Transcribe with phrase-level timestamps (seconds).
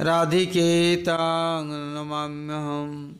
[0.00, 3.12] राधिकेतां नमाम्यहम्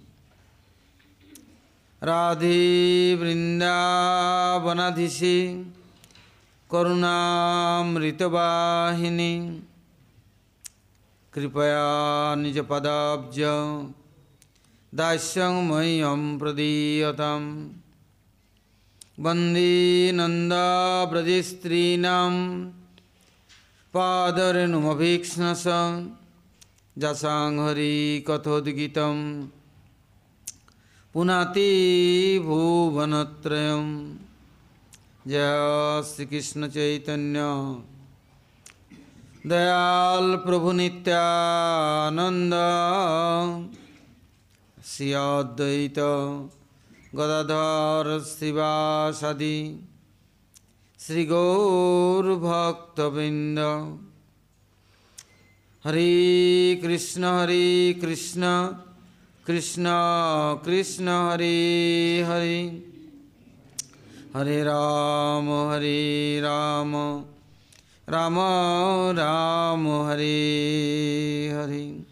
[2.02, 5.72] राधे वृन्दावनधिषि
[6.70, 9.62] करुणामृतवाहिनी।
[11.32, 13.40] कृपया निजपदाब्ज
[14.94, 17.68] दास्यं मह्यं प्रदीयतां
[19.20, 22.34] वंदे नन्दाव्रजस्त्रीणां
[23.96, 25.64] पादरेणुमभीक्ष्णस
[26.98, 29.46] जसाङ्घरि कथोद्गीतं।
[31.12, 31.70] पुनाति
[32.44, 34.16] भुवनत्रयं।
[35.26, 37.40] जय श्रीकृष्णचैतन्य
[39.48, 42.54] दयाल प्रभु नित्यानंद
[44.86, 45.98] श्रियाद्वैत
[47.14, 49.88] गदाधर शिवासदि।
[51.06, 53.58] श्रीगौरभक्तवृंद
[55.84, 58.42] हरे कृष्ण हरे कृष्ण
[59.46, 59.84] कृष्ण
[60.64, 62.82] कृष्ण, हरे हरे।
[64.34, 66.94] हरे राम हरे राम
[68.08, 68.38] राम
[69.18, 72.04] राम, हरे हरे।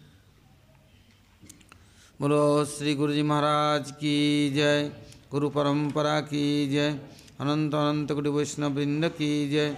[2.21, 4.91] बोलो, श्री गुरु जी महाराज की जय,
[5.31, 6.99] गुरु परंपरा की जय।
[7.39, 9.77] अनंत अनंत कोटि वैष्णव वृंद की जय।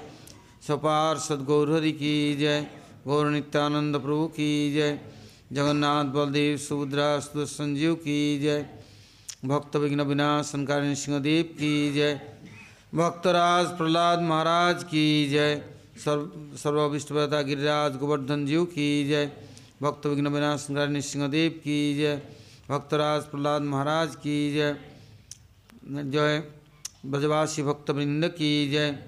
[0.67, 2.67] सपार सदगौरहरि की जय।
[3.07, 4.99] गौर नित्यानंद प्रभु की जय।
[5.53, 8.65] जगन्नाथ बलदेव सुभद्रा सुद संजीव की जय।
[9.45, 12.13] भक्त विघ्न विनाशन कारिणी सिंहदेव की जय।
[12.95, 15.55] भक्तराज प्रहलाद महाराज की जय।
[15.97, 19.31] सर्व सर्वविष्टवता गिरिराज गोवर्धन जीव की जय।
[19.81, 22.21] भक्त विघ्न विनाश कारिणी सिंहदेव की जय।
[22.69, 24.75] भक्तराज प्रहलाद महाराज की जय।
[25.87, 26.43] जय।
[27.05, 28.99] ब्रजवासी भक्तवृंद की जय।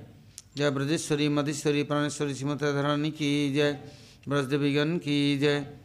[0.57, 3.91] जय ब्रजेश्वरी, मधेश्वरी, प्राणेश्वरी श्रीमती धरणी की जय।
[4.29, 5.77] ब्रजदेवीगण की जय।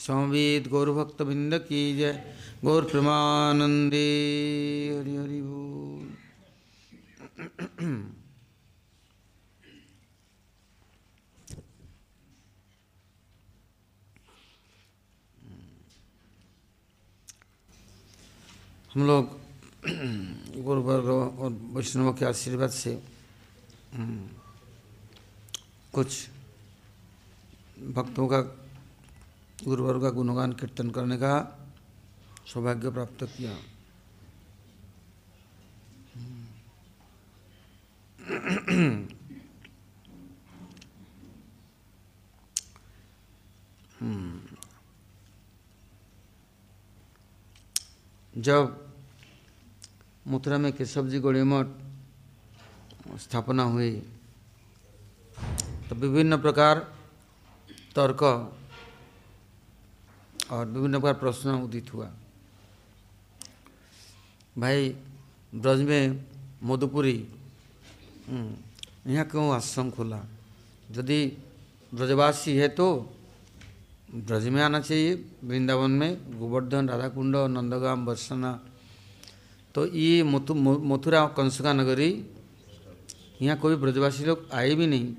[0.00, 2.34] समवेद गौरभक्तवृंद की जय।
[2.64, 3.96] गौर प्रमानंदे।
[5.00, 6.16] हरि हरि बोल।
[18.94, 19.40] हम लोग
[20.62, 21.08] गुरु वर्ग
[21.40, 22.92] और वैष्णव के आशीर्वाद से
[23.94, 24.28] हम्म,
[25.92, 26.28] कुछ
[27.94, 28.40] भक्तों का
[29.64, 31.34] गुरुवर्ग का गुणगान कीर्तन करने का
[32.46, 33.56] सौभाग्य प्राप्त किया।
[48.34, 48.81] जब
[50.26, 51.66] मथुरा में केशव जी गौड़ी मठ
[53.20, 53.92] स्थापना हुई।
[55.88, 56.78] तो विभिन्न प्रकार
[57.96, 58.22] तर्क
[60.50, 62.10] और विभिन्न प्रकार प्रश्न उदित हुआ।
[64.58, 64.88] भाई
[65.54, 66.24] ब्रज में
[66.62, 67.16] मधुपुरी
[68.28, 70.20] हम्म, यहाँ क्यों आश्रम खोला?
[70.92, 71.20] यदि
[71.92, 72.86] ब्रजवासी है तो
[74.14, 78.52] ब्रज में आना चाहिए। वृंदावन में गोवर्धन राधा कुंड नंदगाम बरसना
[79.74, 82.10] तो ये मथु मथुरा कंसका नगरी,
[83.42, 85.14] यहाँ कोई ब्रजवासी लोग आए भी नहीं।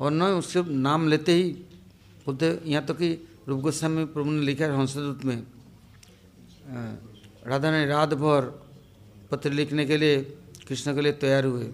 [0.00, 1.42] और न उससे नाम लेते ही
[2.26, 3.08] बोलते, यहाँ तो कि
[3.48, 5.38] रूप गोस्वामी प्रभु ने लिखा है हंसदूत में
[7.46, 8.42] राधा ने रात भर
[9.30, 10.20] पत्र लिखने के लिए,
[10.68, 11.68] कृष्ण के लिए तैयार हुए।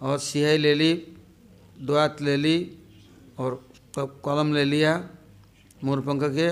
[0.00, 0.92] और सिहाई ले ली
[1.78, 2.56] दुआत ले ली,
[3.38, 3.62] और
[3.96, 4.92] कलम ले लिया
[5.84, 6.48] मोरपंख के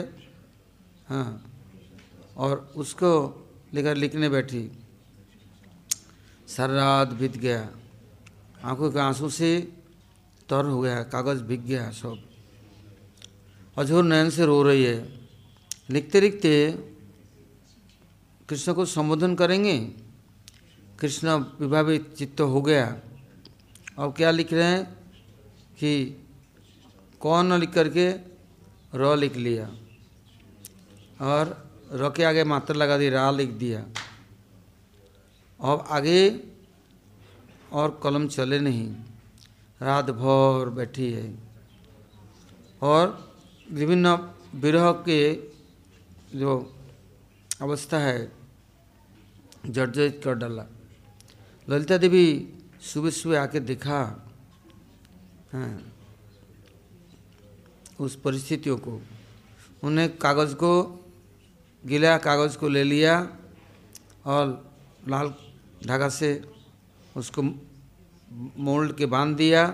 [1.08, 1.42] हाँ।
[2.36, 3.10] और उसको
[3.74, 4.72] लेकर लिखने बैठी।
[6.48, 7.70] सारा रात बीत गया।
[8.64, 9.72] आँखों के आँसू से
[10.48, 12.28] तर हो गया, कागज़ भीग गया सब।
[13.78, 15.28] अजोर नयन से रो रही है।
[15.90, 16.72] लिखते लिखते
[18.48, 19.92] कृष्ण को संबोधन करेंगे।
[21.00, 23.00] कृष्ण विभावित चित्त हो गया।
[23.98, 24.84] अब क्या लिख रहे हैं
[25.78, 26.24] कि
[27.20, 28.12] कौन लिख करके
[28.94, 29.66] र लिख लिया।
[31.20, 31.63] और
[31.94, 33.80] र के आगे मात्रा लगा दी रा लिख दिया।
[35.60, 36.40] अब आगे
[37.72, 38.96] और कलम चले नहीं।
[39.82, 41.38] रात भर बैठी है।
[42.82, 43.34] और
[43.72, 45.34] विभिन्न विरह के
[46.38, 46.74] जो
[47.62, 48.32] अवस्था है
[49.66, 50.66] जर्जरित कर डाला।
[51.68, 52.52] ललिता देवी
[52.82, 54.28] सुबह सुबह आके देखा
[55.52, 55.92] हाँ
[58.00, 59.00] उस परिस्थितियों को।
[59.82, 61.03] उन्हें कागज़ को
[61.84, 63.14] गीला कागज़ को ले लिया
[64.26, 64.72] और
[65.08, 65.34] लाल
[65.86, 66.30] धागा से
[67.16, 67.42] उसको
[68.58, 69.64] मोल्ड के बाँध दिया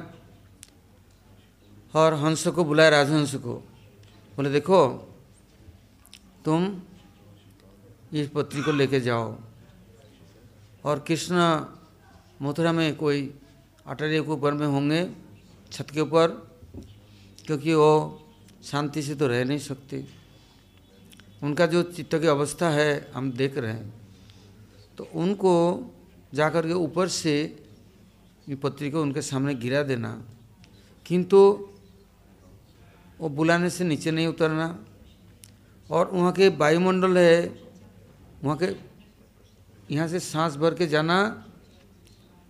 [1.94, 3.54] और हंस को बुलाया राजहंस को।
[4.36, 4.86] बोले, देखो,
[6.44, 6.82] तुम
[8.12, 9.36] इस पत्री को लेके जाओ
[10.84, 11.34] और कृष्ण
[12.42, 13.34] मथुरा में कोई
[13.86, 15.02] अटारी के ऊपर में होंगे
[15.72, 16.28] छत के ऊपर,
[17.46, 17.92] क्योंकि वो
[18.64, 20.19] शांति से तो रह नहीं सकते।
[21.42, 23.92] उनका जो चित्त की अवस्था है, हम देख रहे हैं।
[24.98, 25.86] तो उनको
[26.34, 27.64] जाकर के ऊपर से
[28.50, 30.24] पत्री को उनके सामने गिरा देना।
[31.06, 31.68] किंतु
[33.20, 34.84] वो बुलाने से नीचे नहीं उतरना।
[35.90, 37.62] और वहाँ के वायुमंडल है,
[38.44, 38.66] वहाँ के
[39.94, 41.46] यहाँ से सांस भर के जाना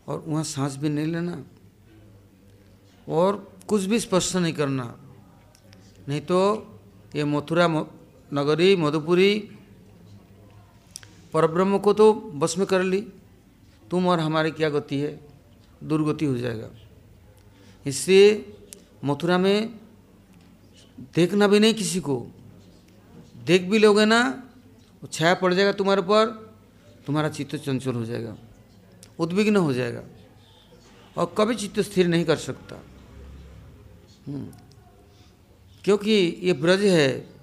[0.08, 1.44] और वहाँ सांस भी नहीं लेना।
[3.08, 5.00] और कुछ भी स्पष्ट नहीं करना।
[6.08, 6.66] नहीं तो
[7.16, 7.68] ये मथुरा
[8.34, 9.50] नगरी, मधुपुरी
[11.32, 13.00] परब्रह्म को तो बस में कर ली।
[13.90, 15.20] तुम और हमारी क्या गति है?
[15.84, 16.70] दुर्गति हो जाएगा।
[17.86, 18.46] इससे
[19.04, 19.80] मथुरा में
[21.14, 22.26] देखना भी नहीं किसी को।
[23.46, 24.50] देख भी लोगे ना,
[25.02, 26.26] वो छाया पड़ जाएगा तुम्हारे ऊपर,
[27.06, 28.36] तुम्हारा चित्त चंचल हो जाएगा,
[29.18, 30.02] उद्विग्न हो जाएगा,
[31.16, 32.82] और कभी चित्त स्थिर नहीं कर सकता।
[34.28, 34.46] हम्म।
[35.84, 37.39] क्योंकि ये ब्रज है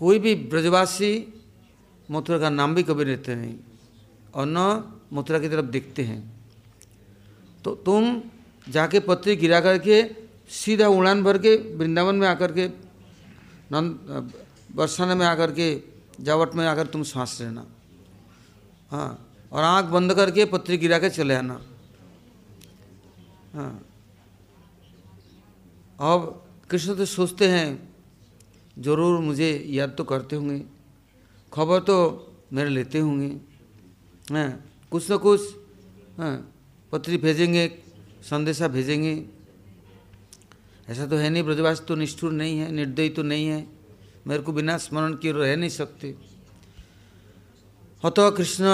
[0.00, 1.12] कोई भी ब्रजवासी
[2.08, 3.56] मथुरा का नाम भी कभी लेते नहीं
[4.34, 4.58] और न
[5.12, 6.20] मथुरा की तरफ़ देखते हैं।
[7.64, 8.20] तो तुम
[8.66, 10.02] जाके पत्री गिरा करके
[10.50, 12.66] सीधा उड़ान भर के वृंदावन में आकर के
[13.72, 14.32] नंद,
[14.76, 15.68] बरसाने में आकर के
[16.20, 17.66] जावट में आकर तुम सांस लेना।
[18.90, 21.60] हाँ और आँख बंद करके पत्री गिरा के चले आना।
[23.54, 23.72] हाँ।
[26.00, 27.89] अब कृष्ण तो सोचते हैं
[28.80, 30.62] ज़रूर मुझे याद तो करते होंगे।
[31.52, 31.96] खबर तो
[32.52, 33.30] मेरे लेते होंगे।
[34.32, 35.40] हैं, कुछ न कुछ
[36.18, 36.36] हाँ
[36.92, 37.66] पत्री भेजेंगे,
[38.22, 39.14] संदेशा भेजेंगे।
[40.88, 43.66] ऐसा तो है नहीं, ब्रजवास तो निष्ठुर नहीं है, निर्दयी तो नहीं है।
[44.26, 46.14] मेरे को बिना स्मरण किए रह नहीं सकते।
[48.04, 48.64] तो कृष्ण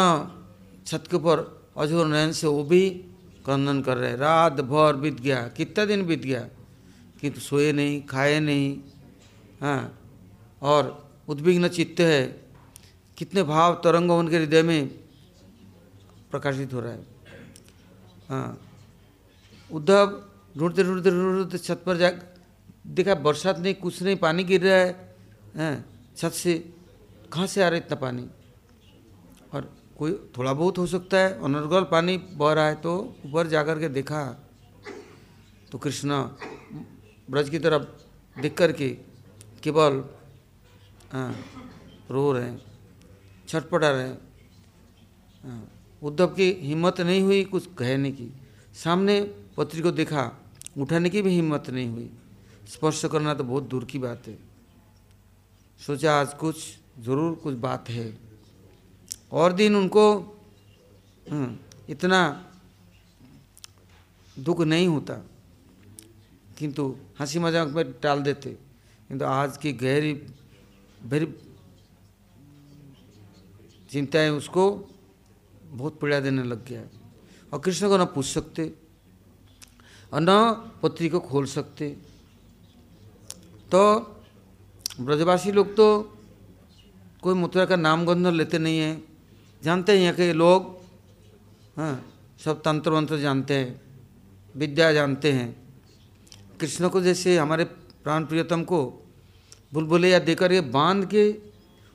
[0.86, 1.38] छत के ऊपर
[1.76, 2.88] अजोर नयन से वो भी
[3.44, 6.40] क्रंदन कर रहे रात भर बीत गया, कितना दिन बीत गया?
[7.20, 8.78] किंतु सोए नहीं, खाए नहीं।
[9.60, 9.98] हाँ
[10.62, 12.24] और उद्विग्न चित्त है।
[13.18, 14.88] कितने भाव तरंग उनके हृदय में
[16.30, 17.04] प्रकाशित हो रहा है।
[18.28, 18.58] हाँ
[19.70, 20.06] उद्धव
[20.54, 22.10] ढूंढते ढूंढते ढूंढते छत पर जा,
[22.86, 25.14] देखा बरसात नहीं, कुछ नहीं, पानी गिर रहा है।
[25.56, 25.84] हैं,
[26.16, 26.54] छत से
[27.32, 28.28] कहाँ से आ रहा है इतना पानी?
[29.54, 32.94] और कोई थोड़ा बहुत हो सकता है, अनर्गल पानी बह रहा है तो
[33.26, 34.22] ऊपर जाकर के देखा।
[35.72, 36.22] तो कृष्ण
[37.30, 37.84] ब्रज की तरफ़
[38.36, 38.88] देख कर के
[39.66, 40.04] केवल
[41.12, 41.30] हाँ
[42.10, 42.62] रो रहे हैं
[43.48, 44.18] छटपटा रहे हैं।
[45.44, 45.70] हाँ,
[46.02, 48.28] उद्धव की हिम्मत नहीं हुई कुछ कहने की।
[48.74, 49.20] सामने
[49.56, 50.22] पत्री को देखा
[50.78, 52.10] उठाने की भी हिम्मत नहीं हुई।
[52.68, 54.38] स्पर्श करना तो बहुत दूर की बात है।
[55.80, 56.56] सोचा आज कुछ
[56.98, 58.06] ज़रूर कुछ बात है।
[59.32, 60.04] और दिन उनको
[61.30, 61.56] हम्म,
[61.88, 62.20] इतना
[64.38, 65.14] दुख नहीं होता।
[66.58, 68.65] किंतु हँसी मज़ाक में टाल देते।
[69.10, 70.12] किंतु आज की गहरी
[71.00, 71.26] भरी
[73.90, 74.64] चिंताएँ उसको
[75.62, 76.90] बहुत पीड़ा देने लग गया है।
[77.52, 78.72] और कृष्ण को ना पूछ सकते,
[80.12, 80.30] और न
[80.82, 81.88] पत्री को खोल सकते।
[83.70, 83.82] तो
[85.00, 85.86] ब्रजवासी लोग तो
[87.22, 89.02] कोई मथुरा का नाम गंध लेते नहीं हैं।
[89.62, 90.74] जानते हैं यहाँ के लोग
[91.76, 91.94] हाँ
[92.44, 93.80] सब तंत्र मंत्र जानते हैं,
[94.54, 95.50] विद्या जानते हैं।
[96.60, 97.64] कृष्ण को जैसे हमारे
[98.06, 99.06] प्राण प्रियतम को
[99.74, 101.34] बुलबुले या देकर ये बाँध के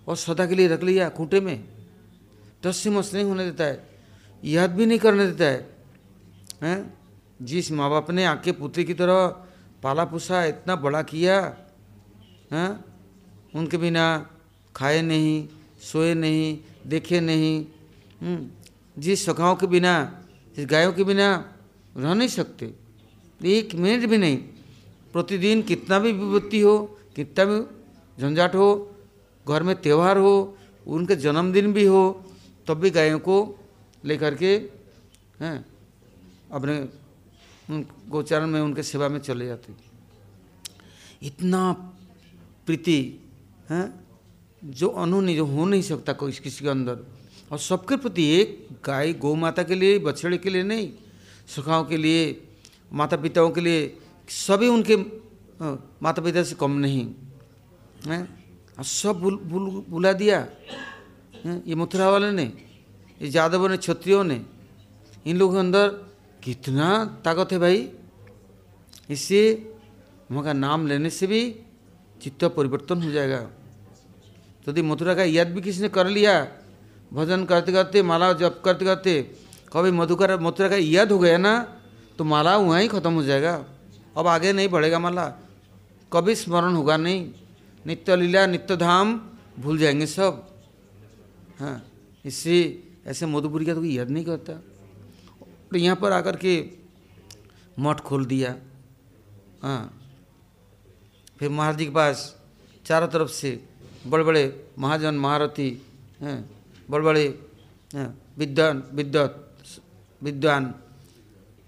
[0.07, 1.63] और सदा के लिए रख लिया खूंटे में।
[2.63, 3.89] टस मस नहीं होने देता है।
[4.43, 5.75] याद भी नहीं करने देता है।
[6.63, 6.93] हैं?
[7.41, 9.27] जिस माँ बाप ने आके पुत्री की तरह
[9.83, 11.57] पाला पोसा इतना बड़ा किया
[12.51, 12.83] हैं?
[13.55, 14.29] उनके बिना
[14.75, 15.47] खाए नहीं
[15.81, 17.65] सोए नहीं देखे नहीं
[18.21, 18.47] हम्म,
[19.01, 20.23] जिस सखाओं के बिना
[20.57, 21.55] जिस गायों के बिना
[21.97, 22.75] रह नहीं सकते।
[23.45, 24.50] एक मिनट भी नहीं।
[25.13, 27.65] प्रतिदिन कितना भी विपत्ति हो, कितना भी
[28.21, 28.95] झंझाट हो,
[29.47, 32.25] घर में त्यौहार हो, उनके जन्मदिन भी हो,
[32.67, 33.59] तब भी गायों को
[34.05, 34.55] लेकर के,
[35.41, 35.65] हैं,
[36.51, 36.89] अपने
[38.09, 39.73] गोचारण में, उनके सेवा में चले जाते।
[41.23, 41.71] इतना
[42.65, 43.19] प्रीति,
[43.69, 43.93] है,
[44.63, 47.07] जो अनहोनी जो हो नहीं सकता कोई किसी के अंदर।
[47.51, 50.91] और सबके प्रति एक गाय, गौ माता के लिए, बछड़े के लिए नहीं,
[51.47, 52.47] सुखाओं के लिए
[52.93, 53.97] माता पिताओं के लिए
[54.27, 54.95] सभी उनके
[56.01, 57.05] माता पिता से कम नहीं।
[58.07, 58.23] हैं?
[58.77, 60.37] सब बुल, बुल, बुला दिया।
[61.61, 62.45] ये मथुरा वाले ने
[63.21, 64.41] ये यादवों ने क्षत्रियों ने
[65.25, 65.87] इन लोगों के अंदर
[66.43, 66.87] कितना
[67.25, 67.89] ताकत है भाई।
[69.09, 69.41] इससे
[70.31, 71.41] वहाँ का नाम लेने से भी
[72.21, 73.41] चित्त परिवर्तन हो जाएगा।
[74.63, 76.33] तो यदि मथुरा का याद भी किसी ने कर लिया
[77.11, 79.13] भजन करते करते माला जप करते करते
[79.73, 81.53] कभी मधुकर मथुरा का याद हो गया ना
[82.17, 83.53] तो माला वहाँ ही ख़त्म हो जाएगा।
[84.15, 85.25] अब आगे नहीं बढ़ेगा माला।
[86.11, 87.29] कभी स्मरण होगा नहीं।
[87.85, 89.19] नित्य लीला, नित्य धाम,
[89.59, 90.47] भूल जाएँगे सब।
[91.59, 91.81] हाँ
[92.25, 92.57] इससे
[93.07, 94.53] ऐसे मधुपुरी का तो कोई याद नहीं करता।
[95.71, 96.53] तो यहाँ पर आकर के
[97.79, 98.55] मठ खोल दिया।
[99.63, 99.97] हाँ
[101.39, 102.35] फिर महाराज जी के पास
[102.85, 103.59] चारों तरफ़ से
[104.07, 104.43] बड़े बड़े
[104.79, 105.69] महाजन, महारथी,
[106.21, 106.49] हैं
[106.89, 107.27] बड़े बड़े
[108.37, 109.53] विद्वान, विद्वत,
[110.21, 110.65] विद्वान,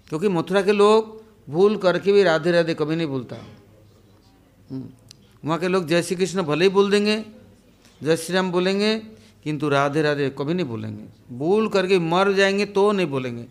[0.08, 3.36] क्योंकि मथुरा के लोग भूल करके भी राधे राधे कभी नहीं भूलता।
[4.70, 4.88] हम्म,
[5.44, 7.16] वहाँ के लोग जय श्री कृष्ण भले ही बोल देंगे
[8.00, 8.96] जय श्री राम बोलेंगे
[9.44, 11.04] किंतु राधे राधे कभी नहीं बोलेंगे
[11.38, 13.46] भूल करके मर जाएँगे तो नहीं बोलेंगे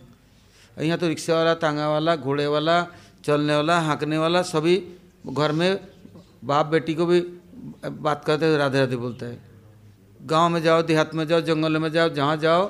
[0.78, 2.76] यहाँ तो रिक्शा वाला तांगा वाला घोड़े वाला
[3.26, 4.76] चलने वाला हाँकने वाला सभी
[5.28, 5.80] घर में
[6.44, 7.20] बाप बेटी को भी
[7.86, 9.38] बात करते हुए राधे राधे बोलता है।
[10.20, 12.66] गाँव में जाओ देहात में जाओ जंगल में जाओ जहाँ जाओ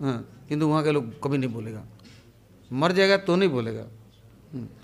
[0.00, 0.18] हाँ
[0.48, 1.82] किंतु वहाँ के लोग कभी नहीं बोलेगा।
[2.70, 3.84] मर जाएगा तो नहीं बोलेगा।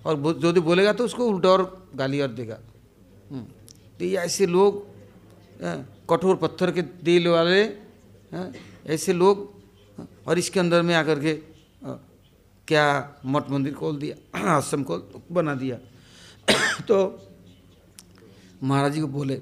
[0.06, 1.62] और जो भी बोलेगा तो उसको उल्टा और
[1.96, 2.58] गाली और देगा।
[3.30, 3.44] हम्म,
[3.98, 4.86] तो ये ऐसे लोग
[5.62, 5.76] हाँ,
[6.10, 7.62] कठोर पत्थर के दिल वाले
[8.32, 8.50] हाँ,
[8.86, 9.36] ऐसे लोग
[10.26, 11.34] और इसके अंदर में आकर के
[12.68, 12.86] क्या
[13.24, 14.16] मठ मंदिर खोल दिया
[14.56, 14.98] आश्रम को
[15.32, 15.76] बना दिया।
[16.88, 16.96] तो
[18.62, 19.40] महाराज जी को बोले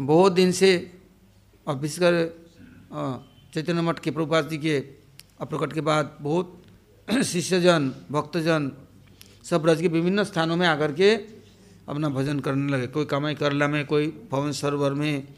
[0.00, 0.70] बहुत दिन से
[1.66, 2.14] और विशेषकर
[3.54, 4.76] चैतन्य मठ के प्रभुपाद जी के
[5.40, 6.57] अप्रकट के बाद बहुत
[7.22, 8.72] शिष्यजन, भक्तजन
[9.44, 11.14] सब ब्रज के विभिन्न स्थानों में आकर के
[11.88, 15.28] अपना भजन करने लगे। कोई कामाई करला में, कोई भवन सरोवर में,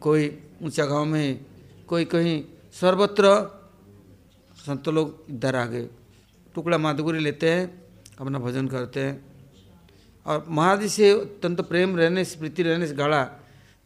[0.00, 1.46] कोई ऊँचा गाँव में,
[1.86, 2.44] कोई कहीं
[2.80, 3.24] सर्वत्र।
[4.66, 5.88] संत लोग इधर आ गए।
[6.54, 7.82] टुकड़ा माधुरी लेते हैं,
[8.20, 9.24] अपना भजन करते हैं।
[10.26, 13.24] और महाराज जी से अत्यंत प्रेम रहने से प्रीति रहने से गाढ़ा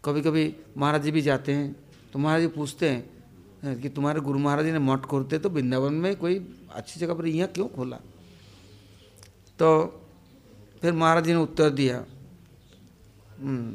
[0.04, 1.76] कभी कभी महाराज जी भी जाते हैं।
[2.12, 5.92] तो महाराज जी पूछते हैं कि तुम्हारे गुरु महाराज जी ने मठ खोलते तो वृंदावन
[5.92, 7.96] में कोई अच्छी जगह पर यहाँ क्यों खोला?
[9.58, 9.68] तो
[10.80, 11.96] फिर महाराज जी ने उत्तर दिया
[13.38, 13.70] हम्म,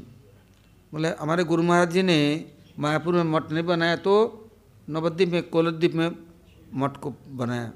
[0.94, 2.18] बोले हमारे गुरु महाराज जी ने
[2.80, 4.14] मायापुर में मठ नहीं बनाया तो
[4.88, 6.10] नवद्वीप में कोलद्वीप में
[6.74, 7.72] मठ को बनाया।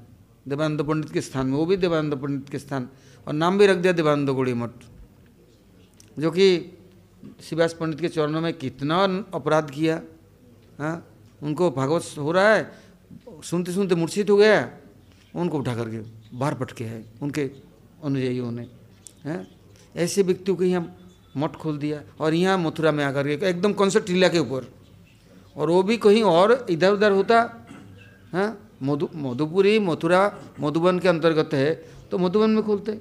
[0.46, 2.88] देवानंद पंडित के स्थान में वो भी देवानंद पंडित के स्थान
[3.26, 4.70] और नाम भी रख दिया देवानंद गोड़ी मठ
[6.16, 6.46] जो कि
[7.42, 8.96] शिवास पंडित के चरणों में कितना
[9.34, 10.00] अपराध किया।
[10.78, 10.96] हाँ
[11.42, 12.62] उनको भागवत हो रहा है
[13.44, 14.60] सुनते सुनते मूर्छित हो गया।
[15.34, 15.98] उनको उठा करके
[16.36, 17.50] बाहर पटके है, उनके
[18.04, 18.66] अनुयायियों ने,
[19.24, 19.46] हैं?
[19.96, 20.96] ऐसे व्यक्तियों को यहाँ
[21.36, 24.66] मठ खोल दिया और यहाँ मथुरा में आकर के एकदम कौन सा टीला के ऊपर।
[25.56, 27.36] और वो भी कहीं और इधर उधर होता
[28.32, 28.58] हाँ?
[28.82, 30.20] मधु, मधुपुरी, मथुरा,
[30.60, 31.74] मधुबन के अंतर्गत है
[32.10, 32.92] तो मधुबन में खोलते।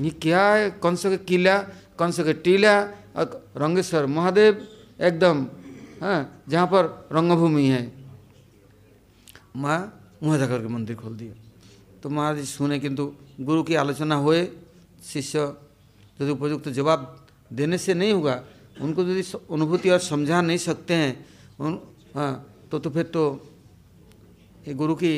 [0.00, 0.70] ये क्या है?
[0.72, 1.58] कौन सा किला
[1.98, 2.74] कौन सा टीला,
[3.16, 4.66] और रंगेश्वर महादेव
[5.00, 5.46] एकदम
[6.00, 6.42] हाँ?
[6.48, 7.82] जहाँ पर रंगभूमि है।
[9.56, 11.34] माँ जाकर के मंदिर खोल दिया।
[12.02, 13.04] तो महाराज सुने, किंतु
[13.40, 14.40] गुरु की आलोचना हुए,
[15.02, 15.38] शिष्य
[16.18, 17.00] यदि उपयुक्त तो जवाब
[17.50, 18.34] देने से नहीं होगा,
[18.80, 21.12] उनको यदि अनुभूति और समझा नहीं सकते हैं,
[21.60, 21.80] उन
[22.14, 22.32] हाँ
[22.70, 23.22] तो तो फिर तो
[24.66, 25.14] ये गुरु की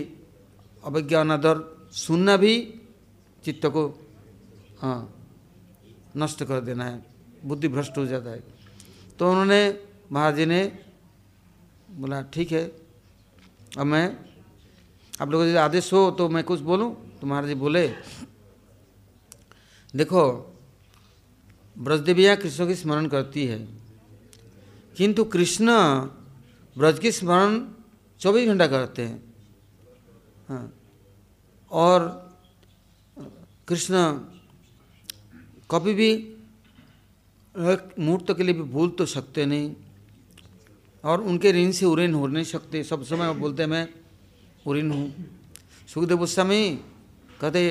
[0.84, 1.56] अवज्ञा अनादर
[1.92, 2.54] सुनना भी
[3.44, 3.82] चित्त को
[4.80, 5.00] हाँ
[6.16, 6.96] नष्ट कर देना है,
[7.44, 8.42] बुद्धि भ्रष्ट हो जाता है।
[9.18, 9.60] तो उन्होंने,
[10.12, 10.60] महाराज जी ने
[11.90, 12.64] बोला, ठीक है,
[13.78, 14.29] अब मैं
[15.20, 17.18] आप लोगों यदि आदेश हो तो मैं कुछ बोलूँ?
[17.20, 17.88] तो महाराज जी बोले।
[19.96, 20.22] देखो
[21.78, 23.58] ब्रजदेवियाँ कृष्ण की स्मरण करती है।
[24.96, 25.72] किंतु कृष्ण
[26.76, 27.68] ब्रज की स्मरण
[28.20, 29.34] चौबीस घंटा करते हैं।
[30.48, 30.72] हाँ।
[31.70, 32.00] और
[33.68, 33.94] कृष्ण
[35.70, 39.74] कभी भी एक मुहूर्त के लिए भी भूल तो सकते नहीं।
[41.04, 43.99] और उनके ऋण से उऋण हो नहीं सकते। सब समय बोलते हैं, मैं
[44.66, 45.06] उऋण हूँ
[45.88, 46.62] सुखदेव गोस्वामी
[47.40, 47.62] कहते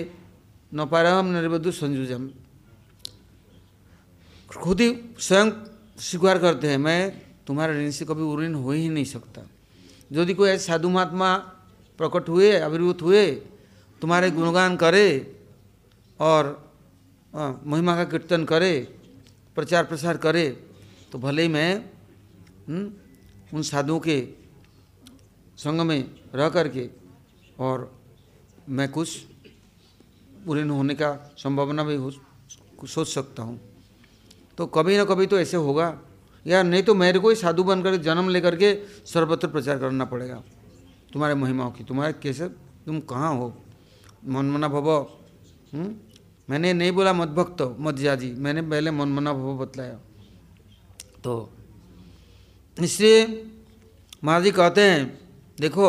[0.72, 2.24] न पारम निर्बधु संजुजम
[4.52, 5.48] खुद ही स्वयं
[6.00, 7.02] स्वीकार करते हैं मैं
[7.48, 9.42] तुम्हारे ऋण से कभी उऋण हो ही नहीं सकता
[10.12, 11.30] यदि कोई ऐसे साधु महात्मा
[12.00, 13.26] प्रकट हुए आविर्भूत हुए
[14.02, 15.08] तुम्हारे गुणगान करे
[16.20, 16.44] और
[17.34, 18.74] आ, महिमा का कीर्तन करे
[19.56, 20.46] प्रचार प्रसार करे
[21.12, 21.72] तो भले ही मैं?
[22.68, 22.86] हम्म,
[23.54, 24.18] उन साधुओं के
[25.60, 26.90] संग में रह करके
[27.60, 28.02] और
[28.70, 29.26] मैं कुछ
[30.48, 32.12] उन्हें होने का संभावना भी हो
[32.88, 33.60] सोच सकता हूँ।
[34.58, 36.00] तो कभी ना कभी तो ऐसे होगा।
[36.48, 38.74] यार नहीं तो मेरे को ही साधु बनकर जन्म लेकर के
[39.06, 40.44] सर्वत्र प्रचार करना पड़ेगा।
[41.14, 42.50] तुम्हारे महिमाओं की, तुम्हारे कैसे
[42.86, 43.54] तुम कहाँ हो?
[44.26, 44.90] मनमना भव।
[45.74, 45.96] हम्म?
[46.50, 50.00] मैंने नहीं बोला मत भक्त मत जाजी। मैंने पहले मन मना भाव बतलाया।
[51.24, 51.54] तो
[52.78, 53.52] इसलिए
[54.24, 55.19] महाराज कहते हैं
[55.60, 55.88] देखो,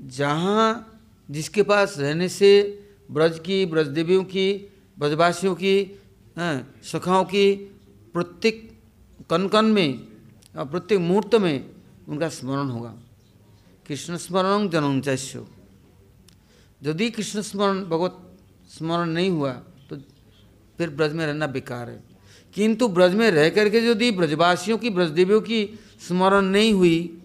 [0.00, 0.92] जहाँ
[1.30, 2.50] जिसके पास रहने से
[3.10, 4.52] ब्रज की, ब्रजदेवियों की,
[4.98, 6.00] ब्रजवासियों की
[6.84, 7.54] सखाओं की
[8.14, 8.70] प्रत्येक
[9.30, 10.06] कन कन में
[10.56, 11.70] और प्रत्येक मुहूर्त में
[12.08, 12.94] उनका स्मरण होगा।
[13.88, 15.44] कृष्ण स्मरण जनोचाश्य
[16.82, 18.16] यदि कृष्ण स्मरण, भगवत
[18.70, 19.52] स्मरण नहीं हुआ
[19.88, 19.96] तो
[20.78, 22.02] फिर ब्रज में रहना बेकार है।
[22.54, 25.78] किंतु ब्रज में रह करके यदि ब्रजवासियों की, ब्रजदेवियों की
[26.08, 27.22] स्मरण नहीं हुई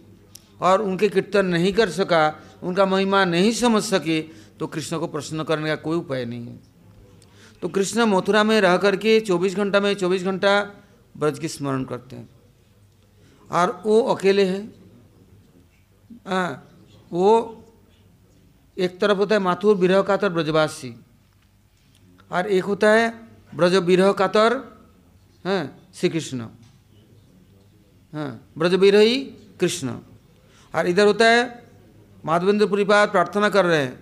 [0.61, 2.23] और उनके कीर्तन नहीं कर सका
[2.63, 4.21] उनका महिमा नहीं समझ सके
[4.59, 6.59] तो कृष्ण को प्रश्न करने का कोई उपाय नहीं है।
[7.61, 10.61] तो कृष्ण मथुरा में रह करके 24 घंटा में 24 घंटा
[11.17, 12.29] ब्रज की स्मरण करते हैं।
[13.51, 14.73] और वो अकेले हैं।
[16.27, 16.53] आ,
[17.11, 17.57] वो
[18.77, 20.93] एक तरफ़ होता है माथुर विरह कातर ब्रजवासी
[22.31, 23.09] और एक होता है
[23.55, 24.55] ब्रज विरह कातर
[25.45, 25.63] हैं
[25.95, 26.45] श्री कृष्ण
[28.13, 29.19] हाँ ब्रज विरही
[29.59, 29.97] कृष्ण।
[30.73, 31.41] और इधर होता है
[32.23, 33.99] माधवेंद्र पाद प्रार्थना कर रहे हैं।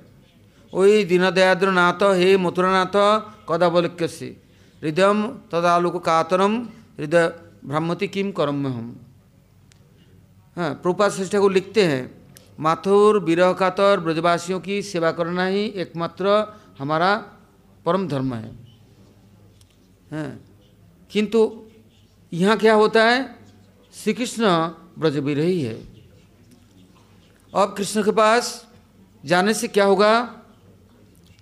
[0.73, 2.95] वही दीनदयाद्र नाथ, हे मथुरानाथ
[3.49, 4.25] कदावलिक्य से
[4.81, 5.13] हृदय
[5.51, 6.57] तदालोक कातरम
[6.99, 7.27] हृदय
[7.65, 8.95] भ्रमति किम करम हम
[10.57, 12.03] हाँ प्रभुपाद श्रेष्ठ को लिखते हैं,
[12.59, 16.25] माथुर विरह कातर ब्रजवासियों की सेवा करना ही एकमात्र
[16.79, 17.15] हमारा
[17.85, 18.51] परम धर्म है।
[20.11, 20.39] हाँ
[21.11, 21.39] किंतु
[22.31, 23.23] यहाँ क्या होता है
[23.93, 24.43] श्री कृष्ण
[24.99, 25.77] ब्रज विरही है।
[27.53, 28.67] अब कृष्ण के पास
[29.23, 30.11] जाने से क्या होगा?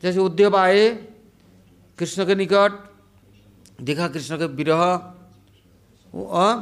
[0.04, 0.90] जैसे उद्योग आए,
[1.98, 2.72] कृष्ण के निकट,
[3.82, 4.96] देखा कृष्ण के विरह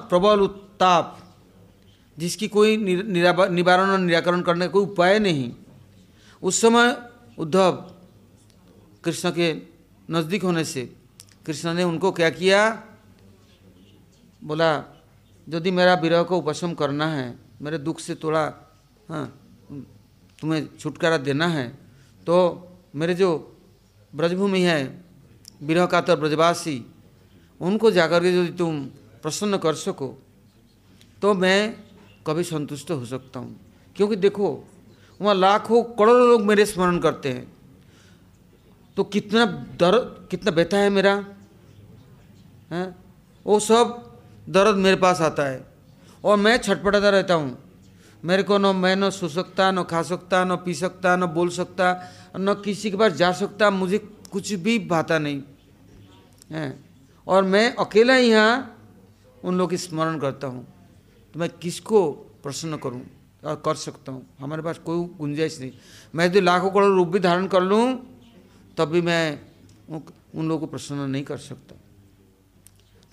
[0.09, 1.19] प्रबल उत्ताप,
[2.17, 5.51] जिसकी कोई निवारण और निराकरण करने का कोई उपाय नहीं।
[6.43, 6.95] उस समय
[7.37, 7.71] उद्धव
[9.03, 9.53] कृष्ण के
[10.09, 10.89] नज़दीक होने से,
[11.45, 12.69] कृष्ण ने उनको क्या किया?
[14.43, 14.75] बोला,
[15.47, 18.45] यदि मेरा विरह को उपशम करना है, मेरे दुख से थोड़ा
[19.09, 19.25] हाँ
[20.39, 21.67] तुम्हें छुटकारा देना है
[22.27, 22.35] तो
[22.95, 23.29] मेरे जो
[24.13, 25.03] ब्रजभूमि है
[25.63, 26.85] विरह कातर ब्रजवासी,
[27.61, 28.79] उनको जाकर के यदि तुम
[29.23, 30.07] प्रसन्न कर सको
[31.21, 31.59] तो मैं
[32.27, 33.55] कभी संतुष्ट हो सकता हूँ।
[33.95, 34.47] क्योंकि देखो,
[35.19, 37.47] वहाँ लाखों करोड़ों लोग मेरे स्मरण करते हैं।
[38.97, 39.45] तो कितना
[39.79, 41.13] दर्द, कितना व्यथा है मेरा,
[42.71, 42.95] है?
[43.45, 45.65] वो सब दर्द मेरे पास आता है।
[46.23, 47.57] और मैं छटपटाता रहता हूँ।
[48.25, 51.49] मेरे को न मैं न सो सकता, न खा सकता, न पी सकता, न बोल
[51.49, 53.97] सकता, न किसी के पास जा सकता, मुझे
[54.31, 55.41] कुछ भी भाता नहीं।
[56.51, 56.79] है?
[57.27, 58.77] और मैं अकेला ही यहाँ
[59.43, 60.67] उन लोग की स्मरण करता हूँ।
[61.33, 63.01] तो मैं किसको प्रसन्न करूँ
[63.45, 64.25] और कर सकता हूँ?
[64.39, 65.71] हमारे पास कोई गुंजाइश नहीं।
[66.15, 67.99] मैं यदि लाखों करोड़ रूप भी धारण कर लूँ,
[68.77, 69.39] तब भी मैं
[70.35, 71.75] उन लोगों को प्रसन्न नहीं कर सकता।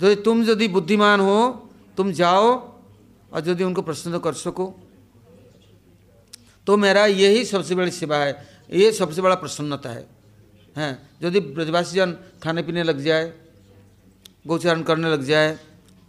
[0.01, 2.73] तो तुम यदि बुद्धिमान हो, तुम जाओ
[3.33, 4.82] और यदि उनको प्रसन्न कर सको
[6.67, 8.33] तो मेरा यही सबसे बड़ी सेवा है।
[8.71, 10.07] ये सबसे बड़ा प्रसन्नता है।
[10.77, 10.93] हैं?
[11.23, 13.33] यदि ब्रजवासी जन खाने पीने लग जाए,
[14.47, 15.59] गोचारण करने लग जाए,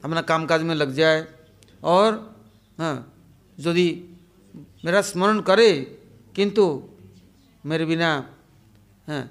[0.04, 1.28] अपना कामकाज में लग जाए
[1.84, 2.36] और
[2.78, 2.96] हाँ
[3.58, 3.88] यदि
[4.86, 5.70] मेरा स्मरण करे,
[6.36, 6.64] किंतु
[7.66, 8.10] मेरे बिना,
[9.08, 9.26] हैं,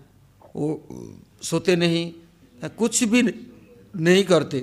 [0.56, 0.66] वो
[1.42, 2.12] सोते नहीं,
[2.78, 3.22] कुछ भी
[3.94, 4.60] नहीं करते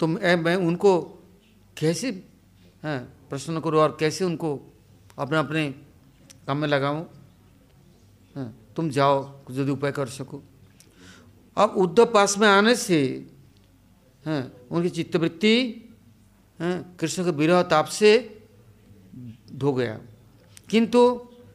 [0.00, 0.92] तो मैं मैं उनको
[1.76, 2.08] कैसे,
[2.84, 4.50] हैं, प्रसन्न करूँ और कैसे उनको
[5.18, 5.68] अपने अपने
[6.46, 7.02] काम में लगाऊँ।
[8.36, 9.16] हाँ, तुम जाओ
[9.50, 10.42] यदि उपाय कर सको।
[11.56, 12.98] अब उद्धव पास में आने से
[14.24, 15.54] हैं हाँ, उनकी चित्तवृत्ति
[16.58, 18.10] हाँ, कृष्ण के विरह ताप से
[19.52, 19.98] धो गया।
[20.70, 21.00] किंतु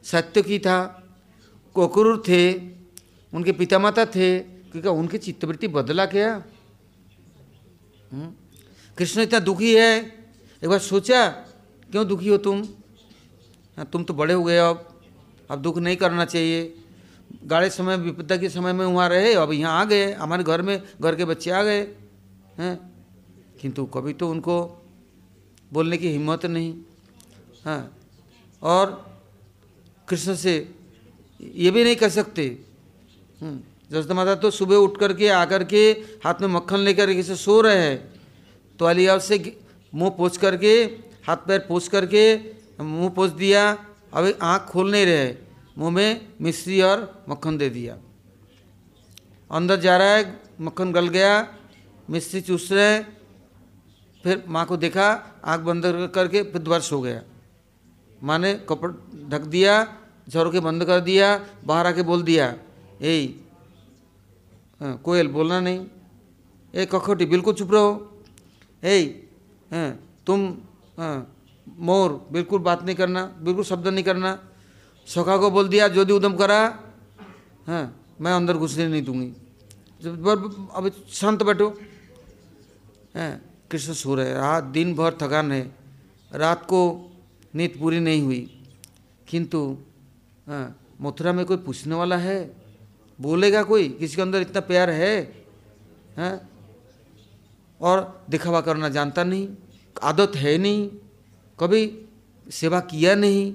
[0.04, 0.78] सत्य की था
[1.74, 2.42] कोकुर थे
[3.32, 6.38] उनके पिता माता थे क्योंकि उनकी चित्तवृत्ति बदला गया।
[8.98, 9.92] कृष्ण इतना दुखी है
[10.62, 11.28] एक बार सोचा
[11.90, 12.62] क्यों दुखी हो तुम?
[13.84, 14.84] तुम तो बड़े हो गए अब।
[15.50, 16.74] अब दुख नहीं करना चाहिए।
[17.44, 20.82] गाड़े समय, विपदा के समय में वहाँ रहे, अब यहाँ आ गए। हमारे घर में,
[21.00, 21.80] घर के बच्चे आ गए,
[22.58, 22.78] हैं।
[23.60, 24.56] किंतु कभी तो उनको
[25.72, 26.74] बोलने की हिम्मत नहीं
[27.64, 27.96] हाँ।
[28.62, 29.20] और
[30.08, 30.54] कृष्ण से
[31.40, 32.46] ये भी नहीं कर सकते
[33.90, 35.90] जसदा माता तो सुबह उठ करके, आकर के
[36.24, 38.20] हाथ में मक्खन लेकर के सो रहे हैं।
[38.78, 39.58] तो अली से
[39.92, 40.82] मुँह पोछ करके,
[41.26, 43.62] हाथ पैर पोछ करके मुँह पोछ दिया
[44.14, 45.34] अभी आँख खोल नहीं रहे।
[45.78, 47.96] मुँह में मिश्री और मक्खन दे दिया।
[49.50, 51.32] अंदर जा रहा है मक्खन गल गया
[52.10, 52.98] मिश्री चूस रहे
[54.24, 55.06] फिर माँ को देखा
[55.44, 57.22] आँख बंद करके फिर दोबारा सो गया।
[58.22, 58.90] माँ ने कपड़
[59.30, 59.74] ढक दिया
[60.28, 62.54] झोर के बंद कर दिया बाहर आके बोल दिया
[63.02, 63.14] ए
[64.80, 65.86] हाँ, कोयल बोलना नहीं।
[66.74, 67.90] ए कखोटी बिल्कुल चुप रहो।
[68.82, 68.98] ए
[69.70, 69.90] हाँ,
[70.26, 70.40] तुम
[70.98, 71.16] हाँ,
[71.78, 74.38] मोर, बिल्कुल बात नहीं करना, बिल्कुल शब्द नहीं करना।
[75.08, 76.60] सखा को बोल दिया, जो भी उदम करा
[77.66, 77.84] हाँ
[78.20, 79.28] मैं अंदर घुसने नहीं दूँगी।
[80.06, 81.68] अब शांत बैठो।
[83.14, 85.74] हैं, कृष्ण सो रहे रात, दिन भर थकान है।
[86.32, 87.10] रात को
[87.54, 88.64] नींद पूरी नहीं हुई।
[89.28, 89.76] किंतु
[90.46, 92.38] हाँ मथुरा में कोई पूछने वाला है?
[93.20, 93.88] बोलेगा कोई?
[93.88, 95.46] किसी के अंदर इतना प्यार है?
[96.16, 96.48] हैं?
[97.80, 99.48] और दिखावा करना जानता नहीं?
[100.02, 100.90] आदत है नहीं?
[101.60, 102.02] कभी
[102.50, 103.54] सेवा किया नहीं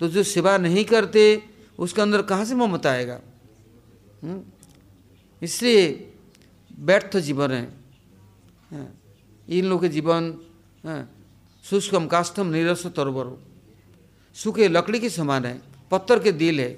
[0.00, 1.42] तो जो सेवा नहीं करते
[1.78, 3.20] उसके अंदर कहाँ से ममता आएगा?
[4.22, 4.42] हम्म?
[5.42, 6.12] इसलिए
[6.78, 7.64] व्यर्थ जीवन है।
[8.70, 9.00] हाँ,
[9.48, 10.34] इन लोग के जीवन
[10.84, 11.10] हाँ,
[11.64, 13.42] शुष्कम काष्ठम निरस तरबर
[14.34, 16.70] सूखे लकड़ी के समान है पत्थर के दिल है।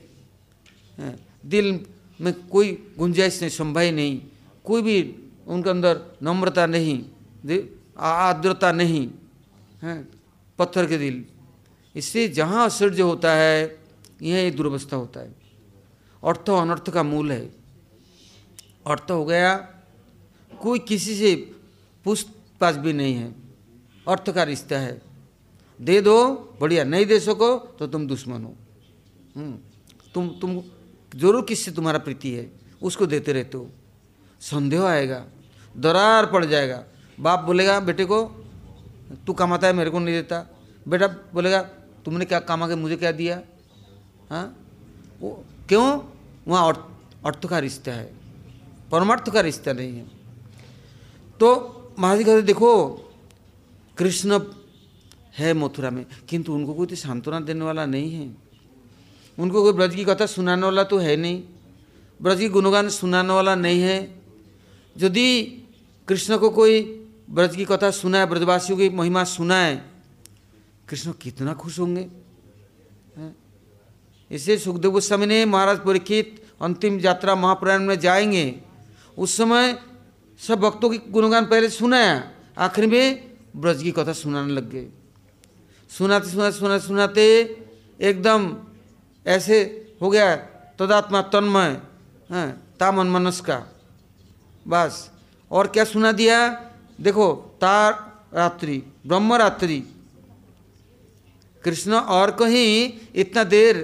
[0.98, 1.16] हाँ,
[1.46, 1.86] दिल
[2.20, 4.22] में कोई गुंजाइश नहीं संभव नहीं।
[4.64, 5.14] कोई भी
[5.46, 7.04] उनके अंदर नम्रता नहीं
[7.98, 9.10] आर्द्रता नहीं।
[9.82, 10.15] है।
[10.58, 11.24] पत्थर के दिल।
[11.94, 13.78] इससे जहाँ आश्चर्य होता है
[14.22, 15.34] यह एक दुर्वस्था होता है।
[16.22, 17.40] अर्थ अनर्थ का मूल है।
[18.86, 19.56] अर्थ हो गया
[20.52, 21.34] कोई किसी से
[22.06, 23.34] पूछताछ भी नहीं है।
[24.06, 25.00] अर्थ का रिश्ता है।
[25.80, 26.16] दे दो
[26.60, 28.54] बढ़िया नहीं दे सको तो तुम दुश्मन हो।
[29.36, 29.58] हम्म,
[30.14, 30.62] तुम तुम
[31.12, 32.50] ज़रूर किससे तुम्हारा प्रीति है
[32.82, 33.68] उसको देते रहते हो।
[34.40, 35.24] संदेह आएगा
[35.74, 36.84] दरार पड़ जाएगा।
[37.18, 38.24] बाप बोलेगा बेटे को
[39.26, 40.46] तू कमाता है, मेरे को नहीं देता।
[40.88, 41.62] बेटा बोलेगा,
[42.04, 43.40] तुमने क्या कमा के मुझे क्या दिया?
[44.30, 44.56] हाँ?
[45.20, 46.00] वो क्यों?
[46.48, 48.14] वहाँ अर्थ का रिश्ता है।
[48.92, 50.04] परमार्थ का रिश्ता नहीं है।
[51.40, 52.86] तो महाराज कहते, देखो,
[53.98, 54.40] कृष्ण
[55.38, 58.36] है मथुरा में, किंतु उनको कोई तो सांत्वना देने वाला नहीं है।
[59.38, 61.42] उनको कोई ब्रज की कथा सुनाने वाला तो है नहीं।
[62.22, 64.22] ब्रज की गुणगान सुनाने वाला नहीं है।
[64.98, 65.42] यदि
[66.08, 69.90] कृष्ण को कोई ब्रज की कथा सुनाए ब्रजवासियों की महिमा सुनाए
[70.88, 72.08] कृष्ण कितना खुश होंगे
[74.30, 78.62] इसे सुखदेव गोस्वामी ने महाराज परीक्षित अंतिम यात्रा महाप्रयाण में जाएँगे।
[79.18, 79.78] उस समय
[80.48, 84.86] सब भक्तों की गुणगान पहले सुनाया आखिर में ब्रज की कथा सुनाने लग गए।
[85.90, 87.56] सुनाते सुनाते सुनाते सुनाते
[88.00, 88.56] एकदम
[89.26, 89.62] ऐसे
[90.02, 90.36] हो गया
[90.78, 91.80] तदात्मा तन्मय
[92.30, 93.62] हाँ तामन मनस का
[94.68, 95.10] बस,
[95.50, 96.65] और क्या सुना दिया?
[97.00, 97.92] देखो, तार
[98.34, 99.78] रात्रि ब्रह्म रात्रि
[101.64, 103.76] कृष्ण और कहीं इतना देर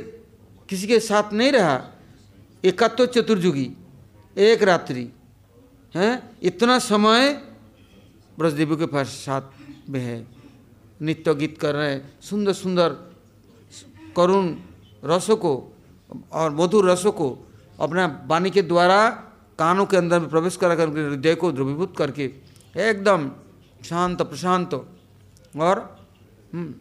[0.69, 1.81] किसी के साथ नहीं रहा।
[2.65, 3.71] एकत्व चतुर्युगी,
[4.37, 5.09] एक रात्रि,
[5.95, 6.23] है?
[6.43, 7.31] इतना समय
[8.39, 9.43] ब्रजदेवी के पास साथ
[9.91, 10.27] में है।
[11.03, 12.89] नित्य गीत कर रहे हैं सुंदर सुंदर
[14.17, 14.55] करुण
[15.05, 15.53] रसों को
[16.33, 17.29] और मधुर रसों को
[17.81, 19.09] अपना वाणी के द्वारा
[19.59, 22.27] कानों के अंदर में प्रवेश करा कर हृदय को द्रवीभूत करके
[22.81, 23.33] एकदम
[23.85, 24.75] शांत प्रशांत।
[25.61, 26.07] और
[26.55, 26.75] हम्म,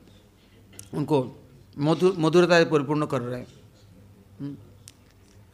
[0.98, 1.44] उनको
[1.78, 3.48] मधुर मधुरता परिपूर्ण कर रहे हैं।
[4.40, 4.58] हम्म,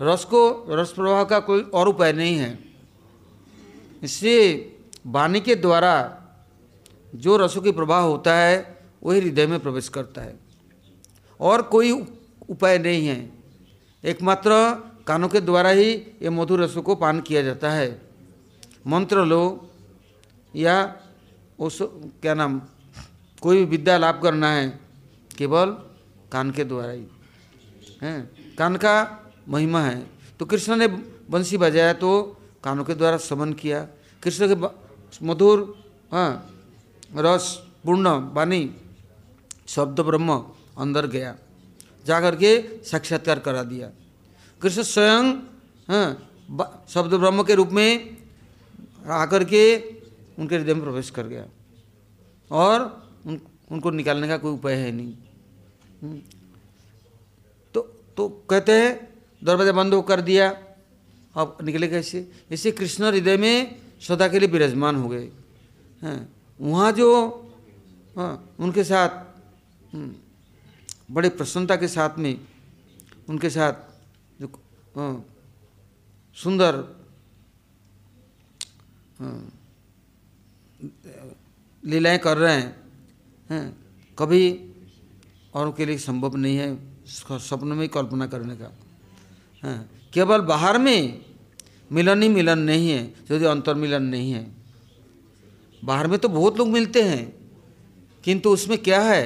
[0.01, 2.59] रस को रस प्रवाह का कोई और उपाय नहीं है।
[4.03, 4.73] इसलिए
[5.07, 6.21] वाणी के द्वारा
[7.15, 10.39] जो रसों की प्रवाह होता है वही हृदय में प्रवेश करता है।
[11.39, 11.91] और कोई
[12.49, 13.31] उपाय नहीं है।
[14.05, 14.49] एकमात्र
[15.07, 18.01] कानों के द्वारा ही ये मधुर रसों को पान किया जाता है।
[18.87, 19.66] मंत्र लो
[20.57, 20.75] या
[21.59, 21.77] उस,
[22.21, 22.61] क्या नाम,
[23.41, 24.79] कोई भी विद्या लाभ करना है,
[25.37, 25.69] केवल
[26.31, 27.05] कान के द्वारा ही।
[28.01, 28.21] है?
[28.57, 28.95] कान का
[29.49, 30.07] महिमा है।
[30.39, 30.87] तो कृष्ण ने
[31.29, 32.09] बंसी बजाया तो
[32.63, 33.87] कानों के द्वारा समन किया।
[34.23, 34.55] कृष्ण के
[35.25, 35.77] मधुर
[36.11, 36.49] हाँ
[37.15, 38.75] रस, पूर्ण, वाणी,
[39.67, 40.45] शब्द ब्रह्म
[40.77, 41.35] अंदर गया।
[42.05, 43.89] जाकर के साक्षात्कार करा दिया।
[44.61, 45.33] कृष्ण स्वयं
[45.89, 46.09] हाँ
[46.89, 48.17] शब्द ब्रह्म के रूप में
[49.07, 49.96] आकर के
[50.39, 51.45] उनके हृदय में प्रवेश कर गया।
[52.51, 55.13] और उन, उनको निकालने का कोई उपाय है नहीं।
[56.01, 56.21] हम्म।
[57.73, 57.81] तो
[58.17, 59.07] तो कहते हैं
[59.43, 60.49] दरवाज़ा बंद कर दिया।
[61.35, 62.31] अब निकले कैसे?
[62.51, 65.29] इसे कृष्ण हृदय में सदा के लिए विराजमान हो गए।
[66.01, 66.29] हैं
[66.61, 67.09] वहाँ जो
[68.17, 69.09] हाँ उनके साथ
[69.93, 70.15] हम्म,
[71.11, 72.39] बड़े प्रसन्नता के साथ में
[73.29, 73.73] उनके साथ
[74.41, 74.47] जो
[74.97, 75.25] हाँ,
[76.35, 76.75] सुंदर
[79.19, 79.56] हाँ,
[81.87, 82.75] लीलाएँ कर रहे हैं
[83.49, 83.75] हैं?
[84.17, 84.41] कभी
[85.53, 86.67] और के लिए संभव नहीं है
[87.07, 88.71] स्वप्न में कल्पना करने का
[89.63, 89.89] हाँ?
[90.13, 91.25] केवल बाहर में
[91.91, 94.45] मिलन ही मिलन नहीं है, यदि अंतर्मिलन नहीं है।
[95.81, 97.33] बाहर में तो बहुत लोग मिलते हैं,
[98.23, 99.25] किंतु उसमें क्या है?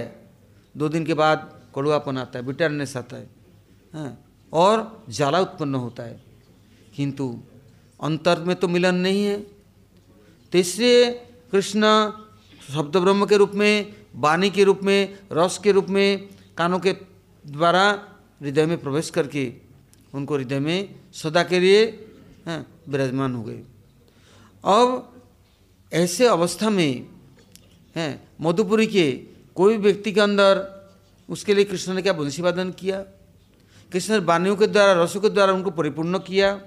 [0.75, 3.29] दो दिन के बाद कड़ुआपन आता है बिटरनेस आता है
[3.93, 4.17] हाँ?
[4.53, 6.21] और जाला उत्पन्न होता है,
[6.95, 7.37] किंतु
[7.99, 11.09] अंतर में तो मिलन नहीं है। तो इसलिए
[11.51, 11.81] कृष्ण
[12.69, 16.93] शब्द ब्रह्म के रूप में वाणी के रूप में रस के रूप में कानों के
[17.47, 18.07] द्वारा
[18.41, 19.53] हृदय में प्रवेश करके
[20.13, 21.85] उनको हृदय में सदा के लिए
[22.45, 23.63] हाँ, विराजमान हो गए।
[24.65, 25.13] अब
[25.93, 27.09] ऐसे अवस्था में
[27.95, 29.11] हैं मधुपुरी के
[29.55, 30.81] कोई व्यक्ति के अंदर
[31.29, 33.01] उसके लिए कृष्ण ने क्या बंशी वादन किया?
[33.91, 36.61] कृष्ण ने वाणियों के द्वारा रसों के द्वारा उनको परिपूर्ण किया?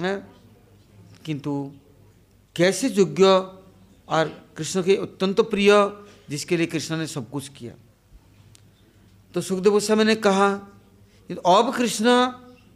[0.00, 0.28] है
[1.24, 1.72] किंतु
[2.56, 3.24] कैसे योग्य
[4.08, 5.92] और कृष्ण के अत्यंत प्रिय,
[6.30, 7.72] जिसके लिए कृष्ण ने सब कुछ किया।
[9.34, 10.52] तो सुखदेव गोस्वामी ने कहा
[11.46, 12.32] अब कृष्ण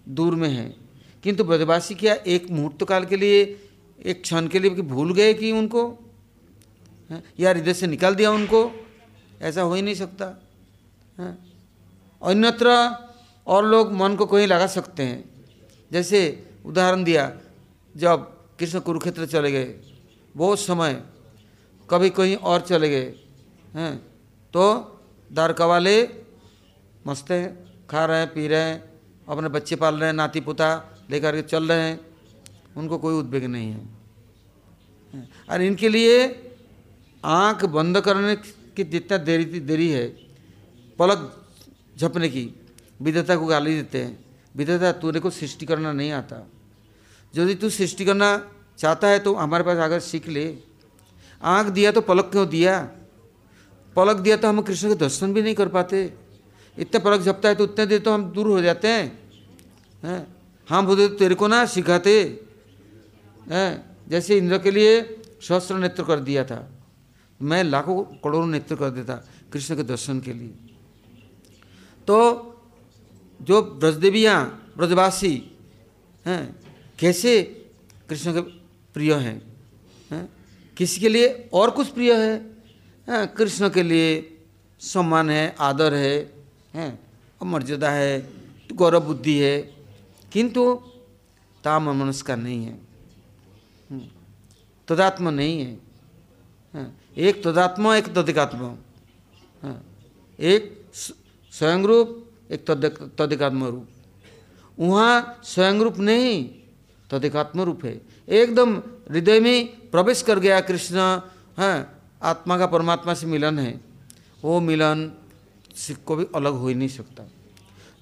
[0.09, 0.77] दूर में है।
[1.23, 3.69] किंतु ब्रजवासी क्या एक मुहूर्त काल के लिए,
[4.07, 5.99] एक क्षण के लिए भूल गए कि उनको?
[7.41, 8.87] या हृदय से निकाल दिया उनको?
[9.41, 10.27] ऐसा हो ही नहीं सकता।
[12.23, 12.69] अन्यत्र
[13.47, 15.45] और लोग मन को कहीं लगा सकते हैं।
[15.93, 17.41] जैसे उदाहरण दिया,
[17.97, 18.17] जब
[18.59, 19.75] कृष्ण कुरुक्षेत्र चले गए
[20.37, 21.05] बहुत समय
[21.93, 23.15] कभी कहीं और चले गए,
[23.75, 23.97] हैं।
[24.53, 24.63] तो
[25.33, 26.09] द्वारका वाले
[27.07, 27.47] मस्त हैं,
[27.87, 30.69] खा रहे हैं, पी रहे हैं, अपने बच्चे पाल रहे हैं, नाती पोता
[31.11, 32.01] लेकर के चल रहे हैं।
[32.77, 33.89] उनको कोई उद्वेग नहीं है।
[35.51, 36.17] और इनके लिए
[37.25, 38.37] आँख बंद करने
[38.77, 40.07] की जितना देरी देरी है,
[40.99, 41.47] पलक
[41.99, 42.45] झपने की,
[43.03, 44.25] विधता को गाली देते हैं।
[44.57, 46.49] विधता तूने को सृष्टि करना नहीं आता।
[47.37, 48.31] यदि तू सृष्टि करना
[48.79, 50.72] चाहता है तो हमारे पास अगर सीख ले।
[51.43, 52.81] आँख दिया तो पलक क्यों दिया?
[53.97, 56.13] पलक दिया तो हम कृष्ण के दर्शन भी नहीं कर पाते।
[56.79, 59.07] इतने पलक झपता है तो उतने देर तो हम दूर हो जाते हैं।
[60.05, 60.27] हैं?
[60.69, 62.41] हम बोलते तो तेरे को ना सिखाते।
[63.51, 63.97] हैं?
[64.09, 65.03] जैसे इंद्र के लिए
[65.43, 66.69] सहस्त्र नेत्र कर दिया था।
[67.43, 69.15] मैं लाखों करोड़ों नेत्र कर देता
[69.53, 70.55] कृष्ण के दर्शन के लिए।
[72.07, 72.49] तो
[73.43, 75.51] जो ब्रजदेवियाँ, ब्रजवासी,
[76.27, 76.61] हैं?
[76.99, 77.43] कैसे
[78.09, 78.41] कृष्ण के
[78.95, 79.52] प्रिय है?
[80.77, 81.51] किसी के लिए?
[81.53, 82.37] और कुछ प्रिय है,
[83.09, 83.27] है?
[83.27, 84.39] कृष्ण के लिए
[84.81, 86.33] सम्मान है आदर है
[86.75, 86.99] हैं
[87.43, 88.33] मर्यादा है
[88.73, 89.63] गौरव बुद्धि है।
[90.33, 90.75] किंतु
[91.65, 92.73] ताम मनुष्य नहीं है।
[93.91, 94.03] हम्म,
[94.89, 95.79] तदात्म नहीं है,
[96.75, 98.77] है एक तदात्मा एक तदिकात्मा।
[100.41, 100.87] एक
[101.53, 102.65] स्वयं रूप एक
[103.19, 103.89] तदिकात्म रूप।
[104.79, 106.51] वहाँ स्वयं रूप नहीं
[107.11, 111.21] तदिकात्म रूप है। एकदम हृदय में प्रवेश कर गया कृष्ण।
[111.59, 111.87] है,
[112.23, 113.81] आत्मा का परमात्मा से मिलन है।
[114.45, 115.13] वो मिलन
[116.07, 117.29] को भी अलग हो ही नहीं सकता।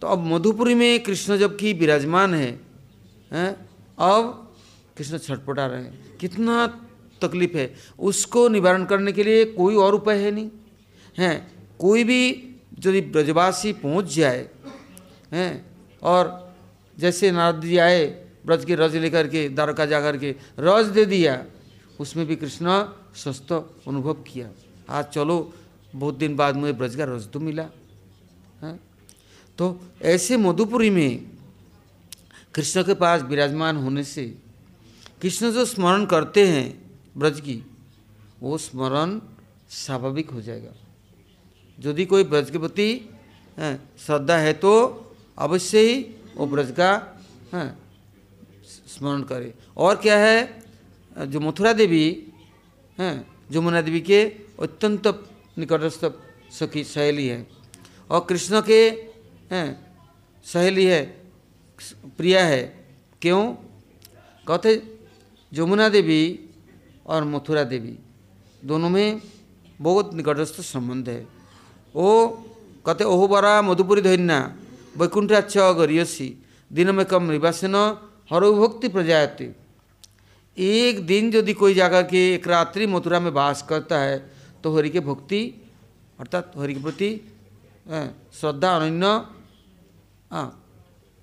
[0.01, 2.61] तो अब मधुपुरी में कृष्ण जबकि विराजमान है,
[3.33, 4.53] हैं, अब
[4.97, 6.67] कृष्ण छटपटा रहे हैं। कितना
[7.23, 10.51] तकलीफ़ है। उसको निवारण करने के लिए कोई और उपाय है नहीं।
[11.19, 12.31] हैं, कोई भी
[12.87, 14.49] यदि ब्रजवासी पहुँच जाए,
[15.33, 15.67] हैं,
[16.03, 16.55] और
[16.99, 21.05] जैसे नारद जी आए ब्रज की रज लेकर के, द्वारका जा कर के रज दे
[21.07, 21.45] दिया।
[22.01, 22.67] उसमें भी कृष्ण
[23.15, 23.53] स्वस्थ
[23.87, 24.49] अनुभव किया।
[24.91, 25.55] आज चलो,
[25.95, 27.67] बहुत दिन बाद मुझे ब्रज का रस तो मिला।
[28.63, 28.73] है?
[29.59, 29.67] तो
[30.03, 31.31] ऐसे मधुपुरी में
[32.55, 34.25] कृष्ण के पास विराजमान होने से
[35.23, 36.67] कृष्ण जो स्मरण करते हैं
[37.17, 37.63] ब्रज की,
[38.41, 39.21] वो स्मरण
[39.71, 40.75] स्वाभाविक हो जाएगा।
[41.79, 42.91] यदि कोई ब्रज के प्रति
[43.99, 44.73] श्रद्धा है तो
[45.39, 45.95] अवश्य ही
[46.37, 46.91] वो ब्रज का
[49.01, 50.63] स्मरण करे। और क्या है?
[51.19, 52.33] जो मथुरा देवी,
[52.99, 54.25] हैं, जमुना देवी के
[54.61, 55.07] अत्यंत
[55.59, 56.05] निकटस्थ
[56.53, 57.47] सखी सहेली है।
[58.11, 58.81] और कृष्ण के,
[59.53, 59.97] हैं,
[60.45, 61.05] सहेली है,
[62.17, 62.63] प्रिया है।
[63.23, 63.55] क्यों?
[64.49, 64.83] कहते,
[65.53, 66.51] जमुना देवी
[67.07, 67.99] और मथुरा देवी
[68.65, 69.21] दोनों में
[69.81, 71.27] बहुत निकटस्थ संबंध है।
[71.97, 72.29] वो
[72.87, 74.57] कहते, ओहो बरा मधुपुरी धन्या
[74.97, 76.37] वैकुंठाच गरियसी,
[76.73, 77.75] दिन में कम निवासन
[78.31, 79.53] हर भक्ति प्रजायते।
[80.57, 84.19] एक दिन यदि कोई जाकर के एक रात्रि मथुरा में वास करता है
[84.65, 85.43] तो हरि के भक्ति,
[86.19, 87.11] अर्थात हरि के प्रति
[88.35, 89.07] श्रद्धा अनन्य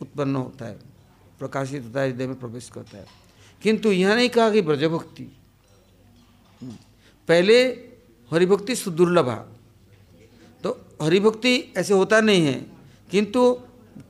[0.01, 0.77] उत्पन्न होता है,
[1.39, 3.05] प्रकाशित होता है, हृदय में प्रवेश करता है।
[3.61, 5.23] किंतु यह नहीं कहा कि ब्रजभक्ति।
[7.29, 7.63] पहले
[8.31, 9.35] हरिभक्ति सुदुर्लभा।
[10.63, 10.69] तो
[11.01, 12.53] हरिभक्ति ऐसे होता नहीं है,
[13.11, 13.59] किंतु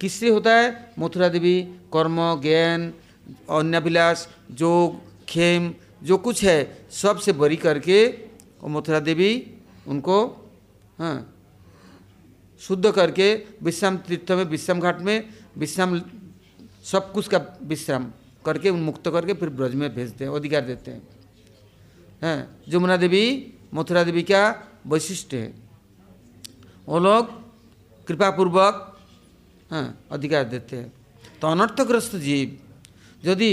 [0.02, 0.92] किससे होता है?
[1.00, 1.62] मथुरा देवी,
[1.94, 2.94] कर्म, ज्ञान
[3.50, 5.74] अन्याभिलाष जोग, खेम,
[6.04, 8.08] जो कुछ है सबसे बरी करके
[8.62, 10.28] और मथुरा देवी उनको
[11.00, 11.34] हाँ
[12.60, 16.02] शुद्ध करके विश्राम तीर्थ में, विश्राम घाट में, विश्राम
[16.84, 18.12] सब कुछ का विश्राम
[18.46, 21.08] करके उन मुक्त करके फिर ब्रज में भेजते हैं, अधिकार देते हैं।
[22.24, 25.54] हैं, जमुना देवी, मथुरा देवी का वैशिष्ट है।
[26.88, 27.30] वो लोग
[28.08, 28.97] कृपापूर्वक
[29.72, 30.92] हाँ अधिकार देते हैं।
[31.42, 32.58] तो अनर्थग्रस्त जीव
[33.24, 33.52] यदि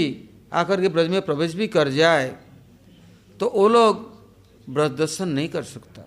[0.53, 2.27] आकर के ब्रज में प्रवेश भी कर जाए
[3.39, 4.03] तो वो लोग
[4.67, 6.01] ब्रज दर्शन नहीं कर सकता।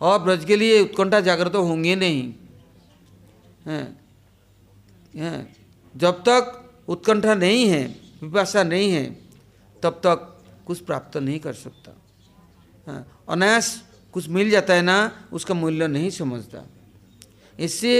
[0.00, 2.22] और ब्रज के लिए उत्कंठा जागृत तो होंगे नहीं।
[3.66, 4.00] हैं
[5.14, 5.56] हैं
[5.94, 6.56] जब तक
[6.88, 7.84] उत्कंठा नहीं है
[8.22, 9.04] विपाशा नहीं है
[9.82, 10.26] तब तक
[10.66, 11.96] कुछ प्राप्त नहीं कर सकता।
[12.86, 13.82] हाँ, अनायास
[14.14, 16.64] कुछ मिल जाता है ना उसका मूल्य नहीं समझता।
[17.58, 17.94] इससे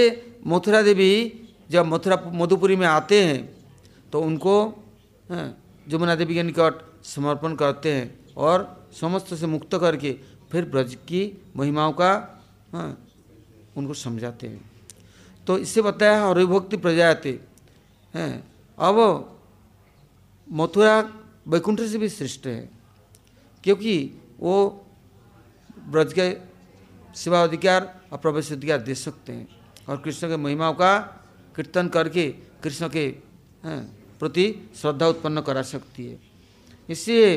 [0.47, 1.11] मथुरा देवी
[1.71, 3.39] जब मथुरा मधुपुरी में आते हैं
[4.13, 4.67] तो उनको
[5.31, 5.57] हाँ,
[5.89, 10.13] जमुना देवी के निकट समर्पण करते हैं और समस्त से मुक्त करके
[10.53, 11.23] फिर ब्रज की
[11.57, 12.13] महिमाओं का
[12.73, 12.99] हाँ,
[13.77, 14.71] उनको समझाते हैं।
[15.47, 17.39] तो इससे बताया हरिभक्ति प्रजाते
[18.15, 18.33] हैं
[18.79, 18.97] अब
[20.49, 20.99] मथुरा
[21.49, 22.69] वैकुंठ से भी श्रेष्ठ है
[23.65, 23.95] क्योंकि
[24.41, 24.55] वो
[25.89, 26.31] ब्रज के
[27.15, 30.99] सेवा अधिकार और प्रवेश अधिकार दे सकते हैं। और कृष्ण के महिमाओं का
[31.57, 32.29] कीर्तन करके
[32.63, 33.09] कृष्ण के
[34.21, 36.19] प्रति श्रद्धा उत्पन्न करा सकती है।
[36.89, 37.37] इसलिए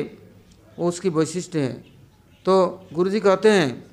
[0.78, 1.72] वो उसकी वैशिष्ट है।
[2.46, 2.54] तो
[2.92, 3.84] गुरु जी कहते हैं,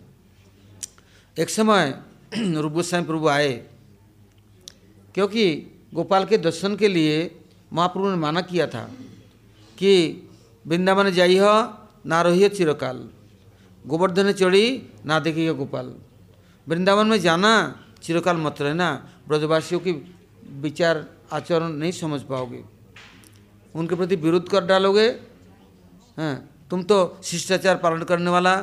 [1.38, 2.02] एक समय
[2.56, 3.52] रूप गोस्वामी प्रभु आए,
[5.16, 5.46] क्योंकि
[5.94, 7.16] गोपाल के दर्शन के लिए
[7.74, 8.84] महाप्रभु ने माना किया था
[9.78, 9.94] कि
[10.68, 11.40] वृंदावन जाइए
[12.06, 13.10] ना रहिए चिरकाल,
[13.86, 14.66] गोवर्धन चढ़ी,
[15.06, 15.94] ना देखिए गोपाल।
[16.68, 17.54] वृंदावन में जाना
[18.04, 18.90] चिरकाल मत रहना।
[19.28, 19.92] ब्रजवासियों की
[20.62, 22.64] विचार, आचरण नहीं समझ पाओगे।
[23.76, 25.08] उनके प्रति विरोध कर डालोगे।
[26.18, 26.36] हाँ
[26.70, 28.54] तुम तो शिष्टाचार पालन करने वाला।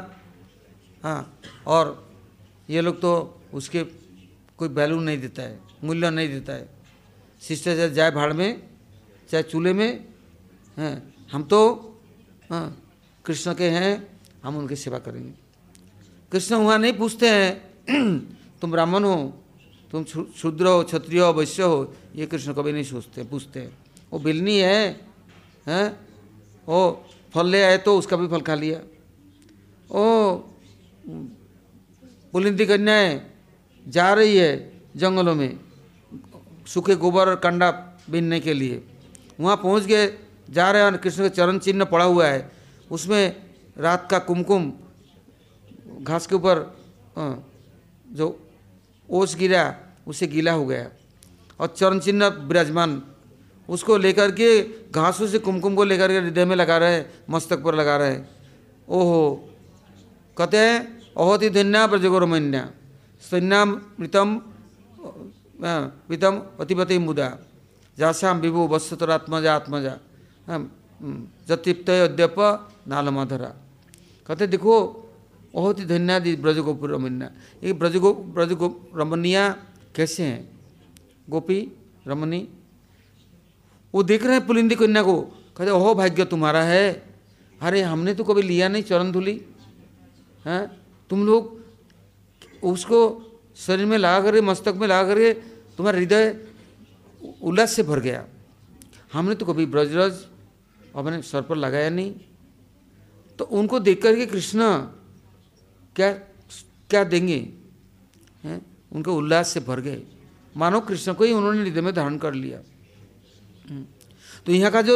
[1.05, 2.09] हाँ और
[2.71, 3.13] ये लोग तो
[3.55, 3.85] उसके
[4.59, 6.69] कोई वैल्यू नहीं देता है, मूल्य नहीं देता है।
[7.43, 8.51] शिष्टाचार जाए भाड़ में,
[9.31, 10.05] चाहे चूल्हे में।
[10.79, 11.61] हैं, हम तो
[12.51, 12.67] हाँ
[13.25, 15.33] कृष्ण के हैं, हम उनकी सेवा करेंगे।
[16.33, 17.53] कृष्ण वहाँ नहीं पूछते हैं।
[18.63, 19.17] तुम ब्राह्मण हो,
[19.93, 23.61] तुम शूद्र हो, क्षत्रिय हो, वैश्य हो, ये कृष्ण कभी नहीं सोचते, पूछते।
[24.13, 25.01] वो बिलनी है,
[25.67, 25.87] हैं?
[26.69, 28.79] वो फल ले आए तो उसका भी फल खा लिया।
[29.91, 30.35] ओ,
[32.33, 33.21] पुलिंदी कन्याएँ
[33.87, 34.51] जा रही है
[34.97, 35.59] जंगलों में,
[36.67, 37.71] सूखे गोबर और कंडा
[38.11, 38.83] बीनने के लिए।
[39.41, 40.07] वहाँ पहुँच गए,
[40.51, 42.51] जा रहे हैं और कृष्ण का चरण चिन्ह पड़ा हुआ है।
[42.91, 43.37] उसमें
[43.79, 44.73] रात का कुमकुम,
[46.03, 46.61] घास के ऊपर
[48.11, 48.29] जो
[49.11, 49.75] ओस गिरा,
[50.07, 50.89] उसे गीला हो गया।
[51.61, 53.03] और चरण चिन्ह विराजमान,
[53.69, 54.49] उसको लेकर के
[54.91, 58.17] घासों से कुमकुम को लेकर के हृदय में लगा रहे मस्तक पर लगा रहे
[58.89, 59.21] ओहो,
[60.37, 60.77] कहते हैं,
[61.17, 62.63] अहोति धन्या ब्रजगोरमन्या
[63.23, 64.41] सन्यामृतम
[66.09, 67.29] वितम पतिपति मुदा,
[67.99, 69.95] जासाम विभु वत्सतरात्मजा आत्मजा
[71.49, 72.37] जतिप्त अद्यप
[72.89, 73.51] नालमाधरा।
[74.29, 74.75] कहते देखो
[75.59, 77.31] बहुत ही धन्यादि ब्रज गोपुर रमन्या
[77.65, 79.45] ये ब्रज गो ब्रज गो रमनिया
[79.95, 80.41] कैसे हैं?
[81.31, 81.73] गोपी
[82.07, 82.49] रमनी
[83.95, 85.23] वो देख रहे हैं पुलिंदी कन्या को।
[85.57, 87.03] कहते ओहो, भाग्य तुम्हारा है।
[87.61, 89.45] अरे, हमने तो कभी लिया नहीं चरण धुली।
[90.47, 90.71] हैं?
[91.11, 91.65] तुम लोग
[92.63, 92.99] उसको
[93.57, 95.33] शरीर में लगा करके, मस्तक में लगा करके
[95.75, 96.47] तुम्हारा हृदय
[97.43, 98.27] उल्लास से भर गया।
[99.13, 100.15] हमने तो कभी ब्रजरज
[100.95, 102.15] अपने सर पर लगाया नहीं।
[103.39, 104.87] तो उनको देख करके कृष्ण
[105.99, 106.13] क्या
[106.91, 107.37] क्या देंगे?
[108.45, 108.61] हैं?
[108.93, 110.03] उनके उल्लास से भर गए।
[110.57, 112.59] मानो कृष्ण को ही उन्होंने हृदय में धारण कर लिया।
[114.47, 114.95] तो यहाँ का जो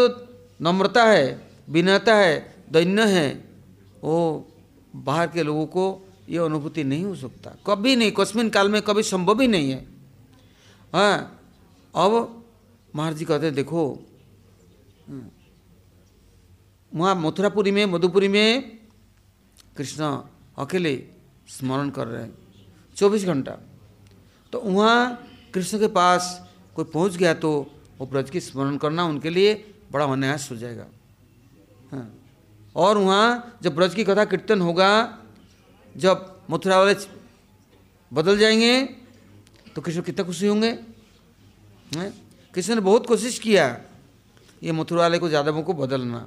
[0.61, 1.27] नम्रता है,
[1.69, 3.29] विनयता है, दैन्य है,
[4.05, 4.49] वो
[4.97, 5.85] बाहर के लोगों को
[6.29, 9.85] ये अनुभूति नहीं हो सकता। कभी नहीं, कस्मिन काल में कभी संभव ही नहीं है।
[10.93, 11.41] हाँ
[11.95, 12.45] अब
[12.95, 13.83] महाराज जी कहते देखो
[16.93, 18.79] वहाँ मथुरापुरी में, मधुपुरी में
[19.77, 20.19] कृष्ण
[20.57, 20.95] अकेले
[21.49, 22.33] स्मरण कर रहे हैं।
[22.97, 23.59] चौबीस घंटा।
[24.53, 26.25] तो वहाँ कृष्ण के पास
[26.77, 27.51] कोई पहुँच गया तो
[27.99, 29.55] वो ब्रज की स्मरण करना उनके लिए
[29.93, 30.87] बड़ा अन्यास हो जाएगा।
[31.93, 32.07] हाँ।
[32.77, 35.19] और वहाँ जब ब्रज की कथा कीर्तन होगा,
[35.95, 36.95] जब मथुरा वाले
[38.13, 38.83] बदल जाएँगे
[39.75, 40.73] तो कृष्ण कितना खुशी होंगे
[42.55, 43.65] कृष्ण ने बहुत कोशिश किया,
[44.63, 46.19] ये मथुरा वाले को, यादवों को बदलना।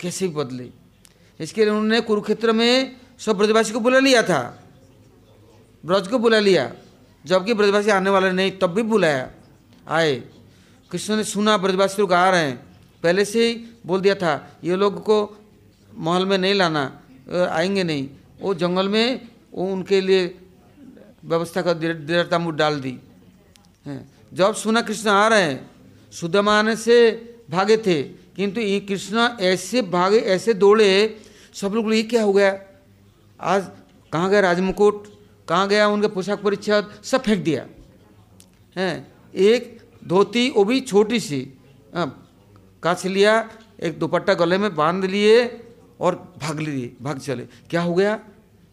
[0.00, 0.70] कैसे भी बदले।
[1.40, 4.68] इसके लिए उन्होंने कुरुक्षेत्र में सब ब्रजवासी को बुला लिया था।
[5.86, 6.74] ब्रज को बुला लिया।
[7.26, 9.30] जबकि ब्रजवासी आने वाले नहीं, तब भी बुलाया।
[9.88, 10.22] आए।
[10.90, 12.56] कृष्ण ने सुना ब्रजवासी लोग आ रहे हैं।
[13.02, 13.54] पहले से ही
[13.86, 15.36] बोल दिया था, ये लोग को
[15.94, 17.00] महल में नहीं लाना
[17.50, 18.08] आएँगे नहीं।
[18.40, 20.38] वो जंगल में, वो उनके लिए
[21.24, 22.98] व्यवस्था कर दृढ़ता मुठ डाल दी।
[23.86, 25.70] है। जब सुना कृष्ण आ रहे हैं,
[26.12, 27.10] सुदामा आने से
[27.50, 31.20] भागे थे। किंतु ये कृष्ण ऐसे भागे, ऐसे दौड़े,
[31.54, 32.60] सब लोग ये क्या हो गया?
[33.42, 33.68] आज
[34.12, 35.06] कहाँ गया राजमुकुट?
[35.48, 37.00] कहाँ गया उनके पोशाक परिच्छद?
[37.04, 37.66] सब फेंक दिया।
[38.76, 39.12] हैं?
[39.34, 41.40] एक धोती, वो भी छोटी सी।
[42.82, 43.50] काछ लिया,
[43.82, 45.64] एक दुपट्टा गले में बाँध लिए
[46.00, 48.18] और भाग लिए, भाग चले। क्या हो गया?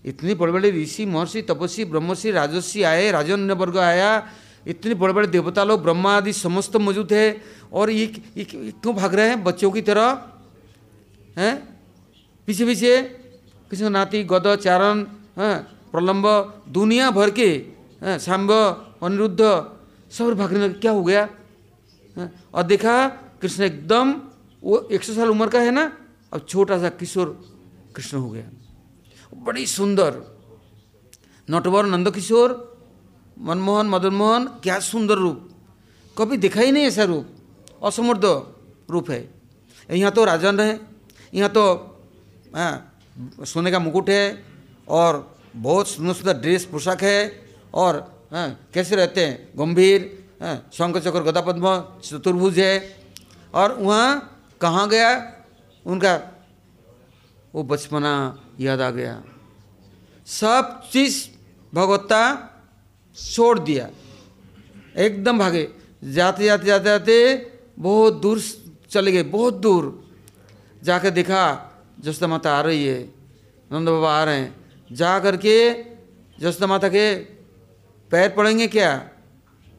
[0.06, 4.28] इतने बड़े बड़े ऋषि, महर्षि, तपस्वी, ब्रह्मर्षि राजस्वी आए राजन्य वर्ग आया।
[4.68, 7.42] इतने बड़े बड़े देवता लोग, ब्रह्मा आदि समस्त मौजूद है
[7.74, 8.08] और ये
[8.38, 9.44] क्यों भाग रहे हैं?
[9.44, 10.30] बच्चों की तरह।
[11.38, 11.82] हैं?
[12.48, 13.19] पीछे पीछे।
[13.70, 15.00] किसी को नाती, गद, चारण,
[15.38, 16.26] हैं, प्रलंब,
[16.70, 17.50] दुनिया भर के,
[18.02, 18.52] हैं, सांब,
[19.04, 19.42] अनिरुद्ध,
[20.12, 21.30] सब भागने क्या हो गया?
[22.18, 22.44] हैं?
[22.54, 23.08] और देखा,
[23.42, 24.22] कृष्ण एकदम,
[24.64, 25.98] वो एक सौ साल उम्र का है ना?
[26.34, 27.58] अब छोटा सा किशोर
[27.96, 28.44] कृष्ण हो गया।
[29.34, 30.22] बड़ी सुंदर।
[31.50, 32.50] नटवर नंदकिशोर
[33.40, 35.50] मनमोहन मदन मोहन क्या सुंदर रूप।
[36.18, 37.26] कभी देखा ही नहीं ऐसा रूप।
[37.84, 38.26] असमर्थ
[38.92, 39.34] रूप है।
[39.92, 40.78] यहाँ तो राजन रहे,
[41.34, 41.64] यहाँ तो
[43.46, 44.44] सोने का मुकुट है
[44.88, 49.50] और बहुत सुंदर सुंदर ड्रेस पोशाक है और हाँ, कैसे रहते हैं?
[49.58, 53.04] गंभीर हाँ, शंख चक्र गदा पद्म चतुर्भुज है।
[53.54, 55.34] और वहाँ कहाँ गया?
[55.86, 56.16] उनका
[57.56, 59.24] वो बचपना याद आ गया।
[60.26, 61.28] सब चीज़
[61.76, 62.22] भगवत्ता
[63.34, 63.90] छोड़ दिया।
[64.98, 65.68] एकदम भागे।
[66.04, 68.42] जाते जाते जाते जाते बहुत दूर
[68.90, 70.10] चले गए बहुत दूर।
[70.84, 71.69] जाकर देखा
[72.00, 73.04] जसदा माता आ रही है,
[73.72, 74.56] नंद बाबा आ रहे हैं।
[74.92, 75.74] जा करके
[76.40, 77.16] जसदा माता के
[78.12, 79.10] पैर पड़ेंगे क्या?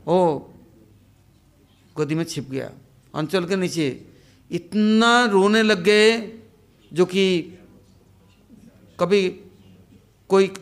[0.07, 0.39] ओ
[1.97, 2.71] गोदी में छिप गया।
[3.15, 3.89] अंचल के नीचे,
[4.51, 6.39] इतना रोने लग गए
[6.93, 7.25] जो कि
[9.01, 9.29] कभी
[10.29, 10.53] कोई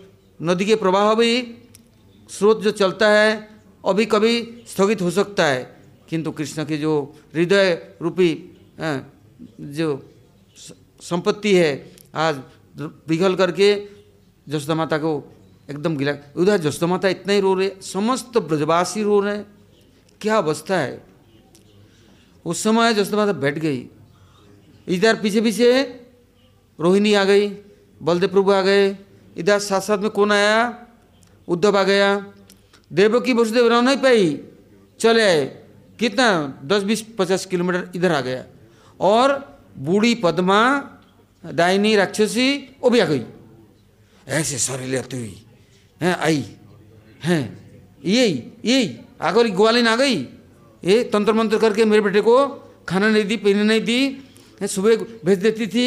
[0.43, 1.59] नदी के प्रवाह भी
[2.31, 3.49] स्रोत जो चलता है,
[3.87, 5.77] अभी कभी स्थगित हो सकता है।
[6.09, 8.31] किंतु कृष्ण के जो हृदय रूपी
[9.61, 9.89] जो
[11.01, 12.41] संपत्ति है। आज
[13.09, 13.89] पिघल करके
[14.49, 15.33] जसोदा माता को
[15.71, 19.39] एकदम गिला उधर जसोदा माता इतना ही रो रहे समस्त ब्रजवासी रो रहे
[20.21, 21.03] क्या अवस्था है?
[22.45, 23.89] उस समय जसोदा माता बैठ गई।
[24.89, 25.83] इधर पीछे पीछे
[26.81, 27.49] रोहिणी आ गई
[28.03, 28.97] बलदेव प्रभु आ गए।
[29.37, 30.87] इधर साथ साथ में कौन आया?
[31.49, 32.33] उद्धव आ गया।
[32.93, 34.41] देव की वसुदेव रह नहीं पाई।
[35.01, 35.45] चले आए।
[35.99, 36.61] कितना?
[36.65, 38.45] दस, बीस, पचास किलोमीटर इधर आ गया।
[39.01, 40.61] और बूढ़ी पद्मा
[41.45, 42.49] दाइनी राक्षसी,
[42.83, 43.23] वो भी आ गई।
[44.27, 45.37] ऐसे सारे लेती हुई
[46.01, 46.45] हैं, आई,
[47.23, 47.43] हैं,
[48.05, 48.33] यही
[48.65, 50.17] यही आकर ग्वालिन आ गई।
[50.83, 52.35] ये तंत्र मंत्र करके मेरे बेटे को
[52.89, 53.99] खाना नहीं दी, पीने नहीं दी
[54.61, 55.87] सुबह भेज देती थी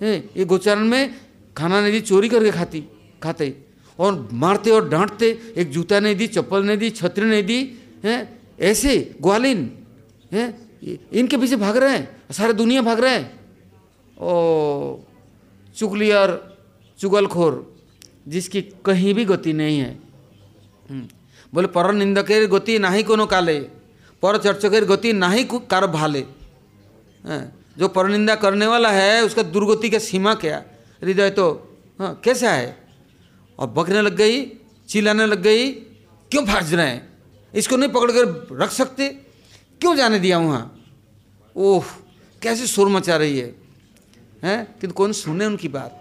[0.00, 1.14] ये गोचारण में
[1.56, 2.80] खाना नहीं दी, चोरी करके खाती,
[3.22, 3.54] खाते।
[3.98, 7.58] और मारते और डांटते, एक जूता नहीं दी, चप्पल नहीं दी, छतरी नहीं दी,
[8.04, 8.20] हैं,
[8.60, 9.70] ऐसे ग्वालिन,
[10.32, 10.48] हैं
[10.82, 13.40] इनके पीछे भाग रहे हैं, सारे दुनिया भाग रहे हैं।
[14.18, 14.98] ओ,
[15.76, 16.30] चुगलियर,
[16.98, 17.54] चुगलखोर,
[18.28, 19.98] जिसकी कहीं भी गति नहीं है।
[21.52, 23.58] बोले पर निंदकेर गति ना ही कोनो काले
[24.22, 26.24] पर चर्चकेर गति ना ही कार भाले।
[27.78, 30.62] जो परनिंदा करने वाला है, उसका दुर्गति का सीमा क्या?
[31.02, 31.46] हृदय तो
[31.98, 32.76] हाँ कैसा है?
[33.58, 34.44] और बकने लग गई,
[34.88, 35.70] चिल्लाने लग गई,
[36.30, 37.08] क्यों भाज रहे हैं?
[37.54, 39.08] इसको नहीं पकड़ कर रख सकते?
[39.82, 40.62] क्यों जाने दिया वहाँ?
[41.56, 41.84] ओह,
[42.42, 43.54] कैसे शोर मचा रही है?
[44.42, 44.78] हैं?
[44.80, 45.98] किंतु कौन सुने उनकी बात?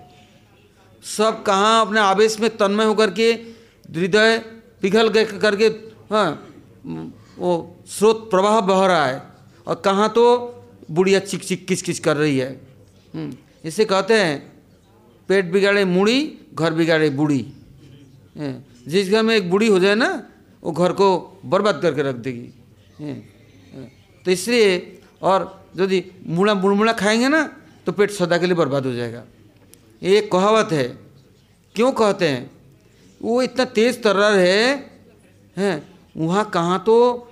[1.04, 4.38] सब कहाँ अपने आवेश में तन्मय होकर के हृदय
[4.82, 5.68] पिघल गए करके
[6.12, 6.30] हाँ
[7.38, 7.52] वो
[7.88, 9.22] स्रोत प्रवाह बह रहा है।
[9.68, 10.24] और कहाँ तो
[10.92, 12.52] बुढ़िया चिक चिक किच किच कर रही है।
[13.66, 14.38] इसे कहते हैं
[15.30, 16.20] पेट बिगाड़े मुड़ी
[16.54, 17.46] घर बिगाड़े बूढ़ी।
[18.88, 20.12] जिस घर में एक बूढ़ी हो जाए ना,
[20.64, 22.50] वो घर को बर्बाद करके रख देगी।
[24.26, 28.94] तो इसलिए और यदि मुड़ा मुड़मुड़ा खाएँगे ना तो पेट सदा के लिए बर्बाद हो
[28.94, 29.24] जाएगा।
[30.04, 30.98] ये एक कहावत है।
[31.76, 32.52] क्यों कहते हैं?
[33.22, 34.92] वो इतना तेज तर्रार है,
[35.58, 36.00] हैं?
[36.18, 37.28] वहाँ कहाँ तो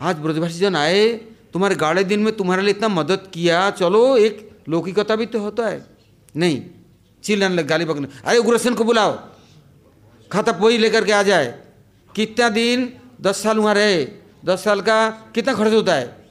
[0.00, 1.08] आज ब्रजभाषी जन आए,
[1.52, 5.68] तुम्हारे गाड़े दिन में तुम्हारे लिए इतना मदद किया, चलो एक लौकिकता भी तो होता
[5.68, 5.86] है।
[6.36, 6.62] नहीं
[7.22, 9.18] चिल्लाने लग, गाली पकड़ने। अरे उग्रसेन को बुलाओ।
[10.32, 11.62] खाता पोई लेकर के आ जाए।
[12.16, 12.92] कितना दिन?
[13.20, 14.04] दस साल वहाँ रहे।
[14.44, 16.21] दस साल का कितना खर्च होता है?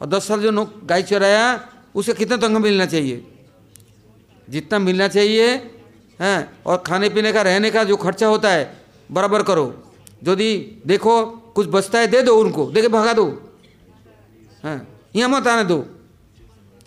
[0.00, 0.50] और दस साल जो
[0.84, 1.46] गाय चराया,
[1.94, 3.24] उसे कितना तंग मिलना चाहिए?
[4.48, 5.46] जितना मिलना चाहिए,
[6.20, 8.64] हैं, और खाने पीने का, रहने का जो खर्चा होता है,
[9.10, 9.66] बराबर करो।
[10.24, 11.24] यदि देखो,
[11.54, 13.26] कुछ बचता है, दे दो उनको देखे के भगा दो।
[14.64, 14.78] हाँ
[15.16, 15.78] यहाँ मत आने दो।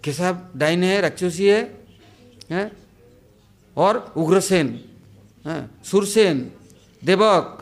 [0.03, 1.61] कैसा डाइन है, राक्षसी है,
[2.49, 2.71] हैं,
[3.77, 4.67] और उग्रसेन,
[5.45, 6.51] हैं, सुरसेन,
[7.01, 7.55] देवक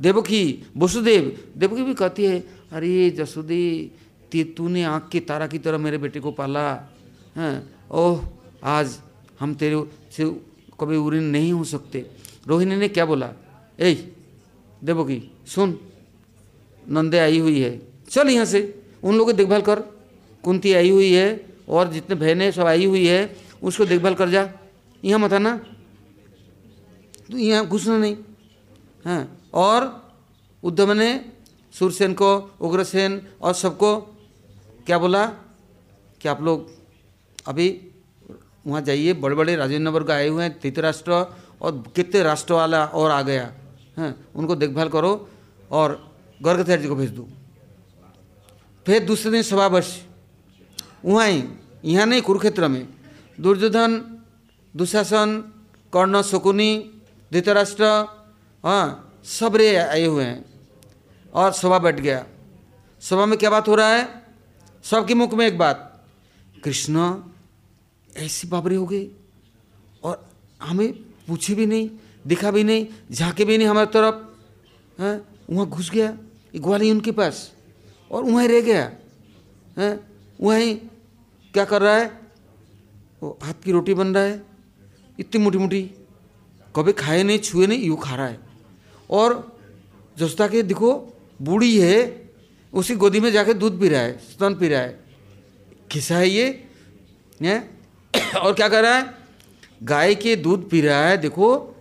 [0.00, 0.42] देवकी,
[0.76, 1.24] वसुदेव,
[1.56, 2.38] देवकी भी कहती है,
[2.72, 3.64] अरे जसुदी
[4.32, 6.74] तूने आँख के तारा की तरह मेरे बेटे को पाला।
[7.36, 8.28] हैं, ओह,
[8.64, 9.00] आज
[9.40, 10.24] हम तेरे से
[10.80, 12.10] कभी उऋण नहीं हो सकते।
[12.46, 13.32] रोहिणी ने क्या बोला?
[13.80, 14.12] ए
[14.84, 15.78] देवकी सुन,
[16.88, 19.80] नंदे आई हुई है। चल यहाँ से, उन लोगों की देखभाल कर।
[20.42, 24.52] कुंती आई हुई है और जितने बहनें सब आई हुई है, उसको देखभाल कर जा।
[25.04, 25.56] यहाँ मत आना।
[27.30, 28.16] तो यहाँ घुसना नहीं।
[29.04, 30.12] हाँ और
[30.62, 31.24] उद्धव ने
[31.72, 34.17] सूरसेन को, उग्रसेन और सबको
[34.88, 35.24] क्या बोला?
[36.20, 36.68] कि आप लोग
[37.46, 37.68] अभी
[38.66, 41.12] वहाँ जाइए बड़े बड़े राजेंद्र वर्ग आए हुए हैं, धृतराष्ट्र
[41.60, 43.52] और कितने राष्ट्र वाला और आ गया।
[43.98, 45.28] हैं, उनको देखभाल करो
[45.70, 47.28] और गर्गथैर जी को भेज दो।
[48.86, 49.92] फिर दूसरे दिन सभा वर्ष
[51.04, 51.44] वहाँ ही
[51.84, 52.88] यहाँ नहीं, कुरुक्षेत्र में।
[53.40, 54.00] दुर्योधन,
[54.74, 55.52] दुशासन
[55.92, 57.84] कर्ण शकुनी, धृतराष्ट्र
[58.64, 60.44] हाँ सब रे आए हुए हैं
[61.34, 62.24] और सभा बैठ गया।
[63.02, 64.17] सभा में क्या बात हो रहा है?
[64.84, 65.84] सबके मुख में एक बात,
[66.64, 67.22] कृष्ण,
[68.16, 69.08] ऐसी बाबरी हो गई
[70.02, 70.28] और
[70.62, 70.92] हमें
[71.28, 71.90] पूछे भी नहीं,
[72.26, 74.16] दिखा भी नहीं, झाके भी नहीं हमारी तरफ़,
[75.02, 75.20] हैं?
[75.50, 76.16] वहाँ घुस गया
[76.56, 77.52] ग्वाली उनके पास
[78.10, 78.84] और वहीं रह गया,
[79.78, 80.00] हैं?
[80.40, 80.74] वहीं
[81.52, 82.20] क्या कर रहा है?
[83.22, 84.42] वो हाथ की रोटी बन रहा है,
[85.18, 85.82] इतनी मोटी मोटी,
[86.76, 88.40] कभी खाए नहीं, छुए नहीं, यूँ खा रहा है।
[89.10, 89.58] और
[90.18, 92.27] जसता के, देखो, बूढ़ी है
[92.72, 95.00] उसी गोदी में जाके दूध पी रहा है, स्तन पी रहा है।
[95.90, 96.64] किसा है ये,
[97.42, 97.80] हैं?
[98.36, 99.14] और क्या कर रहा है?
[99.82, 101.74] गाय के दूध पी रहा है, देखो।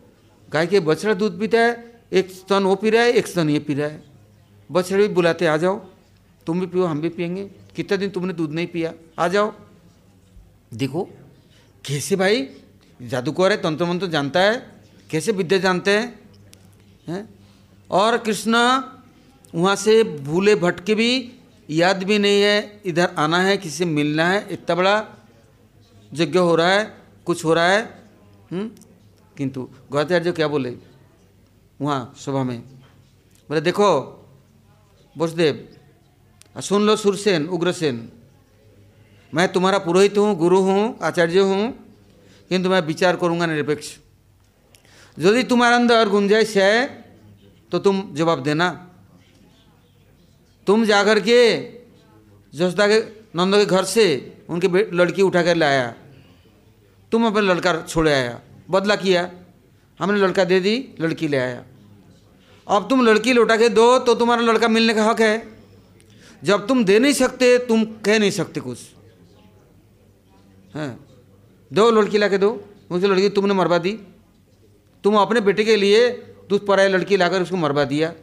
[0.51, 3.59] गाय के बछड़ा दूध पीता है, एक स्तन वो पी रहा है, एक स्तन ये
[3.59, 4.03] पी रहा है।
[4.71, 5.85] बछड़े भी बुलाते, आ जाओ।
[6.45, 8.93] तुम भी पियो, हम भी पियेंगे। कितना दिन तुमने दूध नहीं पिया?
[9.19, 9.53] आ जाओ।
[10.73, 11.09] देखो,
[11.85, 12.49] कैसे भाई
[13.01, 14.71] जादूकर है तंत्र मंत्र जानता है,
[15.09, 16.19] कैसे विद्या जानते हैं?
[17.07, 17.29] हैं?
[17.91, 18.53] और कृष्ण
[19.55, 21.31] वहाँ से भूले भटके भी
[21.69, 25.05] याद भी नहीं है, इधर आना है, किसी से मिलना है, इतना बड़ा
[26.11, 27.81] यज्ञ हो रहा है, कुछ हो रहा है
[28.51, 28.69] हुँ?
[29.37, 30.75] किंतु गौताचार्य क्या बोले?
[31.81, 32.59] वहाँ सभा में।
[33.49, 33.89] बोले, देखो,
[35.17, 35.67] वसुदेव
[36.61, 38.09] सुन लो सुरसेन, उग्रसेन।
[39.33, 41.71] मैं तुम्हारा पुरोहित हूँ, गुरु हूँ, आचार्य हूँ,
[42.49, 43.97] किंतु मैं विचार करूँगा निरपेक्ष।
[45.17, 46.87] यदि तुम्हारे अंदर गुंजाइश है
[47.71, 48.86] तो तुम जवाब देना।
[50.67, 51.61] तुम जाकर के
[52.55, 52.99] जसदा के,
[53.35, 55.95] नंद के घर से उनकी लड़की उठा कर लाया।
[57.11, 59.31] तुम अपने लड़का छोड़े आया। बदला किया।
[59.99, 61.63] हमने लड़का दे दी, लड़की ले आया।
[62.67, 65.47] अब तुम लड़की लौटा के दो तो तुम्हारा लड़का मिलने का हक है।
[66.43, 68.79] जब तुम दे नहीं सकते, तुम कह नहीं सकते कुछ।
[70.75, 70.99] हैं।
[71.73, 73.99] दो लड़की ला के दो। मुझे लड़की तुमने मरवा दी।
[75.03, 76.09] तुम अपने बेटे के लिए
[76.49, 78.13] दूध पराई लड़की लाकर उसको मरवा दिया।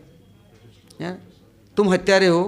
[1.01, 1.34] है।
[1.77, 2.43] तुम हत्यारे हो,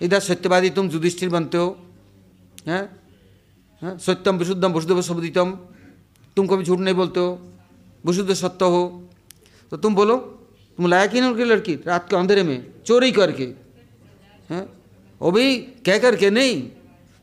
[0.00, 1.76] इधर सत्यवादी तुम युधिष्ठिर बनते हो,
[2.66, 2.84] हैं?
[3.82, 3.98] हैं?
[3.98, 5.50] सत्यम, विशुद्धम, वसुदेव सबदितम
[6.36, 7.38] तुम कभी झूठ नहीं बोलते हो,
[8.06, 8.82] विशुद्ध सत्य हो।
[9.72, 10.16] तो तुम बोलो,
[10.78, 13.44] तुम लाया कि नहीं उनकी लड़की, रात के अंधेरे में, चोरी करके,
[14.50, 14.66] हैं?
[15.20, 15.56] वो भी
[15.86, 16.70] कह करके नहीं,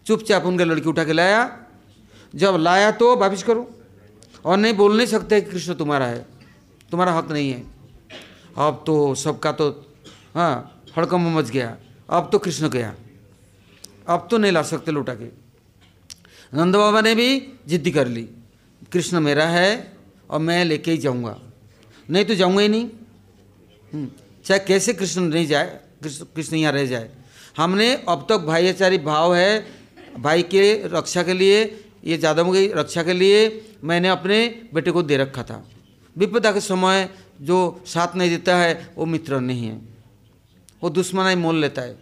[0.05, 1.41] चुपचाप उनके लड़की उठा के लाया।
[2.34, 3.70] जब लाया तो वापिस करो,
[4.45, 6.26] और नहीं बोल नहीं सकते कि कृष्ण तुम्हारा है,
[6.91, 7.64] तुम्हारा हक नहीं है।
[8.57, 9.70] अब तो सबका तो
[10.36, 11.76] हाँ हड़कम मच गया।
[12.10, 12.94] अब तो कृष्ण गया।
[14.08, 15.26] अब तो नहीं ला सकते लौटा के।
[16.54, 18.24] नंद बाबा ने भी जिद्दी कर ली।
[18.92, 19.94] कृष्ण मेरा है
[20.30, 21.38] और मैं लेके ही जाऊँगा।
[22.10, 24.08] नहीं तो जाऊँगा ही नहीं।
[24.46, 27.10] चाहे कैसे कृष्ण नहीं जाए कृष्ण यहाँ रह जाए।
[27.58, 29.66] हमने अब तक भाईचारी भाव है,
[30.18, 33.40] भाई के रक्षा के लिए, ये जादवों की रक्षा के लिए
[33.84, 34.38] मैंने अपने
[34.74, 35.64] बेटे को दे रखा था।
[36.16, 37.10] विपदा के समय
[37.42, 39.89] जो साथ नहीं देता है, वो मित्र नहीं है।
[40.82, 41.97] वो दुश्मनाई मोल लेता है।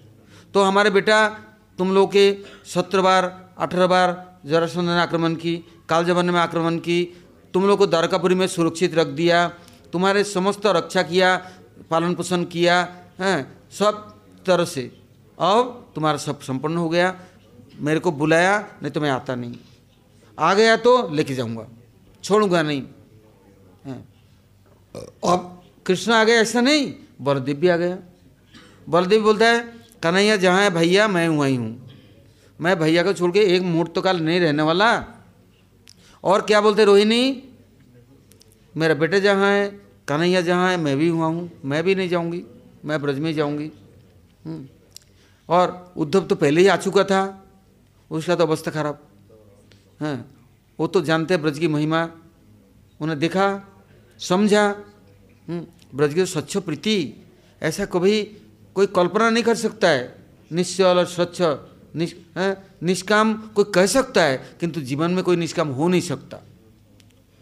[0.53, 1.27] तो हमारे बेटा,
[1.79, 2.25] तुम लोग के
[2.65, 3.23] सत्रह बार,
[3.57, 5.55] अठारह बार जरासंध ने आक्रमण की,
[5.89, 7.03] काल जमाने में आक्रमण की,
[7.53, 9.47] तुम लोग को द्वारकापुरी में सुरक्षित रख दिया,
[9.93, 11.35] तुम्हारे समस्त रक्षा किया
[11.89, 12.75] पालन पोषण किया,
[13.19, 13.39] हैं,
[13.71, 13.93] सब
[14.45, 14.81] तरह से।
[15.37, 17.13] अब तुम्हारा सब संपन्न हो गया,
[17.79, 19.55] मेरे को बुलाया, नहीं तो मैं आता नहीं।
[20.37, 21.67] आ गया तो लेके जाऊँगा,
[22.23, 22.81] छोड़ूँगा नहीं।
[25.25, 27.97] अब कृष्ण आ गया, ऐसा नहीं बलदेव भी आ गया।
[28.87, 29.59] बलदेव बोलता है,
[30.03, 31.89] कन्हैया, जहाँ है भैया, मैं वहीं हूँ।
[32.59, 34.91] मैं भैया को छोड़ के एक मुहूर्त तो काल नहीं रहने वाला।
[36.23, 37.43] और क्या बोलते रोहिणी?
[38.75, 39.67] मेरा बेटे जहाँ है,
[40.07, 42.43] कन्हैया जहाँ है, मैं भी हुआ हूँ। मैं भी नहीं जाऊँगी,
[42.85, 43.71] मैं ब्रज में जाऊँगी।
[45.49, 47.21] और उद्धव तो पहले ही आ चुका था।
[48.11, 48.99] उसका तो अवस्था खराब।
[50.01, 50.25] है,
[50.79, 52.09] वो तो जानते हैं ब्रज की महिमा।
[52.99, 53.47] उन्हें देखा,
[54.19, 54.75] समझा।
[55.47, 57.25] ब्रज की स्वच्छ प्रीति।
[57.61, 58.21] ऐसा कभी
[58.77, 61.41] कोई कल्पना नहीं कर सकता है। निश्चल और स्वच्छ
[61.95, 62.15] निश,
[62.83, 66.37] निष्काम कोई कह सकता है किंतु जीवन में कोई निष्काम हो नहीं सकता।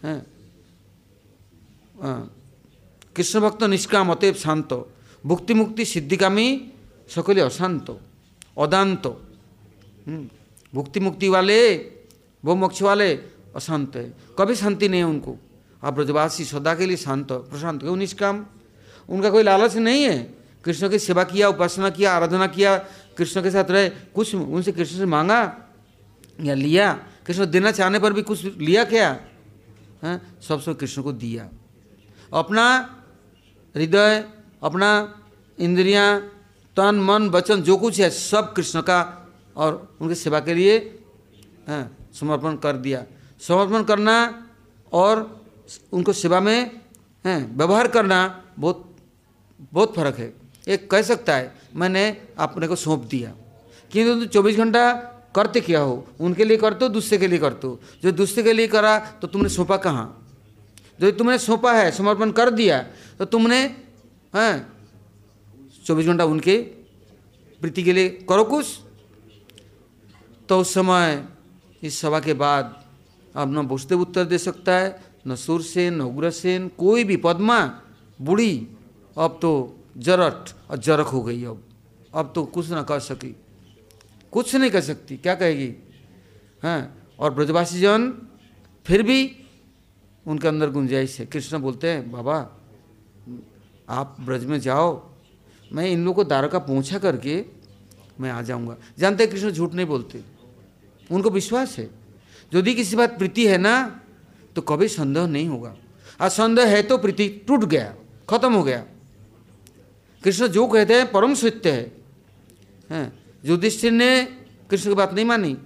[0.03, 0.23] है?
[2.01, 2.31] हाँ।
[3.15, 4.93] कृष्ण भक्त निष्काम अतएव शांत।
[5.25, 6.71] भुक्ति मुक्ति सिद्धिकामी
[7.09, 7.99] सकले अशांत
[8.57, 9.07] अदांत।
[10.07, 10.29] हम्म।
[10.75, 11.75] भुक्ति मुक्ति वाले
[12.45, 13.13] वो मोक्ष वाले
[13.55, 15.35] अशांत है। कभी शांति नहीं है उनको।
[15.83, 18.45] आप ब्रजवासी सदा के लिए शांत प्रशांत क्यों निष्काम?
[19.09, 22.77] उनका कोई लालच नहीं है। कृष्ण की सेवा किया उपासना किया आराधना किया
[23.17, 25.39] कृष्ण के साथ रहे कुछ उनसे कृष्ण से मांगा
[26.41, 26.93] या लिया?
[27.25, 29.09] कृष्ण देना चाहने पर भी कुछ लिया क्या?
[29.09, 29.19] है
[30.03, 31.49] हाँ, सब सब कृष्ण को दिया।
[32.33, 32.65] अपना
[33.75, 34.25] हृदय
[34.63, 34.89] अपना
[35.59, 36.19] इंद्रियाँ
[36.77, 38.99] तन मन वचन जो कुछ है सब कृष्ण का
[39.55, 40.77] और उनकी सेवा के लिए
[41.67, 43.05] हाँ, समर्पण कर दिया।
[43.39, 44.15] समर्पण करना
[44.91, 45.45] और
[45.91, 46.81] उनको सेवा में
[47.25, 48.19] हाँ, व्यवहार करना
[48.59, 48.95] बहुत
[49.73, 53.33] बहुत फ़र्क है। एक कह सकता है, मैंने अपने को सौंप दिया।
[53.91, 54.93] किंतु तो चौबीस घंटा
[55.35, 56.07] करते क्या हो?
[56.19, 59.27] उनके लिए करते हो दूसरे के लिए करते हो जो दूसरे के लिए करा तो
[59.27, 60.21] तुमने सौंपा कहाँ?
[60.99, 62.79] जो तुमने सौंपा है, समर्पण कर दिया
[63.19, 63.61] तो तुमने,
[64.33, 64.67] हैं,
[65.85, 66.57] चौबीस घंटा उनके
[67.61, 68.65] प्रीति के लिए करो कुछ।
[70.49, 71.25] तो उस समय,
[71.83, 72.83] इस सभा के बाद,
[73.35, 77.59] अब न बुझते उत्तर दे सकता है, न सूरसेन, न उग्रसेन, कोई भी पद्मा,
[78.21, 78.67] बूढ़ी,
[79.17, 81.63] अब तो जरट, और जरक हो गई अब।
[82.13, 83.35] अब तो कुछ ना कर सकी।
[84.31, 85.73] कुछ नहीं कर सकती, क्या कहेगी?
[86.63, 88.11] हैं, और ब्रजवासी जन
[88.85, 89.19] फिर भी
[90.25, 92.37] उनके अंदर गुंजाइश है। कृष्ण बोलते हैं, बाबा,
[93.89, 95.11] आप ब्रज में जाओ,
[95.71, 97.45] मैं इन लोगों को द्वारका पहुँचा करके
[98.19, 100.23] मैं आ जाऊँगा। जानते हैं, कृष्ण झूठ नहीं बोलते।
[101.11, 101.89] उनको विश्वास है।
[102.53, 104.01] यदि किसी बात प्रीति है ना
[104.55, 105.75] तो कभी संदेह नहीं होगा।
[106.21, 107.93] और संदेह है तो प्रीति टूट गया,
[108.29, 108.85] खत्म हो गया।
[110.25, 111.91] कृष्ण जो कहते हैं परम सत्य है।
[112.89, 114.23] हैं, युधिष्ठिर ने
[114.69, 115.57] कृष्ण की बात नहीं मानी,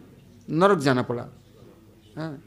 [0.49, 1.26] नरक जाना पड़ा।
[2.18, 2.43] हाँ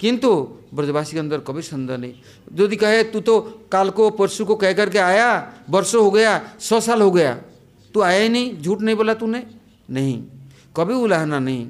[0.00, 2.14] किंतु ब्रजवासी के अंदर कभी संदेह नहीं।
[2.52, 3.40] यदि कहे, तू तो
[3.72, 7.42] काल को परसों को कह करके आया, वर्षों हो गया, सौ साल हो गया।
[7.94, 9.46] तू आया ही नहीं, झूठ नहीं बोला तूने?
[9.90, 10.22] नहीं,
[10.76, 11.68] कभी उलाहना नहीं।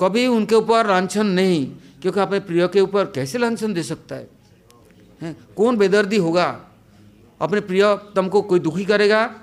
[0.00, 1.66] कभी उनके ऊपर लाछन नहीं,
[2.02, 4.28] क्योंकि अपने प्रिय के ऊपर कैसे लाछन दे सकता है?
[5.22, 6.64] हैं, कौन बेदर्दी होगा?
[7.42, 9.34] अपने प्रियतम को कोई दुखी करेगा?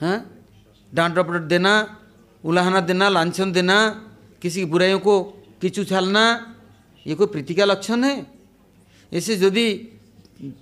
[0.00, 0.46] हैं?
[0.94, 1.96] डांट डपट देना
[2.44, 4.08] उलाहना देना लाछन देना
[4.42, 5.22] किसी की बुराइयों को
[5.60, 6.56] किच उछालना
[7.06, 8.26] ये कोई प्रीति का लक्षण है?
[9.12, 9.98] ऐसे यदि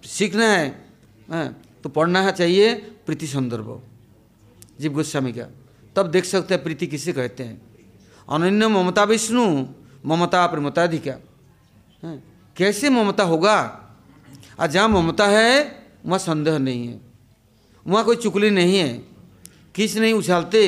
[0.05, 0.89] सीखना है
[1.33, 3.83] हैं, तो पढ़ना है चाहिए प्रीति संदर्भ।
[4.81, 5.47] जीव गोस्वामी का।
[5.97, 7.63] तब देख सकते हैं प्रीति किसे कहते हैं।
[8.29, 9.67] अनन्य ममता विष्णु
[10.07, 11.13] ममता प्रेमताधिका
[12.57, 13.87] कैसे ममता होगा?
[14.61, 17.01] और जहाँ ममता है वहाँ संदेह नहीं है।
[17.87, 18.93] वहाँ कोई चुकली नहीं है।
[19.75, 20.61] किस नहीं उछालते?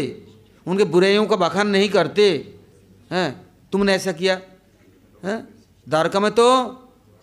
[0.67, 2.25] उनके बुराइयों का बखान नहीं करते।
[3.11, 3.31] हैं?
[3.73, 4.41] तुमने ऐसा किया?
[5.23, 5.37] है?
[5.87, 6.47] द्वारका में तो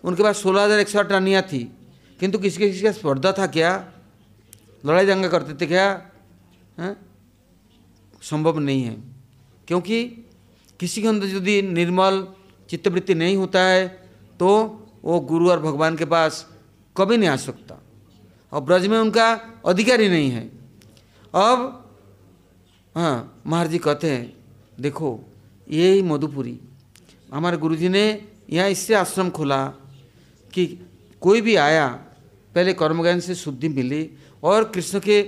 [0.04, 1.62] उनके पास सोलह हज़ार एक सौ रानियाँ थी।
[2.20, 3.70] किंतु किसी किसी का स्पर्धा था क्या?
[4.84, 5.86] लड़ाई दंगा करते थे क्या?
[6.78, 6.96] हैं?
[8.22, 8.96] संभव नहीं है।
[9.68, 10.04] क्योंकि
[10.80, 12.26] किसी के अंदर यदि निर्मल
[12.68, 13.86] चित्तवृत्ति नहीं होता है
[14.40, 14.48] तो
[15.04, 16.46] वो गुरु और भगवान के पास
[16.96, 17.79] कभी नहीं आ सकता।
[18.52, 19.32] और ब्रज में उनका
[19.66, 20.44] अधिकार ही नहीं है।
[21.34, 21.76] अब
[22.94, 24.32] हाँ महाराज जी कहते हैं,
[24.80, 25.18] देखो,
[25.68, 26.58] ये ही मधुपुरी,
[27.32, 28.04] हमारे गुरुजी ने
[28.50, 29.66] यहाँ इससे आश्रम खोला
[30.52, 30.66] कि
[31.22, 31.86] कोई भी आया,
[32.54, 34.08] पहले कर्मज्ञान से शुद्धि मिली
[34.42, 35.22] और कृष्ण के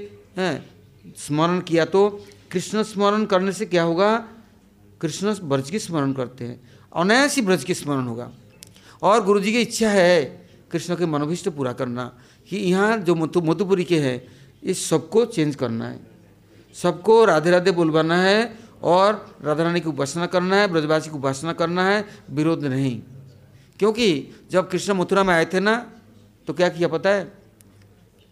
[1.18, 2.08] स्मरण किया तो
[2.52, 4.16] कृष्ण स्मरण करने से क्या होगा?
[5.00, 6.60] कृष्ण ब्रज की स्मरण करते हैं,
[6.92, 8.30] अनायास ही ब्रज की स्मरण होगा।
[9.02, 10.24] और गुरु जी की इच्छा है
[10.72, 12.12] कृष्ण के मनोभिष्ट पूरा करना
[12.48, 14.22] कि यहाँ जो मधुपुरी के हैं
[14.62, 16.00] इस सबको चेंज करना है।
[16.74, 21.52] सबको राधे राधे बुलवाना है और राधा रानी की उपासना करना है, ब्रजवासी की उपासना
[21.52, 23.02] करना है, विरोध नहीं।
[23.78, 25.74] क्योंकि जब कृष्ण मथुरा में आए थे ना
[26.46, 27.32] तो क्या किया पता है?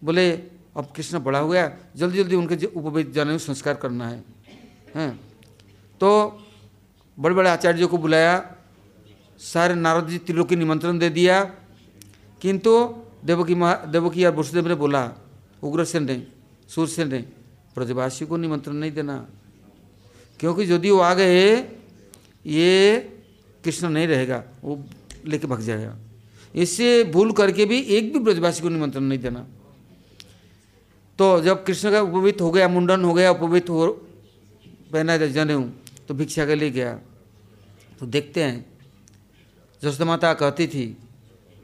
[0.04, 0.32] बोले,
[0.76, 4.24] अब कृष्ण बड़ा हो गया, जल्दी जल्दी उनके उपवेद जाने में संस्कार करना है।
[4.94, 5.20] हैं?
[6.00, 6.10] तो
[7.18, 8.56] बड़े बड़े आचार्यों को बुलाया,
[9.38, 11.44] सारे नारद जी त्रिलोकी निमंत्रण दे दिया।
[12.42, 12.72] किंतु
[13.24, 15.02] देवकी महा देवकी और वसुदेव ने बोला
[15.62, 16.26] उग्रसेन ने
[16.68, 17.18] सूरसेन ने
[17.74, 19.16] ब्रजवासी को निमंत्रण नहीं देना।
[20.40, 21.56] क्योंकि यदि वो आ गए,
[22.46, 22.98] ये
[23.64, 24.84] कृष्ण नहीं रहेगा, वो
[25.26, 25.96] लेके भग जाएगा।
[26.54, 29.46] इससे भूल करके भी एक भी ब्रजवासी को निमंत्रण नहीं देना।
[31.18, 33.86] तो जब कृष्ण का उपवित हो गया, मुंडन हो गया, उपवित हो
[34.92, 35.58] पहना जने
[36.08, 36.94] तो भिक्षा के लिए गया।
[38.00, 38.64] तो देखते हैं
[39.82, 40.96] जसोदा माता कहती थी,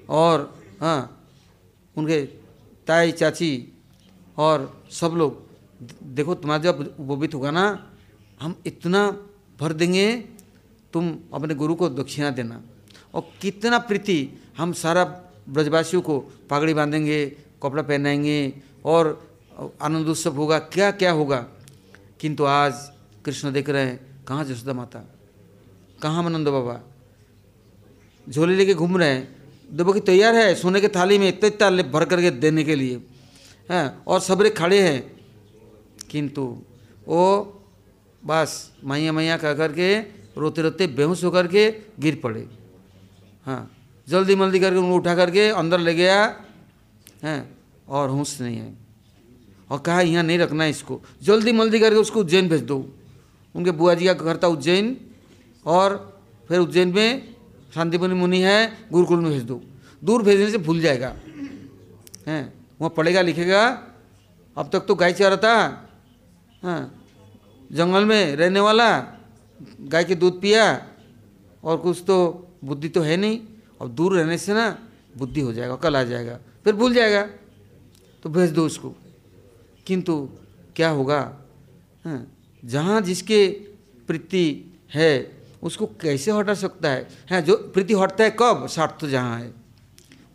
[0.08, 1.15] और हाँ
[1.96, 2.26] उनके
[2.86, 3.72] ताई, चाची
[4.36, 5.46] और सब लोग,
[6.02, 7.90] देखो तुम्हारा जब उपवित होगा ना,
[8.40, 9.26] हम इतना
[9.60, 10.16] भर देंगे,
[10.92, 12.62] तुम अपने गुरु को दक्षिणा देना।
[13.14, 14.28] और कितना प्रीति,
[14.58, 15.04] हम सारा
[15.48, 16.20] ब्रजवासियों को
[16.50, 17.26] पगड़ी बांधेंगे,
[17.62, 19.30] कपड़ा पहनाएँगे और
[19.82, 21.46] आनंद उत्सव होगा क्या क्या होगा।
[22.20, 22.74] किंतु आज
[23.24, 25.00] कृष्ण देख रहे हैं, कहाँ जसोदा माता?
[26.02, 26.80] कहाँ मनंद बाबा?
[28.28, 29.35] झोले लेके घूम रहे हैं
[29.72, 32.96] देवकी तैयार है, सोने के थाली में इतने इतना भर करके देने के लिए।
[33.70, 35.20] हैं, और सबरे खड़े हैं।
[36.10, 36.62] किंतु
[37.08, 37.52] वो
[38.24, 39.98] बस मैया मैया कह करके,
[40.38, 42.48] रोते रोते बेहोश होकर के गिर पड़े।
[43.46, 43.72] हाँ
[44.08, 46.40] जल्दी मल्दी करके उनको उठा करके अंदर ले गया।
[47.22, 47.58] हैं,
[47.88, 48.74] और होश नहीं है।
[49.70, 52.94] और कहा, यहाँ नहीं रखना है इसको। जल्दी मल्दी करके उसको उज्जैन भेज दो।
[53.54, 54.96] उनके बुआ जी का घर था उज्जैन,
[55.66, 57.35] और फिर उज्जैन में
[57.76, 59.60] शांतिपुनी मुनि है गुरुकुल में भेज दो।
[60.04, 61.08] दूर भेजने से भूल जाएगा।
[62.26, 62.44] हैं
[62.80, 63.62] वहाँ पढ़ेगा लिखेगा।
[64.56, 65.56] अब तक तो गाय चाह था।
[66.62, 66.82] हाँ
[67.70, 68.88] जंगल में रहने वाला
[69.92, 70.64] गाय के दूध पिया
[71.64, 72.16] और कुछ तो
[72.64, 73.40] बुद्धि तो है नहीं।
[73.80, 74.66] अब दूर रहने से ना
[75.18, 77.22] बुद्धि हो जाएगा कल आ जाएगा फिर भूल जाएगा।
[78.22, 78.94] तो भेज दो उसको।
[79.86, 80.14] किंतु
[80.76, 81.20] क्या होगा?
[82.04, 82.26] हाँ,
[82.64, 83.46] जहाँ जिसके
[84.08, 84.44] प्रीति
[84.94, 85.12] है
[85.62, 87.08] उसको कैसे हटा सकता है?
[87.30, 88.66] हाँ जो प्रीति हटता है कब?
[88.66, 89.52] स्वार्थ तो जहाँ है।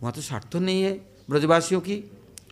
[0.01, 0.93] वहाँ तो स्वार्थ तो नहीं है
[1.29, 1.95] ब्रजवासियों की।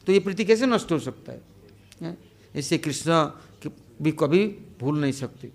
[0.05, 2.17] तो ये प्रीति कैसे नष्ट हो सकता है?
[2.55, 3.69] इससे कृष्ण
[4.01, 4.45] भी कभी
[4.79, 5.51] भूल नहीं सकते।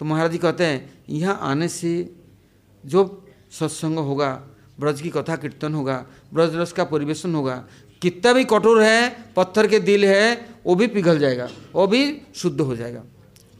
[0.00, 1.92] तो महाराज जी कहते हैं, यहाँ आने से
[2.84, 3.02] जो
[3.52, 4.30] सत्संग होगा,
[4.80, 7.56] ब्रज की कथा कीर्तन होगा, ब्रज रस का परिवेशन होगा,
[8.02, 12.60] कितना भी कठोर है, पत्थर के दिल है, वो भी पिघल जाएगा, वो भी शुद्ध
[12.60, 13.02] हो जाएगा।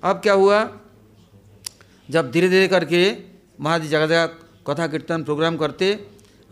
[0.02, 0.64] अब क्या हुआ?
[2.08, 3.10] जब धीरे धीरे करके
[3.60, 4.26] महाराज जी जगह जगह
[4.66, 5.94] कथा कीर्तन प्रोग्राम करते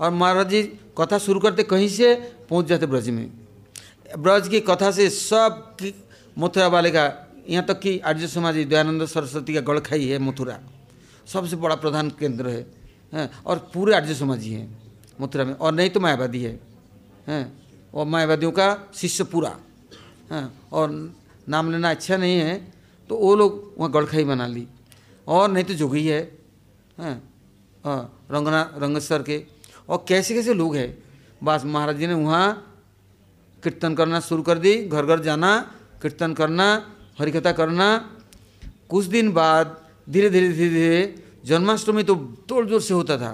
[0.00, 0.62] और महाराज जी
[0.98, 2.14] कथा शुरू करते, कहीं से
[2.50, 3.30] पहुँच जाते ब्रज में।
[4.18, 5.76] ब्रज की कथा से सब
[6.36, 7.04] मथुरा वाले का,
[7.48, 10.58] यहाँ तक कि आर्य समाज, दयानंद सरस्वती का गड़खाई है मथुरा।
[11.26, 12.66] सबसे बड़ा प्रधान केंद्र है,
[13.12, 14.66] हैं, और पूरे आर्य समाजी हैं
[15.18, 16.58] मथुरा में। और नहीं तो मायावादी है,
[17.28, 17.52] हैं,
[17.94, 19.56] और मायावादियों का शिष्य पूरा,
[20.32, 20.90] हैं, और
[21.48, 22.54] नाम लेना अच्छा नहीं है
[23.10, 24.66] तो वो लोग वहाँ गड़खाई बना ली।
[25.26, 26.20] और नहीं तो जोगी है।
[26.98, 27.16] हैं
[28.32, 29.42] रंगना रंगस्तर के।
[29.88, 30.90] और कैसे कैसे लोग हैं?
[31.42, 32.46] बस महाराज जी ने वहाँ
[33.62, 35.50] कीर्तन करना शुरू कर दी घर घर जाना,
[36.02, 36.66] कीर्तन करना,
[37.18, 37.86] हरिकथा करना।
[38.88, 41.14] कुछ दिन बाद धीरे धीरे धीरे धीरे
[41.44, 42.14] जन्माष्टमी तो
[42.48, 43.32] तोड़ ज़ोर से होता था।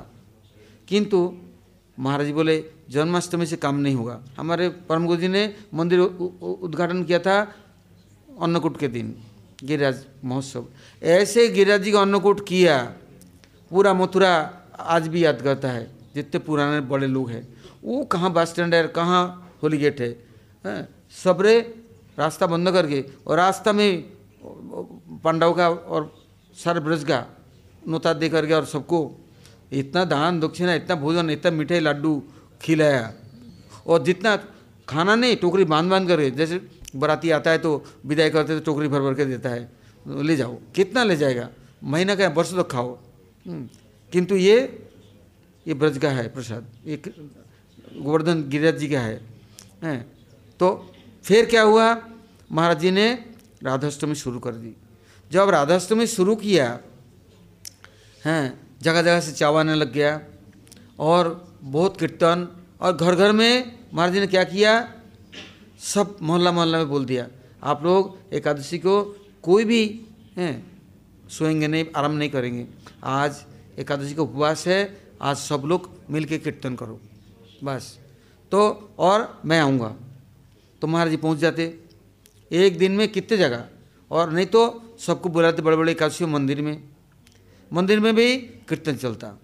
[0.88, 1.18] किंतु
[1.98, 5.42] महाराज जी बोले, जन्माष्टमी से काम नहीं होगा। हमारे परम गुरु जी ने
[5.74, 7.36] मंदिर उद्घाटन किया था
[8.40, 9.14] अन्नकूट के दिन।
[9.58, 10.66] गिरिराज महोत्सव
[11.02, 12.76] ऐसे गिरिराज जी का अन्नकूट किया
[13.70, 14.30] पूरा मथुरा
[14.78, 15.84] आज भी याद करता है
[16.14, 17.42] जितने पुराने बड़े लोग हैं
[17.84, 19.22] वो कहाँ बस स्टैंड है कहाँ
[19.62, 20.08] होली गेट है,
[20.64, 20.88] है?
[21.24, 21.58] सबरे
[22.18, 23.90] रास्ता बंद करके और रास्ता में
[25.24, 26.12] पांडव का और
[26.56, 27.24] सारे ब्रज का
[27.88, 28.98] नोता दे करके और सबको
[29.72, 32.12] इतना दान दक्षिणा इतना भोजन इतना मिठाई लड्डू
[32.62, 33.12] खिलाया
[33.86, 34.36] और जितना
[34.88, 36.60] खाना नहीं टोकरी बाँध बाँध करके जैसे
[36.96, 39.68] बराती आता है तो विदाई करते तो टोकरी भर भर के देता है।
[40.06, 41.48] ले जाओ। कितना ले जाएगा?
[41.84, 42.94] महीना का वर्ष तक खाओ।
[43.46, 43.68] हम्म,
[44.12, 44.56] किंतु ये
[45.66, 47.14] ये ब्रज का है प्रसाद। एक
[47.96, 49.20] गोवर्धन गिरिराज जी का है,
[49.82, 49.96] है।
[50.60, 50.68] तो
[51.24, 51.96] फिर क्या हुआ?
[52.52, 53.12] महाराज जी ने
[53.62, 54.74] राधाष्टमी शुरू कर दी।
[55.30, 56.68] जब राधाष्टमी शुरू किया
[58.22, 60.20] हैं जगह जगह से चावाने लग गया
[60.98, 62.48] और बहुत कीर्तन
[62.80, 64.72] और घर घर में महाराज जी ने क्या किया?
[65.78, 67.28] सब मोहल्ला मोहल्ला में बोल दिया।
[67.62, 69.02] आप लोग एकादशी को
[69.42, 70.06] कोई भी,
[70.36, 70.82] हैं,
[71.28, 72.66] सोएँगे नहीं आराम नहीं करेंगे।
[73.04, 73.44] आज
[73.78, 77.00] एकादशी का उपवास है, आज सब लोग मिल के कीर्तन करो,
[77.64, 77.98] बस।
[78.52, 79.96] तो और मैं आऊँगा।
[80.80, 81.80] तो महाराज जी पहुँच जाते।
[82.52, 83.64] एक दिन में कितने जगह?
[84.10, 86.82] और नहीं तो सबको बुलाते बड़े बड़े एकादशी मंदिर में।
[87.72, 89.38] मंदिर में भी कीर्तन चलता।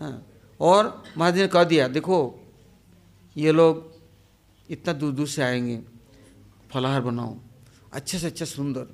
[0.00, 0.26] हाँ।
[0.60, 2.40] और महाराज ने कह दिया, देखो,
[3.36, 3.91] ये लोग
[4.72, 5.80] इतना दूर दूर से आएँगे।
[6.72, 7.36] फलाहार बनाओ।
[7.92, 8.86] अच्छे से अच्छा सुंदर।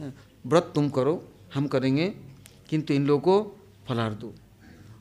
[0.00, 0.12] हाँ,
[0.46, 1.14] व्रत तुम करो
[1.54, 2.08] हम करेंगे
[2.70, 3.56] किंतु इन लोगों को
[3.88, 4.34] फलाहार दो।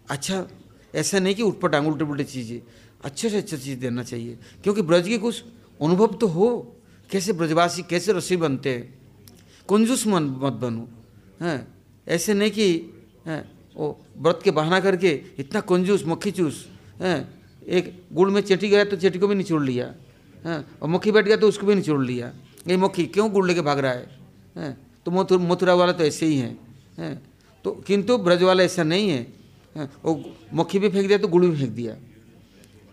[0.10, 0.47] अच्छा
[0.95, 2.62] ऐसा नहीं कि उठपट आंग उल्टे पुलटे चीज़ें।
[3.03, 5.43] अच्छे से अच्छा चीज़ देना चाहिए क्योंकि ब्रज की कुछ
[5.80, 6.47] अनुभव तो हो।
[7.10, 8.84] कैसे ब्रजवासी कैसे रसोई बनते हैं?
[9.70, 10.88] कंजूस मन मत बनो।
[11.41, 11.60] हैं
[12.08, 12.68] ऐसे नहीं कि
[13.26, 13.41] हैं
[13.76, 13.88] वो
[14.18, 16.66] व्रत के बहाना करके इतना कंजूस मक्खी चूस
[17.01, 17.20] हैं
[17.68, 19.93] एक गुड़ में चेटी गया तो चेटी को भी निचोड़ लिया
[20.45, 22.32] हैं और मक्खी बैठ गया तो उसको भी निचोड़ लिया।
[22.68, 24.07] ये मक्खी क्यों गुड़ लेके भाग रहा है?
[24.57, 26.57] हैं तो मथुर मथुरा वाला तो ऐसे ही हैं
[26.97, 27.16] हैं
[27.66, 29.22] तो किंतु ब्रज वाला ऐसा नहीं है
[30.03, 30.13] वो
[30.53, 31.95] मक्खी भी फेंक दिया तो गुड़ भी फेंक दिया।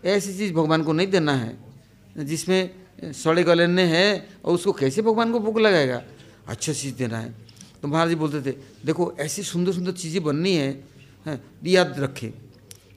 [0.05, 4.05] ऐसी चीज़ भगवान को नहीं देना है जिसमें सड़े गले है
[4.45, 6.01] और उसको कैसे भगवान को भूख लगाएगा?
[6.47, 7.33] अच्छा चीज़ देना है।
[7.81, 8.55] तो महाराज जी बोलते थे
[8.85, 10.83] देखो ऐसी सुंदर सुंदर चीज़ें बननी है,
[11.25, 12.31] है याद रखें।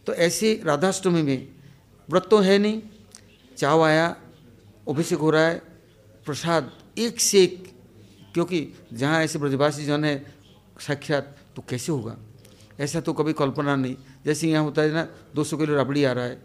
[0.07, 1.49] तो ऐसे राधाष्टमी में
[2.11, 2.83] व्रत तो है नहीं।
[3.57, 4.17] चाव आया,
[4.89, 5.63] अभिषेक हो रहा है,
[6.25, 7.73] प्रसाद एक से एक,
[8.35, 10.35] क्योंकि जहाँ ऐसे ब्रजवासी जन है,
[10.81, 12.17] साक्षात तो कैसे होगा?
[12.81, 16.25] ऐसा तो कभी कल्पना नहीं। जैसे यहाँ होता है ना 200 किलो रबड़ी आ रहा
[16.25, 16.43] है।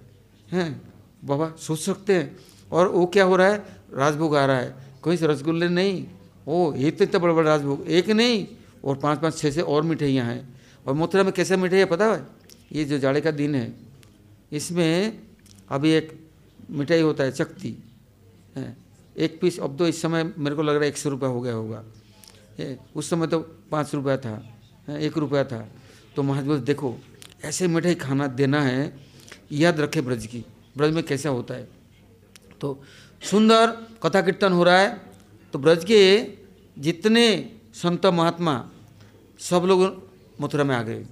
[0.52, 0.82] हैं,
[1.26, 2.38] बाबा सोच सकते हैं।
[2.72, 3.66] और वो क्या हो रहा है?
[3.94, 6.08] राजभोग आ रहा है। कहीं से रसगुल्ले नहीं।
[6.48, 8.48] ओ, ये तो इतना बड़ा बड़ा राजभोग। एक नहीं,
[8.86, 12.06] और पाँच पाँच छः से और मिठाइयाँ हैं। और मथुरा में कैसा मिठाई है पता
[12.06, 12.28] है?
[12.72, 13.74] ये जो जाड़े का दिन है,
[14.52, 15.20] इसमें
[15.72, 16.12] अभी एक
[16.70, 17.76] मिठाई होता है, चकती।
[18.56, 18.76] है।
[19.18, 21.42] एक पीस अब तो इस समय मेरे को लग रहा है एक सौ रुपया हो
[21.42, 21.84] गया होगा।
[22.96, 23.40] उस समय तो
[23.72, 25.68] पाँच रुपया था एक रुपया था।
[26.16, 26.98] तो महाराज देखो,
[27.44, 28.94] ऐसे मिठाई खाना देना है,
[29.52, 30.44] याद रखे ब्रज की।
[30.78, 31.68] ब्रज में कैसा होता है?
[32.62, 32.84] तो
[33.22, 33.72] सुंदर
[34.04, 35.02] कथा कीर्तन हो रहा है।
[35.54, 36.02] तो ब्रज के
[36.78, 37.26] जितने
[37.74, 38.56] संत महात्मा,
[39.40, 39.82] सब लोग
[40.42, 41.06] मथुरा में आ गए।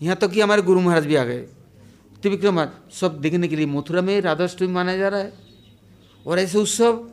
[0.00, 1.46] यहाँ तक तो कि हमारे गुरु महाराज भी आ गए।
[2.22, 5.32] त्रिविक्रम सब देखने के लिए मथुरा में राधाष्टमी माना जा रहा है।
[6.26, 7.10] और ऐसे उत्सव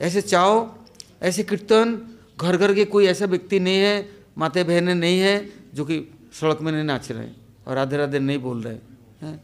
[0.00, 0.78] ऐसे चाव
[1.22, 1.98] ऐसे कीर्तन
[2.40, 5.96] घर घर के कोई ऐसा व्यक्ति नहीं है माते बहनें नहीं है जो कि
[6.32, 7.36] सड़क में नहीं नाच रहे हैं
[7.66, 8.78] और राधे राधे नहीं बोल रहे
[9.22, 9.42] हैं।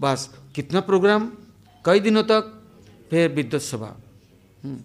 [0.00, 1.30] बस कितना प्रोग्राम
[1.84, 2.62] कई दिनों तक
[3.10, 3.96] फिर विद्युत सभा।
[4.64, 4.78] हम्म,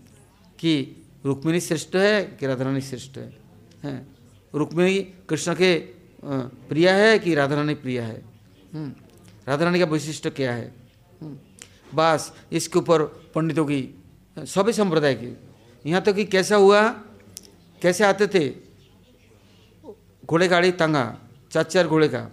[0.60, 3.38] कि रुक्मिणी श्रेष्ठ है कि राधारानी श्रेष्ठ है
[3.84, 4.08] हैं।
[4.56, 4.99] रुक्मिणी
[5.30, 5.78] कृष्ण के
[6.70, 8.22] प्रिया है कि राधारानी प्रिया है।
[9.42, 10.74] हम्म, राधारानी का वैशिष्ट क्या है?
[11.22, 11.38] हम्म,
[11.96, 13.04] बस इसके ऊपर
[13.36, 14.04] पंडितों की
[14.38, 15.38] सभी संप्रदाय की।
[15.86, 16.89] यहाँ तक तो कि कैसा हुआ?
[17.82, 18.50] कैसे आते थे?
[20.26, 21.18] घोड़े गाड़ी तंगा
[21.52, 22.32] चार चार घोड़े का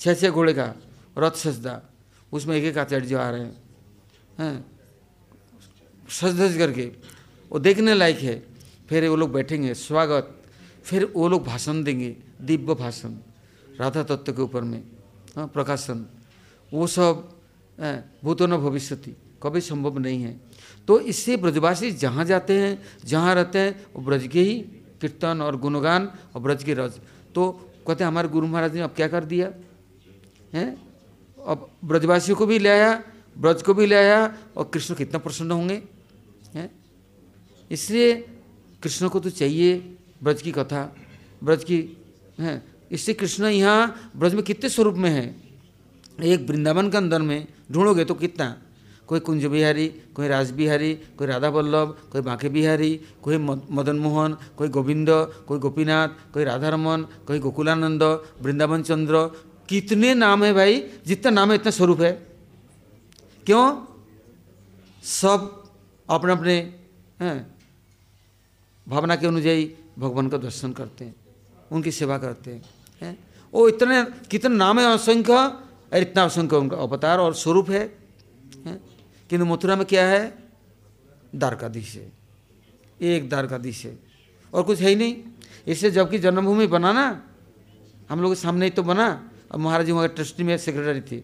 [0.00, 0.74] छः छः घोड़े का
[1.18, 1.82] रथ सजदा
[2.32, 3.56] उसमें एक एक आचार्य जो आ रहे हैं।
[4.38, 4.64] हैं।
[6.08, 6.84] सज धज करके।
[7.50, 8.46] वो देखने लायक है।
[8.88, 10.42] फिर वो लोग बैठेंगे स्वागत।
[10.84, 13.12] फिर वो लोग भाषण देंगे दिव्य भाषण।
[13.80, 14.82] राधा तत्व के ऊपर में
[15.36, 16.06] हाँ प्रकाशन।
[16.72, 17.28] वो सब
[18.24, 20.40] भूतो न भविष्यति, कभी संभव नहीं है।
[20.88, 24.58] तो इससे ब्रजवासी जहाँ जाते हैं, जहाँ रहते हैं, वो ब्रज के ही
[25.00, 26.98] कीर्तन और गुणगान और ब्रज के रज।
[27.34, 27.50] तो
[27.86, 29.52] कहते हैं, हमारे गुरु महाराज ने अब क्या कर दिया?
[30.54, 30.68] हैं?
[31.38, 33.02] अब ब्रजवासियों को भी ले आया,
[33.38, 35.82] ब्रज को भी ले आया और कृष्ण कितना प्रसन्न होंगे।
[36.54, 36.70] हैं?
[37.70, 38.14] इसलिए
[38.82, 39.76] कृष्ण को तो चाहिए
[40.22, 40.82] ब्रज की कथा,
[41.44, 41.78] ब्रज की,
[42.40, 42.62] हैं?
[42.90, 45.47] इससे कृष्ण यहाँ ब्रज में कितने स्वरूप में है?
[46.18, 48.56] एक वृंदावन के अंदर में ढूंढोगे तो कितना?
[49.06, 52.90] कोई कुंज बिहारी, कोई राज बिहारी, कोई राधा वल्लभ, कोई बांके बिहारी,
[53.22, 53.36] कोई
[53.70, 55.08] मदन मोहन, कोई गोविंद,
[55.48, 58.02] कोई गोपीनाथ, कोई राधा रमन कोई गोकुलानंद,
[58.42, 59.26] वृंदावन चंद्र।
[59.68, 60.82] कितने नाम है भाई?
[61.06, 62.12] जितना नाम है, इतना स्वरूप है।
[63.46, 63.64] क्यों?
[65.04, 65.64] सब
[66.08, 66.56] अपने अपने
[68.86, 69.64] भावना के अनुযাयी
[69.98, 71.14] भगवान का दर्शन करते हैं,
[71.72, 72.62] उनकी सेवा करते हैं
[73.02, 73.18] हैं।
[73.54, 75.67] वो इतने, कितने नाम है असंख्य?
[75.92, 77.84] और इतना असंख्य उनका अवतार और स्वरूप है
[79.30, 80.22] किंतु मथुरा में क्या है?
[81.34, 82.12] द्वारकाधीश है।
[83.00, 83.98] एक द्वारकाधीश है।
[84.52, 85.16] और कुछ है ही नहीं।
[85.66, 87.06] इससे जबकि जन्मभूमि बना ना,
[88.10, 89.08] हम लोग के सामने ही तो बना।
[89.52, 91.20] और महाराज जी वहाँ ट्रस्टी में सेक्रेटरी थी।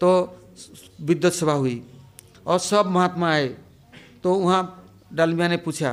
[0.00, 0.08] तो
[1.00, 1.82] विद्युत सभा हुई
[2.46, 3.48] और सब महात्मा आए।
[4.22, 4.62] तो वहाँ
[5.12, 5.90] डालमिया ने पूछा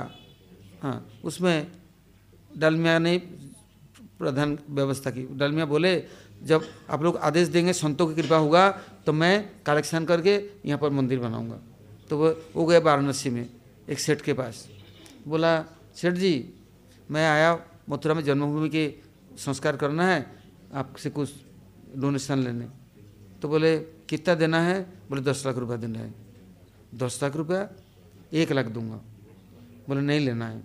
[0.81, 1.67] हाँ उसमें
[2.51, 3.17] डालमिया ने
[4.19, 5.95] प्रधान व्यवस्था की। डालमिया बोले
[6.43, 8.69] जब आप लोग आदेश देंगे, संतों की कृपा होगा
[9.05, 10.35] तो मैं कलेक्शन करके
[10.65, 11.59] यहाँ पर मंदिर बनाऊँगा।
[12.09, 13.49] तो वो वो गए वाराणसी में,
[13.89, 14.67] एक सेठ के पास।
[15.27, 15.61] बोला,
[15.95, 16.53] सेठ जी,
[17.11, 17.59] मैं आया,
[17.89, 18.93] मथुरा में जन्मभूमि के
[19.37, 20.25] संस्कार करना है,
[20.73, 21.33] आपसे कुछ
[21.95, 22.67] डोनेशन लेने।
[23.41, 24.81] तो बोले, कितना देना है?
[25.09, 26.13] बोले, दस लाख रुपया देना है।
[26.95, 27.69] दस लाख रुपया?
[28.33, 28.99] एक लाख दूँगा।
[29.87, 30.63] बोले, नहीं लेना है।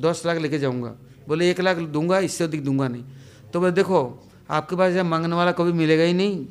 [0.00, 0.94] दस लाख लेके जाऊँगा।
[1.28, 3.04] बोले, एक लाख दूँगा, इससे अधिक दूँगा नहीं।
[3.52, 6.46] तो बोले, देखो आपके पास जब मांगने वाला कभी मिलेगा ही नहीं।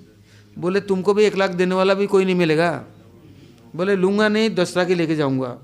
[0.58, 2.72] बोले तुमको भी एक लाख देने वाला भी कोई नहीं मिलेगा।
[3.76, 5.58] बोले लूँगा नहीं दस लाख ही लेके जाऊँगा।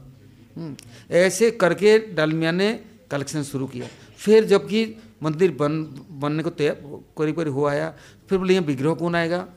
[0.56, 0.76] हम्म,
[1.12, 2.72] ऐसे करके डालमिया ने
[3.12, 4.86] कलेक्शन शुरू किया। फिर जबकि
[5.24, 6.76] मंदिर बन बनने को तैयार
[7.18, 7.94] करीब करीब हो आया
[8.30, 9.48] फिर बोले यहाँ विग्रह कौन आएगा?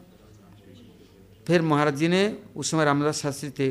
[1.46, 2.22] फिर महाराज जी ने
[2.56, 3.68] उस समय रामदास शास्त्री थे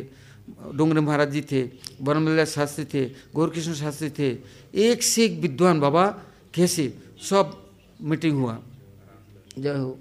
[0.76, 1.62] डोंगरे महाराज जी थे
[2.02, 4.30] वनमल्ला शास्त्री थे गौरकृष्ण शास्त्री थे
[4.84, 6.06] एक से एक विद्वान बाबा
[6.54, 7.58] कैसे सब
[8.02, 8.58] मीटिंग हुआ।
[9.60, 9.98] जय हो।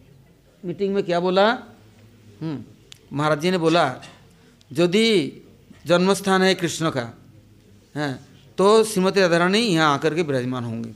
[0.65, 1.47] मीटिंग में क्या बोला?
[2.41, 2.65] हम्म,
[3.13, 3.85] महाराज जी ने बोला
[4.71, 5.07] यदि
[5.87, 7.13] जन्मस्थान है कृष्ण का
[7.95, 8.13] हैं
[8.59, 10.93] तो श्रीमती राधारानी यहाँ आकर के विराजमान होंगे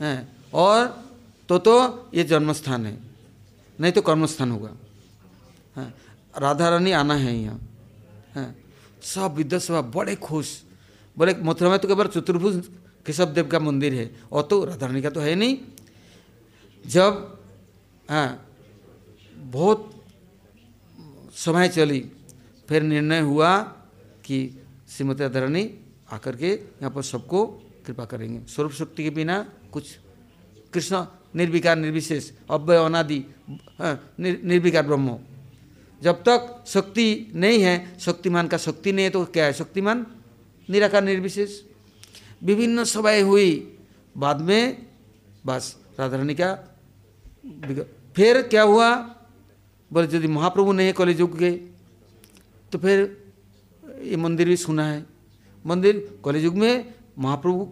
[0.00, 0.16] हैं
[0.54, 0.86] और
[1.48, 1.74] तो तो
[2.14, 2.98] ये जन्मस्थान है
[3.78, 4.70] नहीं तो कर्मस्थान होगा
[5.76, 5.92] हैं
[6.40, 7.60] राधा रानी आना है यहाँ
[8.34, 8.50] हैं
[9.02, 10.48] सब विद्युत सभा बड़े खुश
[11.16, 12.56] बोले मथुरा में तो केवल चतुर्भुज
[13.06, 15.56] केशव देव का मंदिर है और तो राधा रानी का तो है नहीं
[16.84, 17.35] जब
[18.10, 18.42] हाँ।
[19.36, 19.92] बहुत
[21.34, 22.00] समय चली।
[22.68, 23.58] फिर निर्णय हुआ
[24.24, 24.38] कि
[24.88, 25.70] श्रीमती राधारानी
[26.12, 27.46] आकर के यहाँ पर सबको
[27.86, 29.38] कृपा करेंगे। स्वरूप शक्ति के बिना
[29.72, 29.98] कुछ
[30.72, 31.04] कृष्ण
[31.34, 33.18] निर्विकार निर्विशेष अव्यय अनादि
[33.78, 35.18] हाँ, निर्विकार ब्रह्म।
[36.02, 39.52] जब तक शक्ति नहीं है शक्तिमान का शक्ति नहीं है तो क्या है?
[39.52, 40.06] शक्तिमान
[40.70, 41.60] निराकार निर्विशेष।
[42.42, 43.78] विभिन्न सभाएँ हुई।
[44.16, 44.86] बाद में
[45.46, 46.52] बस राधा रानी का
[48.16, 48.90] फिर क्या हुआ?
[49.90, 51.50] बोले यदि महाप्रभु नहीं है कलिजुग के
[52.72, 52.98] तो फिर
[54.02, 55.04] ये मंदिर भी सुना है।
[55.64, 57.68] मंदिर कलिजुग में महाप्रभु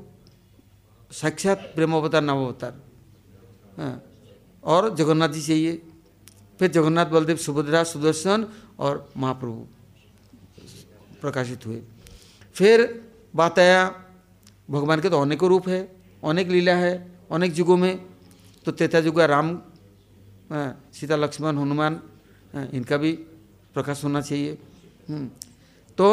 [1.10, 2.72] साक्षात प्रेम अवतार नव अवतार
[3.78, 4.02] हाँ,
[4.64, 5.82] और जगन्नाथ जी चाहिए।
[6.60, 8.46] फिर जगन्नाथ बलदेव सुभद्रा सुदर्शन
[8.78, 9.66] और महाप्रभु
[11.20, 11.80] प्रकाशित हुए।
[12.56, 13.02] फिर
[13.34, 13.82] बात आया
[14.70, 15.80] भगवान के तो अनेकों रूप है
[16.24, 16.94] अनेक लीला है
[17.32, 17.94] अनेक युगों में।
[18.66, 19.54] तो तेता युग राम
[20.50, 22.00] सीता लक्ष्मण हनुमान
[22.54, 23.12] हाँ, इनका भी
[23.74, 24.52] प्रकाश होना चाहिए।
[25.08, 25.26] हम्म,
[25.98, 26.06] तो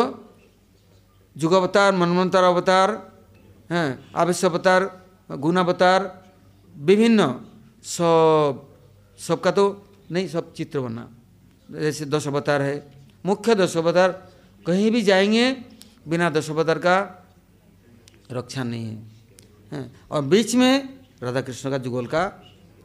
[1.36, 2.90] युग अवतार मनमंत्र अवतार
[3.70, 4.82] हैं आवेश अवतार
[5.30, 6.00] गुण अवतार
[6.76, 7.22] विभिन्न
[7.84, 8.68] सब
[9.20, 9.66] सबका तो
[10.12, 11.08] नहीं सब चित्र बना
[11.70, 12.76] जैसे दस अवतार है
[13.26, 14.10] मुख्य दस अवतार
[14.66, 15.52] कहीं भी जाएँगे
[16.08, 16.98] बिना दस अवतार का
[18.32, 18.98] रक्षा नहीं
[19.72, 20.74] है। और बीच में
[21.24, 22.24] राधा कृष्ण का जुगोल का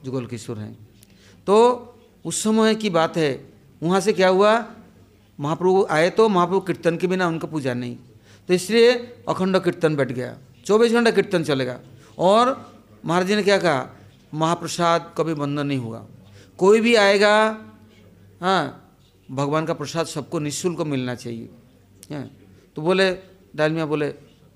[0.04, 0.70] जुगोल किशोर है।
[1.46, 1.56] तो
[2.24, 3.32] उस समय की बात है।
[3.82, 4.52] वहाँ से क्या हुआ?
[5.38, 7.96] महाप्रभु आए तो महाप्रभु कीर्तन के बिना उनका पूजा नहीं।
[8.48, 8.92] तो इसलिए
[9.28, 10.36] अखंड कीर्तन बैठ गया।
[10.66, 11.78] चौबीस घंटा कीर्तन चलेगा।
[12.18, 12.54] और
[13.04, 13.88] महाराज जी ने क्या कहा?
[14.34, 16.04] महाप्रसाद कभी बंद नहीं होगा।
[16.58, 17.36] कोई भी आएगा
[18.40, 18.82] हाँ
[19.28, 21.48] भगवान का प्रसाद सबको निःशुल्क मिलना चाहिए।
[22.12, 22.28] हाँ
[22.76, 23.10] तो बोले
[23.56, 24.12] डालमिया बोले,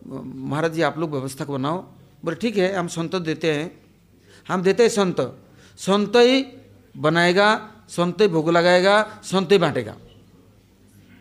[0.07, 1.79] महाराज जी, आप लोग व्यवस्था को बनाओ।
[2.25, 3.71] बोले, ठीक है, हम संत देते हैं।
[4.47, 5.21] हम देते हैं संत?
[5.79, 6.43] संत ही
[6.97, 9.97] बनाएगा संत ही भोग लगाएगा संत ही बांटेगा।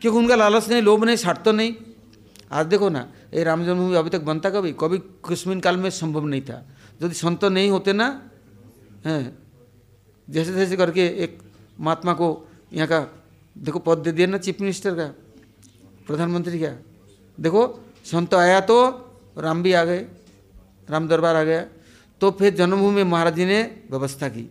[0.02, 1.76] क्योंकि उनका लालच नहीं, लोभ नहीं साठ तो नहीं।
[2.52, 4.72] आज देखो ना, ये राम जन्मभूमि अभी तक बनता कभी?
[4.72, 6.66] कभी कुष्मीन काल में संभव नहीं था।
[7.04, 8.22] यदि संत नहीं होते ना,
[9.06, 9.38] हैं
[10.30, 11.40] जैसे जैसे करके एक
[11.80, 13.24] महात्मा को यहाँ का,
[13.58, 15.08] देखो, पद दे दिया ना चीफ मिनिस्टर का,
[16.08, 16.74] प्रधानमंत्री का।
[17.40, 18.90] देखो, संत आया तो
[19.38, 20.00] राम भी आ गए,
[20.90, 21.66] राम दरबार आ गया।
[22.22, 24.50] तो फिर जन्मभूमि महाराज जी ने व्यवस्था की।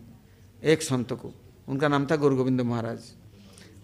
[0.64, 1.32] एक संत को।
[1.68, 2.98] उनका नाम था गुरु गोविंद महाराज।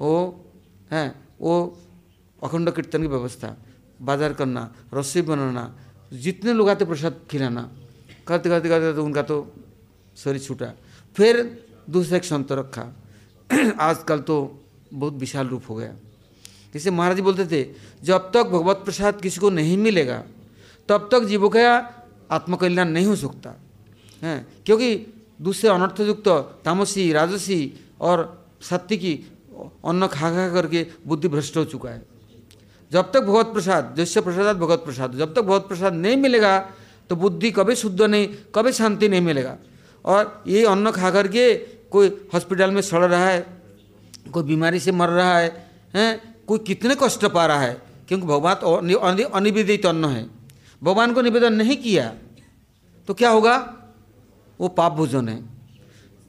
[0.01, 0.45] वो,
[0.91, 1.79] हैं, वो
[2.43, 3.57] अखंड कीर्तन की व्यवस्था,
[4.03, 5.79] बाज़ार करना, रस्सी बनाना,
[6.13, 7.71] जितने लोग आते प्रसाद खिलाना,
[8.27, 9.55] करते करते करते तो उनका तो
[10.17, 10.73] शरीर छूटा।
[11.17, 12.95] फिर दूसरा एक संत रखा।
[13.81, 15.95] आजकल तो बहुत विशाल रूप हो गया।
[16.75, 20.25] जैसे महाराज जी बोलते थे, जब तक भगवत प्रसाद किसी को नहीं मिलेगा,
[20.89, 21.61] तब तक जीवों का
[22.31, 23.61] आत्मकल्याण नहीं हो सकता।
[24.23, 26.29] है, क्योंकि दूसरे अनर्थयुक्त
[26.65, 27.61] तामसी, राजसी
[28.01, 28.17] और
[28.63, 29.15] सात्विकी
[29.85, 32.03] अन्न खा खा करके बुद्धि भ्रष्ट हो चुका है।
[32.91, 36.59] जब तक भगवत प्रसाद, जैसे प्रसाद भगवत प्रसाद, जब तक भगवत प्रसाद नहीं मिलेगा
[37.11, 39.57] तो बुद्धि कभी शुद्ध नहीं, कभी शांति नहीं मिलेगा।
[40.05, 41.55] और ये अन्न खा करके
[41.91, 43.41] कोई हॉस्पिटल में सड़ रहा है,
[44.33, 45.49] कोई बीमारी से मर रहा है,
[45.95, 47.75] हैं, कोई कितने कष्ट पा रहा है,
[48.09, 48.75] क्योंकि भगवान तो
[49.31, 50.27] अनिवेदित अन्न है।
[50.83, 52.13] भगवान को निवेदन नहीं किया
[53.09, 53.57] तो क्या होगा?
[54.61, 55.45] वो पाप भोजन है।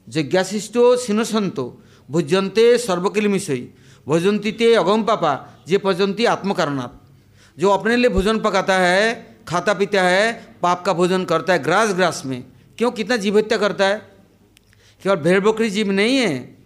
[0.08, 3.68] जिज्ञाशिष्टो सिनसंतो भुजंते सर्वकिलमिशई
[4.06, 10.02] भोजंती ते अगम पापा, जे पजंती आत्मकारणात्। जो अपने लिए भोजन पकाता है, खाता पीता
[10.02, 12.44] है, पाप का भोजन करता है ग्रास ग्रास में,
[12.78, 13.98] क्यों कितना जीव हत्या करता है?
[15.02, 16.58] केवल भेड़ बकरी जीव नहीं है,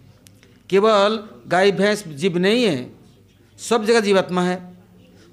[0.69, 2.95] केवल गाय भैंस जीव नहीं है,
[3.57, 4.73] सब जगह जीवात्मा है।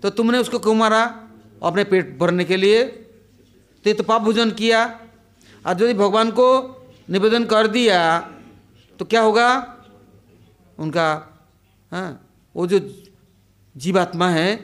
[0.03, 1.29] तो तुमने उसको क्यों मारा?
[1.63, 5.01] अपने पेट भरने के लिए। तो ये तो पाप भोजन किया।
[5.69, 6.49] और यदि भगवान को
[7.11, 8.01] निवेदन कर दिया
[8.99, 9.49] तो क्या होगा?
[10.79, 11.09] उनका
[11.93, 12.09] हाँ
[12.55, 12.79] वो जो
[13.75, 14.55] जीवात्मा है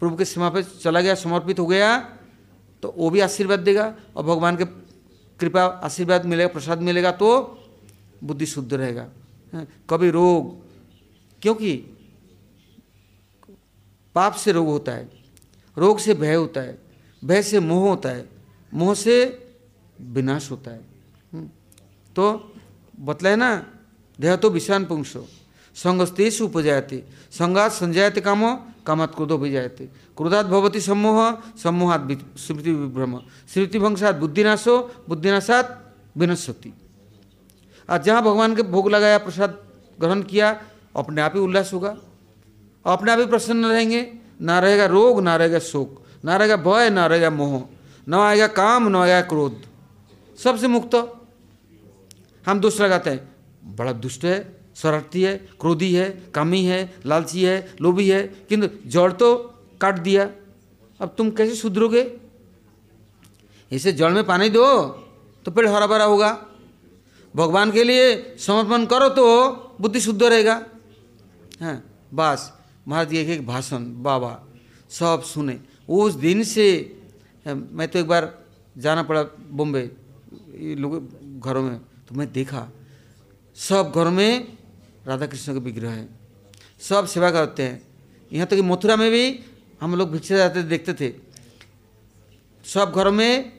[0.00, 1.98] प्रभु के सीमा पर चला गया समर्पित हो गया
[2.82, 4.64] तो वो भी आशीर्वाद देगा और भगवान के
[5.40, 7.28] कृपा आशीर्वाद मिलेगा प्रसाद मिलेगा तो
[8.24, 9.06] बुद्धि शुद्ध रहेगा।
[9.52, 10.54] हाँ, कभी रोग
[11.42, 11.72] क्योंकि
[14.14, 15.08] पाप से रोग होता है
[15.76, 16.78] रोग से भय होता है
[17.24, 18.28] भय से मोह होता है
[18.72, 19.16] मोह से
[20.00, 20.80] विनाश होता है।
[22.16, 22.52] तो
[23.00, 23.66] बतलाए ना,
[24.20, 25.26] देह तो विषान पुंसो।
[25.74, 29.84] संगस्तेषु उपजायते। संगात संजायते काम, कामात क्रोधो विजायते
[30.16, 33.18] क्रोधात भवती सम्मोह, सम्मोहात स्मृति विभ्रम।
[33.54, 36.72] स्मृति भंसात बुद्धिनाशो, बुद्धिनाशात विनश्यति।
[37.90, 39.58] आज जहाँ भगवान के भोग लगाया, प्रसाद
[40.00, 40.62] ग्रहण किया,
[40.96, 41.96] अपने आप ही उल्लास होगा।
[42.86, 47.06] अपने आप ही प्रसन्न रहेंगे। ना रहेगा रोग, ना रहेगा शोक। ना रहेगा भय, ना
[47.06, 47.62] रहेगा मोह।
[48.08, 49.66] ना आएगा काम, न आएगा क्रोध।
[50.38, 50.94] सबसे मुक्त।
[52.44, 53.28] हम दुष्ट लगाते हैं,
[53.76, 54.36] बड़ा दुष्ट है,
[54.76, 59.34] शरारती है, क्रोधी है, कामी है, लालची है, लोभी है, किंतु जड़ तो
[59.80, 60.28] काट दिया।
[61.00, 62.02] अब तुम कैसे सुधरोगे?
[63.70, 64.66] इसे जड़ में पानी दो
[65.46, 66.30] तो पेड़ हरा भरा होगा।
[67.34, 69.24] भगवान के लिए समर्पण करो तो
[69.80, 70.54] बुद्धि शुद्ध रहेगा।
[71.60, 71.82] हाँ
[72.14, 72.52] बस,
[72.88, 74.32] महाराज एक एक भाषण, बाबा,
[74.90, 75.58] सब सुने।
[75.88, 76.66] उस दिन से,
[77.46, 78.32] मैं तो एक बार
[78.76, 79.90] जाना पड़ा बॉम्बे।
[80.56, 81.78] लोग घरों में
[82.08, 82.68] तो मैं देखा,
[83.56, 84.58] सब घरों में
[85.06, 86.08] राधा कृष्ण का विग्रह है।
[86.80, 87.82] सब सेवा करते हैं।
[88.32, 89.40] यहाँ तक तो कि मथुरा में भी
[89.80, 91.12] हम लोग भिक्षा जाते देखते थे।
[92.64, 93.52] सब घरों में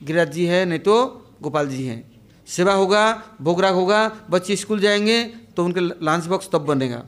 [0.00, 2.00] गिरिराज जी है, नहीं तो गोपाल जी हैं।
[2.48, 5.24] सेवा होगा भोगराग होगा, बच्चे स्कूल जाएँगे
[5.56, 7.04] तो उनके लंच बॉक्स तब बनेगा।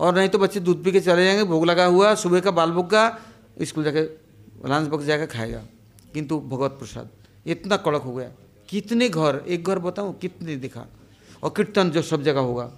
[0.00, 2.70] और नहीं तो बच्चे दूध पी के चले जाएँगे, भोग लगा हुआ, सुबह का बाल
[2.70, 3.18] भोग का,
[3.62, 4.00] स्कूल जाके
[4.68, 5.62] लंच बॉक्स जाकर खाएगा।
[6.14, 7.08] किंतु भगवत प्रसाद,
[7.46, 8.30] इतना कड़क हो गया।
[8.74, 10.86] कितने घर एक घर बताऊँ कितने दिखा।
[11.42, 12.70] और कीर्तन जो सब जगह होगा।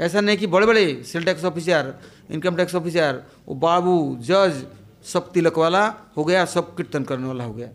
[0.00, 1.94] ऐसा नहीं कि बड़े बड़े sale tax officer
[2.30, 4.64] income tax officer वो बाबू जज
[5.04, 5.84] सब तिलक वाला
[6.16, 7.68] हो गया सब कीर्तन करने वाला हो गया।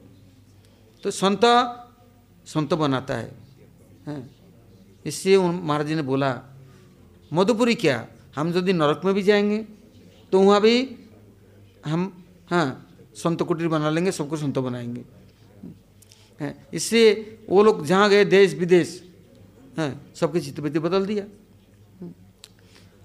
[1.04, 1.42] तो संत
[2.48, 3.32] संत बनाता है,
[4.08, 4.18] है?
[5.06, 6.32] इससे महाराज जी ने बोला
[7.32, 8.06] मधुपुरी क्या?
[8.36, 9.58] हम यदि नरक में भी जाएँगे
[10.32, 10.76] तो वहाँ भी
[11.86, 12.02] हम
[12.50, 12.68] हाँ
[13.16, 15.04] संत कुटीर बना लेंगे सबको संत बनाएँगे।
[16.40, 17.02] इससे
[17.50, 19.02] वो लोग जहाँ गए, देश, विदेश,
[19.80, 21.24] हैं सबकी चित्रवृत्ति बदल दिया।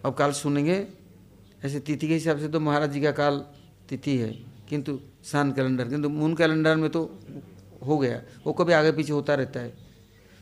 [0.04, 0.86] अब काल सुनेंगे।
[1.64, 3.38] ऐसे तिथि के हिसाब से तो महाराज जी का काल
[3.88, 4.32] तिथि है,
[4.68, 7.02] किंतु सान कैलेंडर, किंतु मून कैलेंडर में तो
[7.86, 9.72] हो गया। वो कभी आगे पीछे होता रहता है।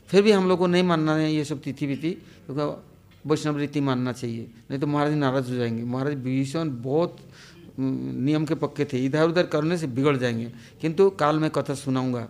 [0.08, 2.10] फिर भी हम लोग को नहीं मानना है ये सब तिथि विथि
[2.46, 7.16] क्योंकि वैष्णव रीति मानना चाहिए। नहीं तो महाराज नाराज़ हो जाएँगे। महाराज भीषण बहुत
[7.78, 12.28] नियम के पक्के थे। इधर उधर करने से बिगड़ जाएँगे। किंतु काल में कथा सुनाऊँगा।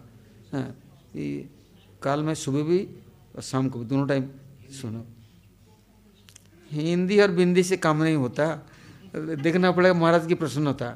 [0.52, 0.68] हाँ
[2.02, 2.78] काल में सुबह भी
[3.36, 4.28] और शाम को भी दोनों टाइम
[4.72, 5.04] सुनो।
[6.70, 8.46] हिंदी और बिंदी से काम नहीं होता
[9.16, 10.88] देखना पड़ेगा महाराज की प्रसन्नता।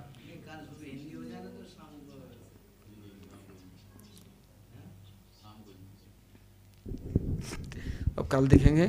[8.19, 8.87] अब कल देखेंगे।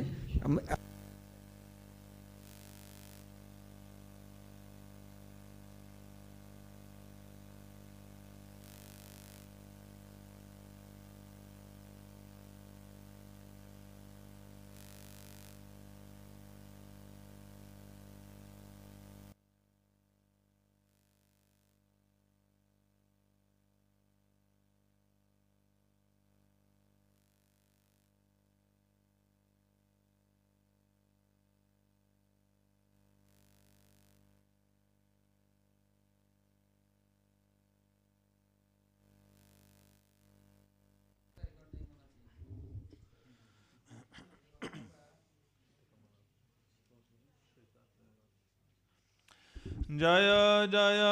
[49.98, 50.30] जय
[50.72, 51.02] जय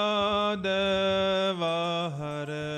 [0.62, 1.60] देव
[2.14, 2.70] हरे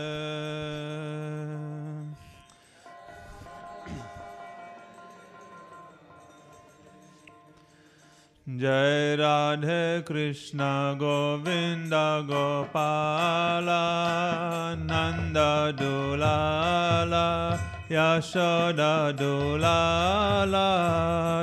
[8.59, 10.59] जय राधे कृष्ण
[11.03, 11.95] गोविंद
[12.31, 13.67] गोपाल
[14.83, 15.39] नंद
[15.81, 17.27] दुलाला,
[17.91, 20.69] Yashoda दुलाला।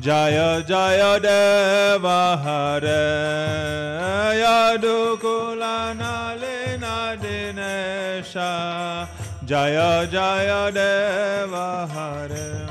[0.00, 3.04] Jaya Jaya Deva Hare.
[4.42, 9.06] Yadukula Nalina Dinesha
[9.46, 12.66] Jaya Jaya Deva Hare.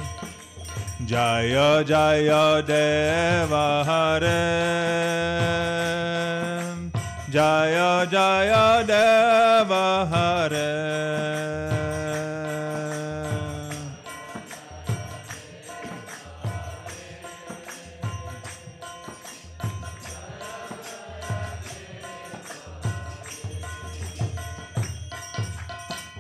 [1.05, 5.13] Jaya Jaya Deva Hare
[7.33, 10.69] Jaya Jaya Deva Hare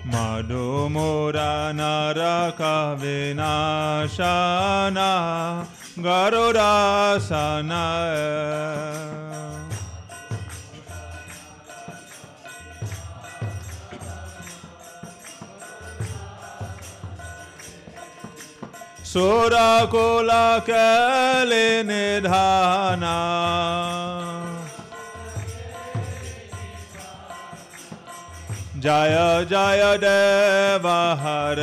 [0.09, 4.33] Madhumura Naraka Vinashana
[19.13, 23.17] सोरा कोला कैले निधाना
[28.85, 29.15] जय
[29.49, 31.59] जय देवाहर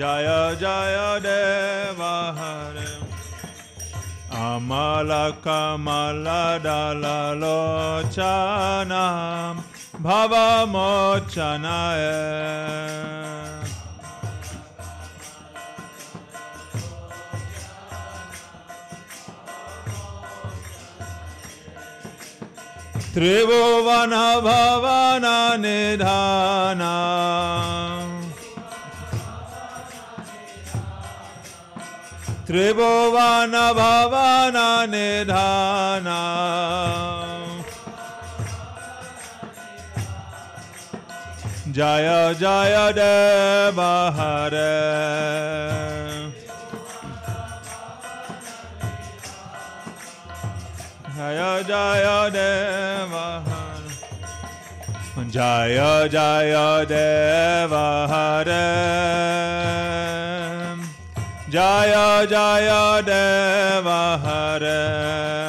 [0.00, 0.28] जय
[0.60, 2.76] जय देवाहर
[4.42, 5.10] अमल
[5.46, 6.24] कमल
[6.64, 7.04] डाल
[7.42, 9.04] लोचना
[10.72, 11.90] Mochanaya
[23.14, 24.12] त्रिभुवन
[24.44, 25.24] भवन
[25.60, 26.82] निधान।
[32.46, 34.56] त्रिभुवन भवन
[34.94, 36.08] निधान।
[41.72, 44.72] Jaya Jaya Deva Hare
[51.14, 53.92] Jaya Jaya Deva Hare
[55.30, 58.66] Jaya Jaya Deva Hare
[61.50, 65.39] Jaya Jaya Deva Hare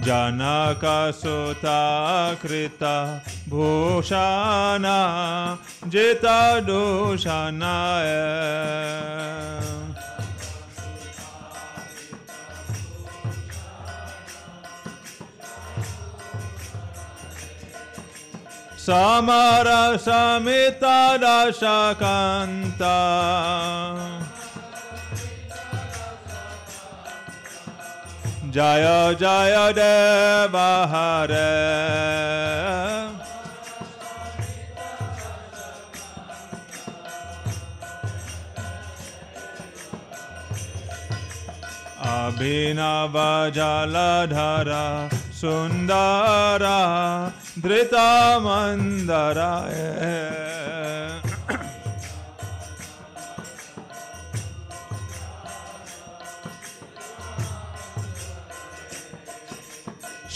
[0.00, 1.78] Janakasuta
[2.40, 4.98] Krita Bhushana
[5.88, 8.20] Jita Dushanaya
[18.76, 21.18] Samara Samita
[28.54, 28.86] जय
[29.20, 30.56] जय देव
[30.92, 31.48] हरे
[42.10, 43.16] अभिनव
[43.56, 44.84] जलधरा
[45.40, 46.78] सुंदरा
[47.64, 48.08] धृता
[48.46, 49.50] Mandra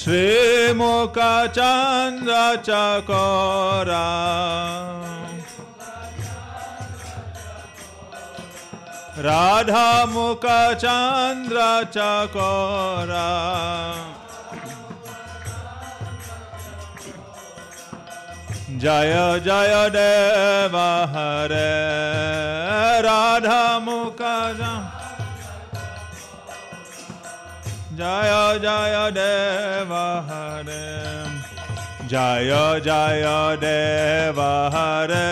[0.04, 4.06] Mandara Srimuka Chandra Chakora
[9.16, 13.30] Radha Mukha Chandra Chakora
[18.78, 23.80] Jaya Jaya Deva Hare Radha
[27.96, 31.30] Jaya Jaya Deva Hare.
[32.08, 35.30] Jaya Jaya Deva Hare.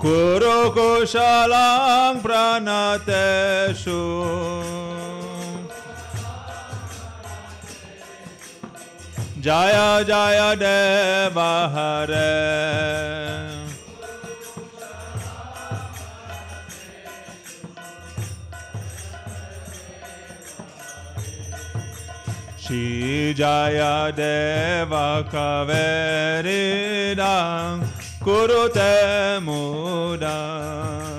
[0.00, 0.70] कुरु
[2.22, 3.98] प्रणतेषु।
[9.48, 12.32] Jaya Jaya Deva Hare
[22.58, 26.44] Shri Jaya Deva Kaveridam
[28.20, 31.17] Kurute Mudam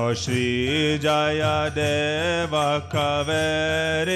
[0.00, 4.06] O Shri Jaya Deva Kaveridam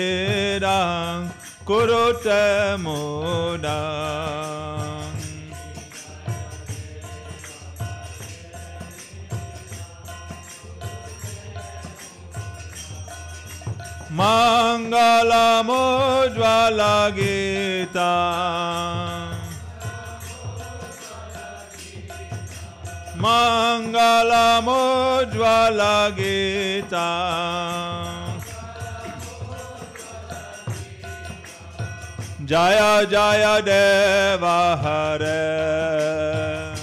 [1.67, 4.23] Kurute Mudam
[14.15, 17.11] Mangalamujvala
[23.23, 24.59] Mangala
[26.17, 27.11] Gita.
[32.45, 36.75] Jaya Jaya Deva Hare.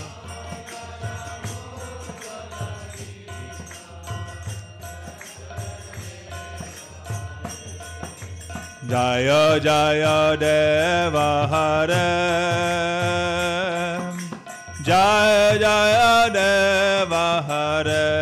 [8.88, 13.59] Jaya Jaya Deva Hare.
[14.90, 18.19] Jaya Jaya Deva Hare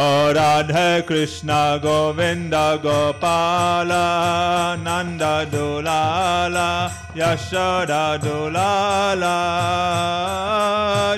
[0.00, 9.36] O Radha Krishna Govinda Gopala Nanda Dulala Yashoda Dulala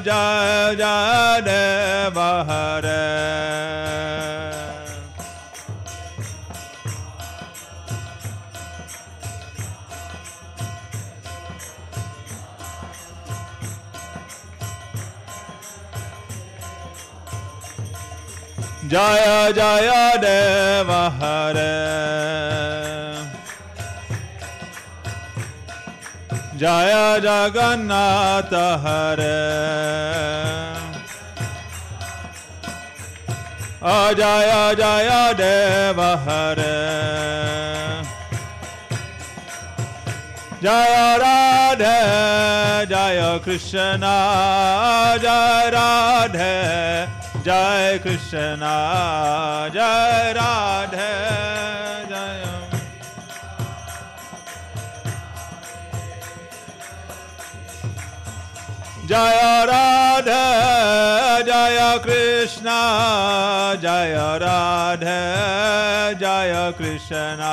[0.02, 3.49] Jaya Jaya Deva Hare
[18.90, 21.76] Jaya Deva Hare
[26.58, 29.38] Jaya Jagannatha Hare
[33.80, 36.76] O Jaya Jaya Deva Hare
[40.60, 44.16] Jaya Radhe Jaya Krishna
[45.22, 52.44] Jaya Radhe Jai Krishna Jai Radhe Jai
[59.06, 67.52] Jaya Radhe Jaya Krishna Jaya Radhe Jaya Krishna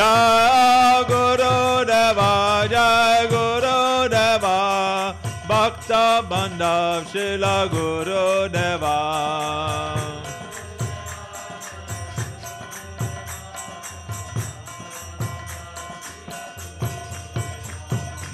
[0.00, 5.14] Jai Guru Deva, Jai Guru Deva,
[5.46, 8.96] Bhakta Bandhav Shila Guru Deva.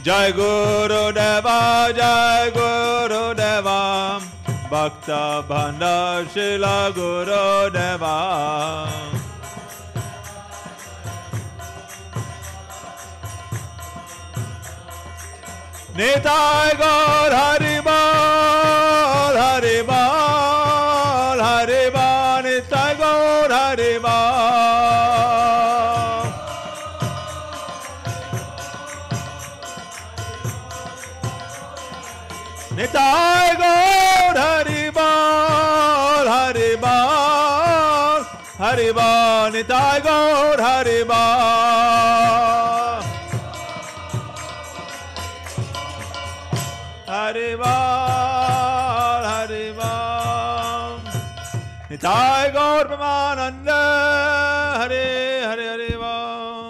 [0.05, 4.23] Jai Guru Deva, Jai Guru Deva,
[4.71, 9.16] Bhakta Bandhav Shila Guru Deva.
[15.97, 17.87] Nitai Gaur Haribol,
[19.43, 19.97] Haribol,
[21.47, 24.13] Haribol, Nitai Gaur Haribol.
[32.77, 38.21] Nitai Gaur Haribol, Haribol,
[38.61, 41.66] Haribol, Nitai Gaur Haribol.
[52.87, 53.81] Pramananda,
[54.81, 56.67] Hare Hare Haribol.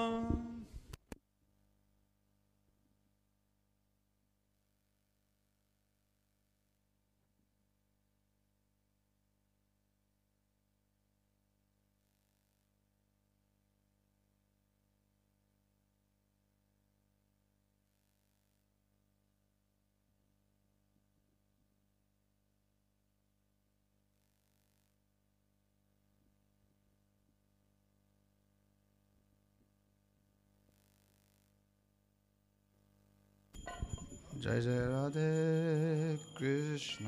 [34.47, 37.05] जय जय राधे कृष्ण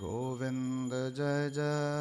[0.00, 1.96] गोविंद जय जय